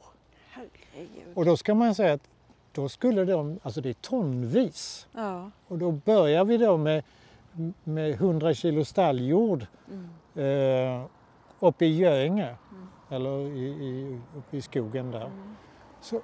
Herregud. 0.50 1.36
Och 1.36 1.46
då 1.46 1.58
ska 1.58 1.74
man 1.74 1.96
säga 1.96 2.14
att 2.14 2.30
då 2.72 2.90
skulle 2.90 3.26
de, 3.26 3.60
alltså 3.64 3.82
det 3.82 3.90
är 3.90 3.94
tonvis. 3.94 5.08
Ja. 5.12 5.52
Och 5.68 5.78
då 5.78 5.92
börjar 5.92 6.46
vi 6.46 6.58
då 6.58 6.78
med, 6.78 7.04
med 7.84 8.12
100 8.12 8.54
kilo 8.54 8.86
stalljord 8.86 9.66
mm. 9.88 11.00
eh, 11.00 11.06
uppe 11.60 11.86
i 11.86 11.98
Göinge, 11.98 12.56
mm. 12.72 12.88
eller 13.10 13.40
i, 13.40 13.66
i, 13.66 14.22
uppe 14.38 14.58
i 14.58 14.62
skogen 14.62 15.12
där. 15.12 15.26
Mm. 15.26 15.56
Så, 16.02 16.22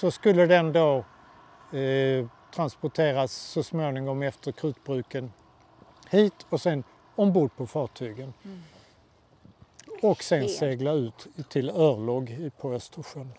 så 0.00 0.10
skulle 0.10 0.46
den 0.46 0.72
då 0.72 1.04
eh, 1.78 2.26
transporteras 2.54 3.32
så 3.32 3.62
småningom 3.62 4.22
efter 4.22 4.52
krutbruken 4.52 5.32
hit 6.10 6.46
och 6.48 6.60
sen 6.60 6.84
ombord 7.16 7.56
på 7.56 7.66
fartygen. 7.66 8.34
Mm. 8.44 8.62
Och 10.02 10.22
sen 10.22 10.48
segla 10.48 10.92
ut 10.92 11.26
till 11.48 11.70
örlog 11.70 12.50
på 12.60 12.72
Östersjön. 12.72 13.32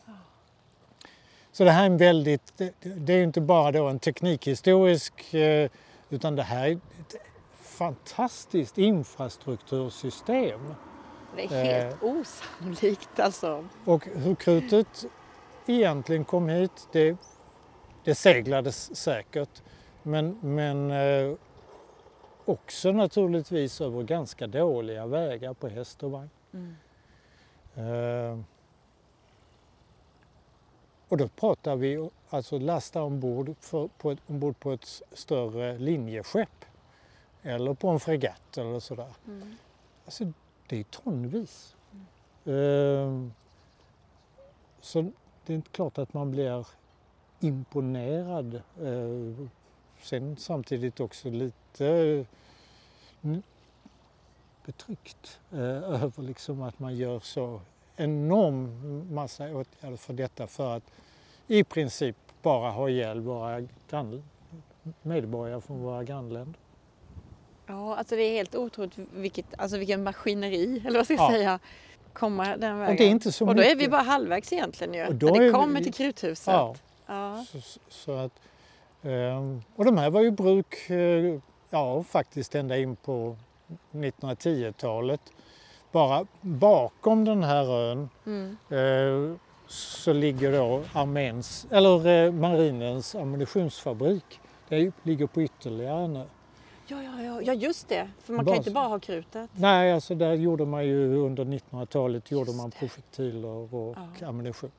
Så 1.51 1.63
det 1.63 1.71
här 1.71 1.81
är 1.81 1.85
en 1.85 1.97
väldigt, 1.97 2.53
det, 2.57 2.73
det 2.81 3.13
är 3.13 3.23
inte 3.23 3.41
bara 3.41 3.71
då 3.71 3.87
en 3.87 3.99
teknikhistorisk 3.99 5.33
eh, 5.33 5.69
utan 6.09 6.35
det 6.35 6.43
här 6.43 6.67
är 6.67 6.73
ett 6.73 7.15
fantastiskt 7.61 8.77
infrastruktursystem. 8.77 10.73
Det 11.35 11.43
är 11.43 11.83
helt 11.83 12.03
osannolikt 12.03 13.19
alltså. 13.19 13.67
Och 13.85 14.05
hur 14.05 14.35
krutet 14.35 15.05
egentligen 15.67 16.25
kom 16.25 16.49
hit, 16.49 16.87
det, 16.91 17.17
det 18.03 18.15
seglades 18.15 18.95
säkert. 18.95 19.63
Men, 20.03 20.37
men 20.41 20.91
eh, 20.91 21.35
också 22.45 22.91
naturligtvis 22.91 23.81
över 23.81 24.03
ganska 24.03 24.47
dåliga 24.47 25.05
vägar 25.05 25.53
på 25.53 25.67
häst 25.67 26.03
och 26.03 26.11
vagn. 26.11 26.29
Mm. 26.53 26.75
Eh, 27.75 28.39
och 31.07 31.17
då 31.17 31.27
pratar 31.27 31.75
vi 31.75 32.09
alltså 32.29 32.57
lasta 32.57 33.03
ombord, 33.03 33.55
för, 33.59 33.89
på 33.97 34.11
ett, 34.11 34.19
ombord 34.27 34.59
på 34.59 34.71
ett 34.71 35.01
större 35.11 35.77
linjeskepp. 35.77 36.65
Eller 37.43 37.73
på 37.73 37.89
en 37.89 37.99
fregatt 37.99 38.57
eller 38.57 38.79
sådär. 38.79 39.13
Mm. 39.27 39.55
Alltså 40.05 40.31
det 40.67 40.79
är 40.79 40.83
tonvis. 40.83 41.75
Eh, 42.45 43.27
så 44.81 45.11
det 45.45 45.53
är 45.53 45.61
klart 45.71 45.97
att 45.97 46.13
man 46.13 46.31
blir 46.31 46.65
imponerad. 47.39 48.55
Eh, 48.55 49.47
sen 50.01 50.35
samtidigt 50.37 50.99
också 50.99 51.29
lite 51.29 51.87
eh, 53.21 53.37
betryckt 54.65 55.39
eh, 55.51 55.59
över 56.03 56.23
liksom 56.23 56.61
att 56.61 56.79
man 56.79 56.95
gör 56.95 57.19
så 57.19 57.61
enorm 57.95 59.13
massa 59.13 59.55
åtgärder 59.55 59.97
för 59.97 60.13
detta 60.13 60.47
för 60.47 60.75
att 60.77 60.83
i 61.47 61.63
princip 61.63 62.15
bara 62.41 62.71
ha 62.71 62.89
ihjäl 62.89 63.19
våra 63.19 63.61
grann, 63.89 64.23
medborgare 65.01 65.61
från 65.61 65.79
våra 65.79 66.03
grannländer. 66.03 66.59
Ja, 67.67 67.95
alltså 67.95 68.15
det 68.15 68.21
är 68.21 68.33
helt 68.33 68.55
otroligt 68.55 68.97
vilket, 69.13 69.45
alltså 69.57 69.77
vilken 69.77 70.03
maskineri, 70.03 70.83
eller 70.87 70.99
vad 70.99 71.05
ska 71.05 71.13
jag 71.13 71.23
Ja. 71.23 71.31
säga, 71.31 71.59
komma 72.13 72.57
den 72.57 72.79
vägen. 72.79 72.91
Och 72.91 72.97
det 72.97 73.03
är 73.03 73.09
inte 73.09 73.31
så 73.31 73.47
Och 73.47 73.55
då 73.55 73.61
är 73.63 73.75
vi 73.75 73.87
bara 73.87 74.01
halvvägs 74.01 74.53
egentligen 74.53 74.93
ju, 74.93 75.05
Och 75.07 75.15
då 75.15 75.27
när 75.27 75.35
är 75.35 75.39
det 75.39 75.45
vi- 75.45 75.51
kommer 75.53 75.81
till 75.81 75.93
kruthuset. 75.93 76.47
Ja. 76.53 76.75
Ja. 77.07 77.45
Så, 77.51 77.79
så 77.89 78.11
att, 78.17 78.31
ehm, 79.03 79.61
och 79.75 79.85
de 79.85 79.97
här 79.97 80.09
var 80.09 80.21
ju 80.21 80.31
bruk, 80.31 80.89
eh, 80.89 81.39
ja 81.69 82.03
faktiskt 82.03 82.55
ända 82.55 82.77
in 82.77 82.95
på 82.95 83.35
1910-talet. 83.91 85.21
Bara 85.91 86.25
bakom 86.41 87.25
den 87.25 87.43
här 87.43 87.65
ön 87.71 88.09
Mm. 88.25 88.57
eh, 88.69 89.37
så 89.67 90.13
ligger 90.13 90.51
då 90.51 90.83
arméns, 90.93 91.67
eller 91.71 92.07
eh, 92.25 92.31
marinens 92.31 93.15
ammunitionsfabrik. 93.15 94.39
Det 94.69 94.91
ligger 95.03 95.27
på 95.27 95.41
ytterligare 95.41 96.03
en 96.03 96.15
ö. 96.15 96.23
Ja, 96.91 97.03
ja, 97.03 97.23
ja, 97.23 97.41
ja, 97.41 97.53
just 97.53 97.89
det. 97.89 98.09
För 98.23 98.33
man 98.33 98.45
kan 98.45 98.51
Bas. 98.51 98.57
inte 98.57 98.71
bara 98.71 98.87
ha 98.87 98.99
krutet. 98.99 99.49
Nej, 99.55 99.91
alltså 99.93 100.15
där 100.15 100.33
gjorde 100.33 100.65
man 100.65 100.85
ju 100.85 101.15
under 101.15 101.45
1900-talet 101.45 102.31
gjorde 102.31 102.51
man 102.53 102.71
projektiler 102.71 103.73
och 103.75 103.95
Ja. 104.19 104.27
ammunition. 104.27 104.71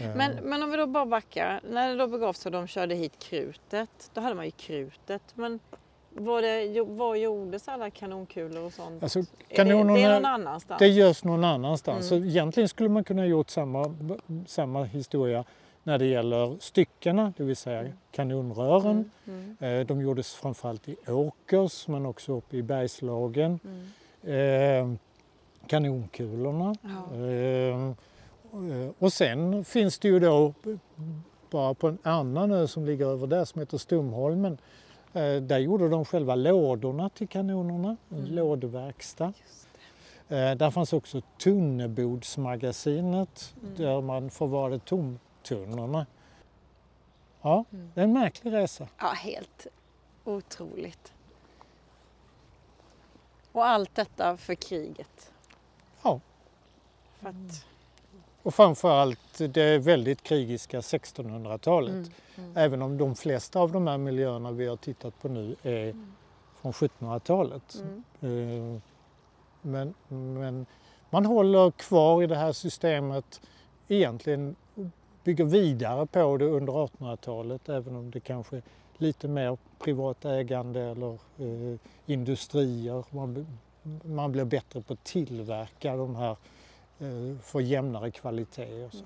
Eh, 0.00 0.16
Men, 0.16 0.36
men 0.42 0.62
om 0.62 0.70
vi 0.70 0.76
då 0.76 0.86
bara 0.86 1.06
backar. 1.06 1.60
När 1.70 1.88
det 1.88 1.96
då 1.96 2.06
begav 2.06 2.32
sig 2.32 2.48
och 2.48 2.52
de 2.52 2.66
körde 2.66 2.94
hit 2.94 3.18
krutet, 3.18 4.10
då 4.14 4.20
hade 4.20 4.34
man 4.34 4.44
ju 4.44 4.50
krutet. 4.50 5.22
Men 5.34 5.60
var 6.14 6.42
det, 6.42 6.80
var 6.82 7.14
gjordes 7.16 7.68
alla 7.68 7.90
kanonkulor 7.90 8.64
och 8.64 8.72
sånt? 8.72 9.02
Alltså, 9.02 9.18
Är 9.18 9.24
det, 9.48 9.54
kanonerna, 9.56 9.92
det 9.94 10.02
är 10.02 10.14
någon 10.14 10.24
annanstans? 10.24 10.78
Det 10.78 10.88
görs 10.88 11.24
någon 11.24 11.44
annanstans. 11.44 12.10
Mm. 12.12 12.22
Så 12.24 12.28
egentligen 12.28 12.68
skulle 12.68 12.88
man 12.88 13.04
kunna 13.04 13.26
gjort 13.26 13.50
samma, 13.50 13.94
samma 14.46 14.84
historia 14.84 15.44
när 15.82 15.98
det 15.98 16.06
gäller 16.06 16.56
styckena, 16.60 17.32
det 17.36 17.44
vill 17.44 17.56
säga 17.56 17.86
kanonrören. 18.10 19.10
Mm, 19.24 19.56
mm, 19.60 19.80
Eh, 19.80 19.86
De 19.86 20.00
gjordes 20.00 20.34
framförallt 20.34 20.88
i 20.88 20.96
Åkers 21.08 21.88
men 21.88 22.06
också 22.06 22.32
uppe 22.36 22.56
i 22.56 22.62
Bergslagen. 22.62 23.58
mm. 23.64 24.90
Eh, 24.92 24.96
Kanonkulorna. 25.66 26.74
Ja. 26.82 27.16
Eh, 27.16 27.90
Och 28.98 29.12
sen 29.12 29.64
finns 29.64 29.98
det 29.98 30.08
ju 30.08 30.18
då 30.20 30.54
bara 31.50 31.74
på 31.74 31.88
en 31.88 31.98
annan 32.02 32.52
ö 32.52 32.66
som 32.66 32.86
ligger 32.86 33.06
över 33.06 33.26
där 33.26 33.44
som 33.44 33.60
heter 33.60 33.78
Stumholmen. 33.78 34.58
Eh, 35.14 35.36
Där 35.42 35.58
gjorde 35.58 35.88
de 35.88 36.04
själva 36.04 36.34
lådorna 36.34 37.08
till 37.08 37.28
kanonerna, 37.28 37.96
en 38.10 38.18
Mm. 38.18 38.34
lådverkstad. 38.34 39.32
Eh, 40.28 40.52
Där 40.54 40.70
fanns 40.70 40.92
också 40.92 41.20
Tunnebodsmagasinet 41.38 43.54
Mm. 43.62 43.74
där 43.76 44.00
man 44.00 44.30
förvarade 44.30 44.78
tomtunnorna. 44.78 46.06
Ja, 47.42 47.64
Mm. 47.72 47.90
det 47.94 48.00
är 48.00 48.04
en 48.04 48.12
märklig 48.12 48.52
resa. 48.52 48.88
Ja, 49.00 49.06
helt 49.08 49.66
otroligt. 50.24 51.12
Och 53.52 53.66
allt 53.66 53.94
detta 53.94 54.36
för 54.36 54.54
kriget. 54.54 55.32
Ja. 56.02 56.20
För 57.20 57.28
att, 57.28 57.66
Och 58.42 58.54
framförallt 58.54 59.38
det 59.38 59.78
väldigt 59.78 60.22
krigiska 60.22 60.80
1600-talet. 60.80 61.94
mm, 61.94 62.10
mm, 62.36 62.56
Även 62.56 62.82
om 62.82 62.98
de 62.98 63.14
flesta 63.14 63.60
av 63.60 63.72
de 63.72 63.86
här 63.86 63.98
miljöerna 63.98 64.50
vi 64.52 64.66
har 64.68 64.76
tittat 64.76 65.22
på 65.22 65.28
nu 65.28 65.56
är 65.62 65.84
Mm. 65.90 66.12
från 66.62 66.72
1700-talet. 66.72 67.82
mm. 68.20 68.74
Eh, 68.74 68.80
Men, 69.64 69.94
men 70.08 70.66
man 71.10 71.26
håller 71.26 71.70
kvar 71.70 72.22
i 72.22 72.26
det 72.26 72.36
här 72.36 72.52
systemet, 72.52 73.40
egentligen 73.88 74.56
bygger 75.24 75.44
vidare 75.44 76.06
på 76.06 76.36
det 76.36 76.44
under 76.44 76.72
1800-talet 76.72 77.68
även 77.68 77.96
om 77.96 78.10
det 78.10 78.20
kanske 78.20 78.56
är 78.56 78.62
lite 78.98 79.28
mer 79.28 79.58
privat 79.78 80.24
ägande 80.24 80.80
eller 80.80 81.12
eh, 81.12 81.78
industrier. 82.06 83.04
Man, 83.10 83.46
man 84.04 84.32
blir 84.32 84.44
bättre 84.44 84.80
på 84.82 84.92
att 84.92 85.04
tillverka 85.04 85.96
de 85.96 86.16
här 86.16 86.36
eh, 87.02 87.38
för 87.42 87.60
jämnare 87.60 88.10
kvalitet. 88.10 88.84
Och 88.84 88.92
så. 88.92 89.04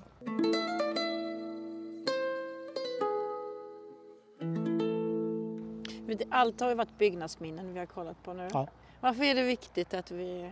Du, 6.07 6.17
Allt 6.29 6.59
har 6.61 6.69
ju 6.69 6.75
varit 6.75 6.97
byggnadsminnen 6.97 7.73
vi 7.73 7.79
har 7.79 7.85
kollat 7.85 8.23
på 8.23 8.33
nu. 8.33 8.47
Ja. 8.53 8.67
Varför 9.01 9.23
är 9.23 9.35
det 9.35 9.43
viktigt 9.43 9.93
att 9.93 10.11
vi, 10.11 10.51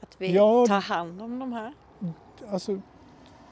att 0.00 0.14
vi 0.20 0.32
Ja. 0.34 0.66
tar 0.68 0.80
hand 0.80 1.22
om 1.22 1.38
de 1.38 1.52
här? 1.52 1.72
Alltså, 2.48 2.80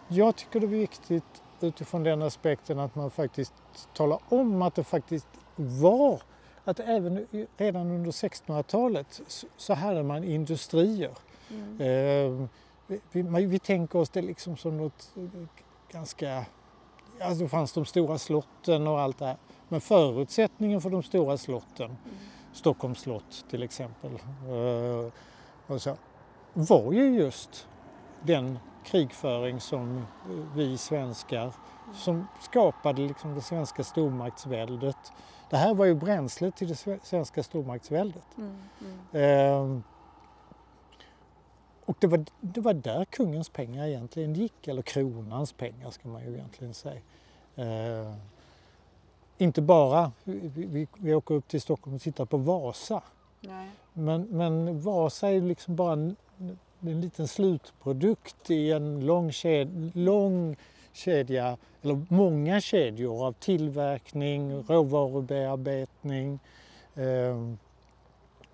jag 0.08 0.36
tycker 0.36 0.60
det 0.60 0.66
är 0.66 0.68
viktigt 0.68 1.42
utifrån 1.60 2.02
den 2.02 2.22
aspekten 2.22 2.78
att 2.78 2.94
man 2.94 3.10
faktiskt 3.10 3.52
talar 3.94 4.18
om 4.28 4.62
att 4.62 4.74
det 4.74 4.84
faktiskt 4.84 5.26
var 5.56 6.22
att 6.64 6.80
även 6.80 7.26
redan 7.56 7.90
under 7.90 8.10
1600-talet 8.10 9.20
så- 9.26 9.46
så 9.56 9.74
hade 9.74 10.02
man 10.02 10.24
industrier. 10.24 11.10
Mm. 11.50 11.80
Eh, 11.80 12.48
vi, 12.86 13.00
vi, 13.12 13.46
vi 13.46 13.58
tänker 13.58 13.98
oss 13.98 14.10
det 14.10 14.22
liksom 14.22 14.56
som 14.56 14.76
något 14.76 15.12
eh, 15.16 15.22
ganska... 15.92 16.44
Alltså 17.20 17.42
det 17.42 17.48
fanns 17.48 17.72
de 17.72 17.84
stora 17.84 18.18
slotten 18.18 18.86
och 18.86 19.00
allt 19.00 19.18
det 19.18 19.26
här. 19.26 19.36
Men 19.68 19.80
förutsättningen 19.80 20.80
för 20.80 20.90
de 20.90 21.02
stora 21.02 21.36
slotten, 21.36 21.96
Stockholms 22.52 23.00
slott 23.00 23.44
till 23.50 23.62
exempel, 23.62 24.10
eh, 24.48 25.12
och 25.66 25.82
så, 25.82 25.96
var 26.52 26.92
ju 26.92 27.14
just 27.14 27.68
den 28.22 28.58
krigföring 28.84 29.60
som 29.60 29.98
eh, 29.98 30.04
vi 30.54 30.78
svenskar 30.78 31.52
som 31.94 32.26
skapade 32.40 33.02
liksom 33.02 33.34
det 33.34 33.40
svenska 33.40 33.84
stormaktsväldet. 33.84 35.12
Det 35.50 35.56
här 35.56 35.74
var 35.74 35.84
ju 35.84 35.94
bränslet 35.94 36.56
till 36.56 36.68
det 36.68 36.74
sve- 36.74 37.00
svenska 37.02 37.42
stormaktsväldet. 37.42 38.24
Mm. 38.38 38.56
Mm. 39.12 39.82
Och 41.86 41.96
det 42.00 42.06
var, 42.06 42.24
det 42.40 42.60
var 42.60 42.74
där 42.74 43.04
kungens 43.04 43.48
pengar 43.48 43.86
egentligen 43.86 44.34
gick, 44.34 44.68
eller 44.68 44.82
kronans 44.82 45.52
pengar 45.52 45.90
ska 45.90 46.08
man 46.08 46.24
ju 46.24 46.34
egentligen 46.34 46.74
säga. 46.74 47.00
Ehm, 47.56 48.14
inte 49.38 49.62
bara, 49.62 50.12
vi, 50.24 50.86
vi, 50.98 51.14
åker 51.14 51.34
upp 51.34 51.48
till 51.48 51.60
Stockholm 51.60 51.96
och 51.96 52.02
tittar 52.02 52.24
på 52.24 52.36
Vasa, 52.36 53.02
Nej. 53.40 53.70
men, 53.92 54.22
men 54.22 54.80
Vasa 54.80 55.28
är 55.30 55.40
liksom 55.40 55.76
bara 55.76 55.92
en, 55.92 56.16
en 56.80 57.00
liten 57.00 57.28
slutprodukt 57.28 58.50
i 58.50 58.72
en 58.72 59.06
lång, 59.06 59.32
ked, 59.32 59.90
lång 59.94 60.56
kedja, 60.92 61.56
eller 61.82 62.06
många 62.08 62.60
kedjor 62.60 63.26
av 63.26 63.32
tillverkning, 63.32 64.62
råvarubearbetning. 64.62 66.38
ehm, 66.94 67.58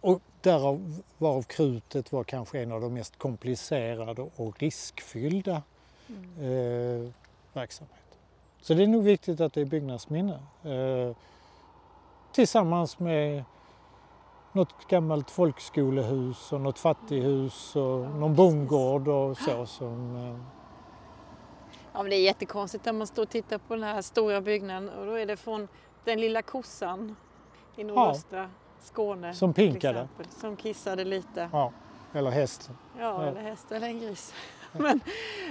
och 0.01 0.21
därav 0.43 1.03
varav 1.19 1.43
krutet 1.43 2.13
var 2.13 2.25
kanske 2.25 2.63
en 2.63 2.73
av 2.73 2.81
de 2.81 2.95
mest 2.95 3.19
komplicerade 3.19 4.31
och 4.37 4.61
riskfyllda 4.61 5.63
Mm. 6.09 6.25
eh, 7.05 7.11
verksamheter. 7.53 8.19
Så 8.61 8.75
det 8.75 8.83
är 8.83 8.87
nog 8.87 9.03
viktigt 9.05 9.41
att 9.41 9.53
det 9.53 9.61
är 9.61 9.65
byggnadsminne. 9.65 10.41
Eh, 10.65 11.17
tillsammans 12.33 12.99
med 12.99 13.45
något 14.53 14.89
gammalt 14.89 15.31
folkskolehus 15.31 16.53
och 16.53 16.61
något 16.61 16.79
fattighus 16.79 17.77
och 17.77 18.11
någon 18.11 18.35
bondgård 18.35 19.09
och 19.09 19.39
så. 19.39 19.67
Som, 19.67 20.17
eh, 20.17 20.39
Ja, 21.93 22.03
men 22.03 22.11
det 22.11 22.17
är 22.17 22.23
jättekonstigt 22.25 22.85
när 22.85 22.93
man 22.93 23.07
står 23.07 23.23
och 23.23 23.29
tittar 23.29 23.59
på 23.59 23.75
den 23.75 23.85
här 23.85 24.03
stora 24.03 24.41
byggnaden 24.41 24.89
och 24.89 25.07
då 25.07 25.13
är 25.13 25.27
det 25.27 25.37
från 25.37 25.69
den 26.05 26.21
lilla 26.21 26.43
kossan 26.43 27.17
i 27.77 27.85
nordöstra 27.85 28.51
Skåne. 28.81 29.35
Som 29.35 29.53
pinkade. 29.55 30.01
exempel, 30.01 30.27
Som 30.41 30.57
kissade 30.57 31.05
lite. 31.05 31.49
ja, 31.53 31.73
eller 32.13 32.31
hästen. 32.31 32.77
Ja, 32.99 33.23
eller 33.25 33.41
häst 33.41 33.73
eller 33.73 33.87
en 33.87 34.01
gris. 34.01 34.35
Men, 34.73 35.01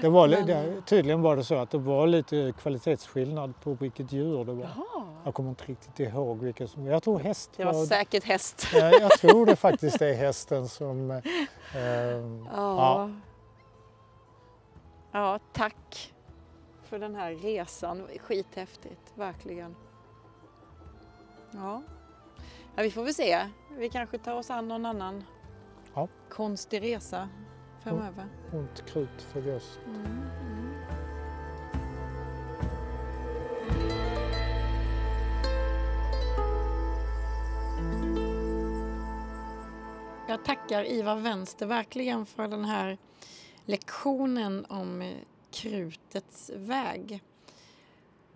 Det 0.01 0.09
var, 0.09 0.27
Men- 0.27 0.45
det, 0.45 0.81
tydligen 0.85 1.21
var 1.21 1.35
det 1.35 1.43
så 1.43 1.55
att 1.55 1.69
det 1.69 1.77
var 1.77 2.07
lite 2.07 2.53
kvalitetsskillnad 2.61 3.53
på 3.63 3.73
vilket 3.73 4.11
djur 4.11 4.45
det 4.45 4.53
var. 4.53 4.63
jaha, 4.63 5.05
Jag 5.25 5.33
kommer 5.33 5.49
inte 5.49 5.63
riktigt 5.65 5.99
ihåg 5.99 6.37
vilket 6.39 6.69
som... 6.69 6.85
Jag 6.85 7.03
tror 7.03 7.19
häst 7.19 7.51
det 7.57 7.65
var 7.65 7.85
säkert 7.85 8.23
häst. 8.23 8.67
Ja, 8.73 8.91
jag 8.91 9.11
tror 9.11 9.45
det 9.45 9.55
faktiskt 9.55 10.01
är 10.01 10.13
hästen 10.13 10.67
som... 10.67 11.11
Eh, 11.11 11.21
Ja. 12.55 13.09
ja, 15.11 15.39
tack 15.53 16.13
för 16.83 16.99
den 16.99 17.15
här 17.15 17.31
resan. 17.31 18.07
Skithäftigt, 18.19 19.11
verkligen. 19.15 19.75
Ja. 21.51 21.81
Ja, 22.75 22.83
vi 22.83 22.91
får 22.91 23.03
väl 23.03 23.13
se. 23.13 23.47
Vi 23.77 23.89
kanske 23.89 24.17
tar 24.17 24.35
oss 24.35 24.49
an 24.49 24.67
någon 24.67 24.85
annan 24.85 25.23
Ja. 25.93 26.07
konstig 26.29 26.81
resa 26.81 27.29
framöver. 27.83 28.25
ont 28.53 28.85
krut 28.85 29.21
för 29.21 29.41
gös. 29.41 29.79
Mm, 29.87 30.05
mm. 30.05 30.73
Jag 40.27 40.45
tackar 40.45 40.83
Ivar 40.91 41.15
Vänster 41.15 41.65
verkligen 41.65 42.25
för 42.25 42.47
den 42.47 42.65
här 42.65 42.97
lektionen 43.65 44.65
om 44.69 45.01
eh, 45.01 45.17
krutets 45.51 46.51
väg. 46.55 47.23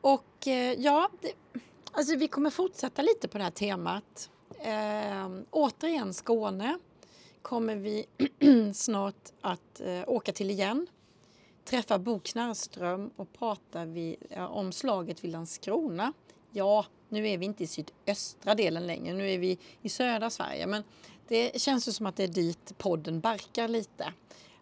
Och 0.02 0.48
eh, 0.48 0.74
ja, 0.74 1.10
det, 1.22 1.34
alltså 1.94 2.16
vi 2.16 2.28
kommer 2.28 2.50
fortsätta 2.50 3.02
lite 3.02 3.28
på 3.28 3.38
det 3.38 3.44
här 3.44 3.52
temat. 3.52 4.30
Eh, 4.60 5.30
återigen 5.52 6.14
Skåne 6.14 6.78
kommer 7.42 7.76
vi 7.76 8.06
snart 8.74 9.32
att 9.42 9.82
eh, 9.82 10.02
åka 10.08 10.32
till 10.32 10.50
igen. 10.50 10.88
Träffa 11.66 12.00
Bo 12.00 12.20
Knarrström 12.20 13.12
och 13.16 13.34
prata 13.34 13.86
vi, 13.86 14.18
eh, 14.30 14.52
om 14.52 14.72
slaget 14.72 15.24
vid 15.24 15.32
Landskrona. 15.32 16.14
Ja, 16.52 16.86
nu 17.10 17.28
är 17.28 17.38
vi 17.38 17.46
inte 17.46 17.64
i 17.64 17.68
sydöstra 17.68 18.56
delen 18.56 18.88
längre, 18.88 19.14
nu 19.14 19.32
är 19.32 19.38
vi 19.38 19.58
i 19.82 19.90
södra 19.90 20.30
Sverige. 20.30 20.68
Men 20.68 20.84
det 21.28 21.62
känns 21.62 21.88
ju 21.88 21.92
som 21.92 22.06
att 22.06 22.16
det 22.16 22.24
är 22.24 22.28
dit 22.28 22.78
podden 22.78 23.20
barkar 23.20 23.68
lite. 23.68 24.14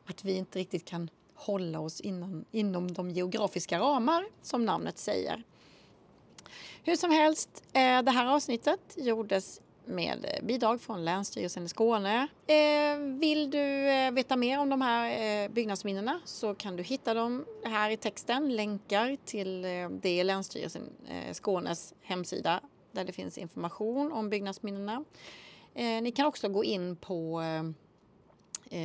Att 0.05 0.25
vi 0.25 0.37
inte 0.37 0.59
riktigt 0.59 0.85
kan 0.85 1.09
hålla 1.35 1.79
oss 1.79 2.01
inom, 2.01 2.45
inom 2.51 2.93
de 2.93 3.11
geografiska 3.11 3.79
ramar 3.79 4.25
som 4.41 4.65
namnet 4.65 4.97
säger. 4.97 5.43
Hur 6.83 6.95
som 6.95 7.11
helst, 7.11 7.63
eh, 7.73 8.01
det 8.01 8.11
här 8.11 8.25
avsnittet 8.25 8.79
gjordes 8.97 9.61
med 9.85 10.25
eh, 10.25 10.45
bidrag 10.45 10.81
från 10.81 11.05
Länsstyrelsen 11.05 11.65
i 11.65 11.69
Skåne. 11.69 12.27
Eh, 12.47 12.97
vill 13.19 13.51
du 13.51 13.85
veta 14.11 14.35
mer 14.35 14.59
om 14.59 14.69
de 14.69 14.81
här 14.81 15.49
byggnadsminnena 15.49 16.19
så 16.25 16.55
kan 16.55 16.75
du 16.75 16.83
hitta 16.83 17.13
dem 17.13 17.45
här 17.63 17.89
i 17.89 17.97
texten, 17.97 18.55
länkar 18.55 19.17
till 19.25 19.61
det 20.01 20.23
Länsstyrelsen 20.23 20.89
Skånes 21.33 21.93
hemsida 22.01 22.61
där 22.91 23.05
det 23.05 23.13
finns 23.13 23.37
information 23.37 24.11
om 24.11 24.29
byggnadsminnena. 24.29 25.03
Ni 25.73 26.11
kan 26.15 26.25
också 26.25 26.49
gå 26.49 26.63
in 26.63 26.95
på 26.95 27.41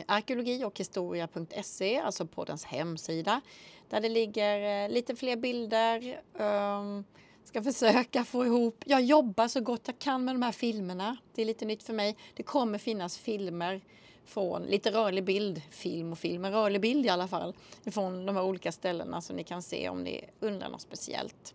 arkeologi 0.07 0.65
och 0.65 0.79
historia.se, 0.79 1.99
alltså 1.99 2.27
poddens 2.27 2.65
hemsida, 2.65 3.41
där 3.89 4.01
det 4.01 4.09
ligger 4.09 4.89
lite 4.89 5.17
fler 5.17 5.37
bilder. 5.37 6.21
Ehm, 6.39 7.05
Ska 7.47 7.63
försöka 7.63 8.25
få 8.25 8.47
ihop, 8.47 8.85
jag 8.87 9.03
jobbar 9.03 9.49
så 9.49 9.61
gott 9.61 9.83
jag 9.87 9.99
kan 9.99 10.25
med 10.25 10.35
de 10.35 10.43
här 10.43 10.53
filmerna. 10.53 11.17
Det 11.35 11.43
är 11.43 11.47
lite 11.47 11.65
nytt 11.65 11.83
för 11.83 11.93
mig. 11.93 12.17
Det 12.35 12.43
kommer 12.43 12.79
finnas 12.79 13.19
filmer 13.19 13.81
från 14.25 14.63
lite 14.63 14.91
rörlig 14.91 15.25
bild, 15.25 15.63
film 15.71 16.13
och 16.13 16.19
film, 16.19 16.43
men 16.43 16.53
rörlig 16.53 16.81
bild 16.81 17.07
i 17.07 17.09
alla 17.09 17.29
fall, 17.29 17.55
från 17.85 18.27
de 18.27 18.37
här 18.37 18.43
olika 18.43 18.73
ställena 18.73 19.21
som 19.21 19.37
ni 19.37 19.45
kan 19.45 19.63
se 19.63 19.89
om 19.89 20.03
ni 20.03 20.25
undrar 20.41 20.69
något 20.69 20.81
speciellt. 20.81 21.55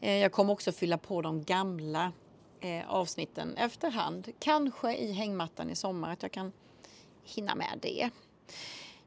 Eh, 0.00 0.12
jag 0.16 0.32
kommer 0.32 0.52
också 0.52 0.72
fylla 0.72 0.98
på 0.98 1.22
de 1.22 1.44
gamla 1.44 2.12
eh, 2.60 2.90
avsnitten 2.90 3.56
efterhand, 3.56 4.28
kanske 4.38 4.96
i 4.96 5.12
hängmattan 5.12 5.70
i 5.70 5.74
sommar, 5.74 6.12
att 6.12 6.22
jag 6.22 6.32
kan 6.32 6.52
hinna 7.24 7.54
med 7.54 7.78
det. 7.82 8.10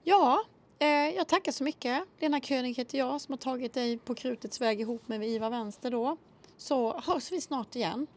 Ja, 0.03 0.43
Eh, 0.79 0.87
jag 1.15 1.27
tackar 1.27 1.51
så 1.51 1.63
mycket. 1.63 2.03
Lena 2.19 2.39
König 2.39 2.73
heter 2.73 2.97
jag 2.97 3.21
som 3.21 3.31
har 3.31 3.37
tagit 3.37 3.73
dig 3.73 3.97
på 3.97 4.15
krutets 4.15 4.61
väg 4.61 4.81
ihop 4.81 5.07
med 5.07 5.23
Ivar 5.23 5.49
Vänster 5.49 5.91
då. 5.91 6.17
Så 6.57 6.99
hörs 6.99 7.31
vi 7.31 7.41
snart 7.41 7.75
igen. 7.75 8.07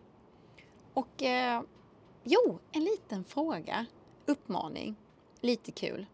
Och 0.94 1.22
eh, 1.22 1.62
jo, 2.24 2.58
en 2.72 2.84
liten 2.84 3.24
fråga, 3.24 3.86
uppmaning, 4.26 4.96
lite 5.40 5.72
kul. 5.72 6.06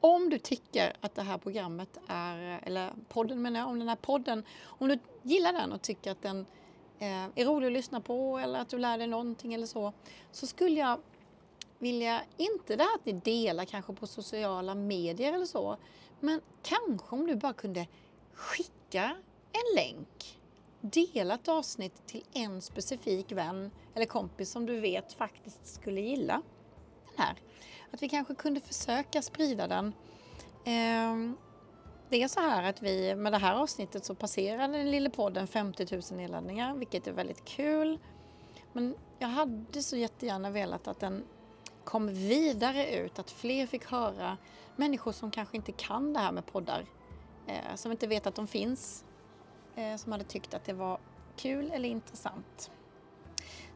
Om 0.00 0.30
du 0.30 0.38
tycker 0.38 0.96
att 1.00 1.14
det 1.14 1.22
här 1.22 1.38
programmet 1.38 1.98
är, 2.08 2.60
eller 2.62 2.92
podden 3.08 3.42
menar 3.42 3.60
jag, 3.60 3.68
om 3.68 3.78
den 3.78 3.88
här 3.88 3.96
podden, 3.96 4.44
om 4.64 4.88
du 4.88 4.98
gillar 5.22 5.52
den 5.52 5.72
och 5.72 5.82
tycker 5.82 6.10
att 6.10 6.22
den 6.22 6.46
eh, 6.98 7.24
är 7.34 7.44
rolig 7.44 7.66
att 7.66 7.72
lyssna 7.72 8.00
på 8.00 8.38
eller 8.38 8.58
att 8.58 8.68
du 8.68 8.78
lär 8.78 8.98
dig 8.98 9.06
någonting 9.06 9.54
eller 9.54 9.66
så, 9.66 9.92
så 10.32 10.46
skulle 10.46 10.80
jag 10.80 10.98
vilja, 11.78 12.22
inte 12.36 12.76
det 12.76 12.82
här 12.82 12.94
att 12.94 13.06
ni 13.06 13.12
delar 13.12 13.64
kanske 13.64 13.92
på 13.92 14.06
sociala 14.06 14.74
medier 14.74 15.32
eller 15.32 15.46
så, 15.46 15.76
men 16.20 16.40
kanske 16.62 17.16
om 17.16 17.26
du 17.26 17.36
bara 17.36 17.52
kunde 17.52 17.86
skicka 18.34 19.16
en 19.52 19.76
länk, 19.76 20.38
dela 20.80 21.34
ett 21.34 21.48
avsnitt 21.48 22.06
till 22.06 22.24
en 22.32 22.62
specifik 22.62 23.32
vän 23.32 23.70
eller 23.94 24.06
kompis 24.06 24.50
som 24.50 24.66
du 24.66 24.80
vet 24.80 25.12
faktiskt 25.12 25.66
skulle 25.66 26.00
gilla 26.00 26.42
den 27.04 27.26
här. 27.26 27.36
Att 27.90 28.02
vi 28.02 28.08
kanske 28.08 28.34
kunde 28.34 28.60
försöka 28.60 29.22
sprida 29.22 29.68
den. 29.68 29.92
Ehm, 30.64 31.36
det 32.08 32.22
är 32.22 32.28
så 32.28 32.40
här 32.40 32.70
att 32.70 32.82
vi 32.82 33.14
med 33.14 33.32
det 33.32 33.38
här 33.38 33.54
avsnittet 33.54 34.04
så 34.04 34.14
passerar 34.14 34.68
den 34.68 34.90
lilla 34.90 35.10
podden 35.10 35.46
50 35.46 35.86
000 35.92 36.02
nedladdningar, 36.10 36.74
vilket 36.74 37.06
är 37.06 37.12
väldigt 37.12 37.44
kul. 37.44 37.98
Men 38.72 38.94
jag 39.18 39.28
hade 39.28 39.82
så 39.82 39.96
jättegärna 39.96 40.50
velat 40.50 40.88
att 40.88 41.00
den 41.00 41.24
kom 41.86 42.14
vidare 42.14 42.96
ut, 42.96 43.18
att 43.18 43.30
fler 43.30 43.66
fick 43.66 43.84
höra 43.84 44.36
människor 44.76 45.12
som 45.12 45.30
kanske 45.30 45.56
inte 45.56 45.72
kan 45.72 46.12
det 46.12 46.20
här 46.20 46.32
med 46.32 46.46
poddar, 46.46 46.86
eh, 47.46 47.74
som 47.74 47.92
inte 47.92 48.06
vet 48.06 48.26
att 48.26 48.34
de 48.34 48.46
finns, 48.46 49.04
eh, 49.76 49.96
som 49.96 50.12
hade 50.12 50.24
tyckt 50.24 50.54
att 50.54 50.64
det 50.64 50.72
var 50.72 50.98
kul 51.36 51.70
eller 51.70 51.88
intressant. 51.88 52.70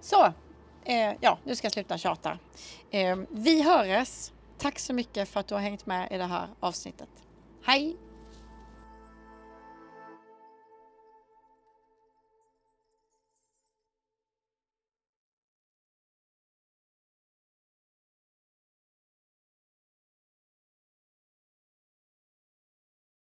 Så, 0.00 0.32
eh, 0.84 1.14
ja, 1.20 1.38
nu 1.44 1.56
ska 1.56 1.64
jag 1.64 1.72
sluta 1.72 1.98
tjata. 1.98 2.38
Eh, 2.90 3.18
vi 3.30 3.62
hörs. 3.62 4.32
Tack 4.58 4.78
så 4.78 4.92
mycket 4.92 5.28
för 5.28 5.40
att 5.40 5.46
du 5.46 5.54
har 5.54 5.62
hängt 5.62 5.86
med 5.86 6.12
i 6.12 6.18
det 6.18 6.24
här 6.24 6.48
avsnittet. 6.60 7.08
Hej! 7.64 7.96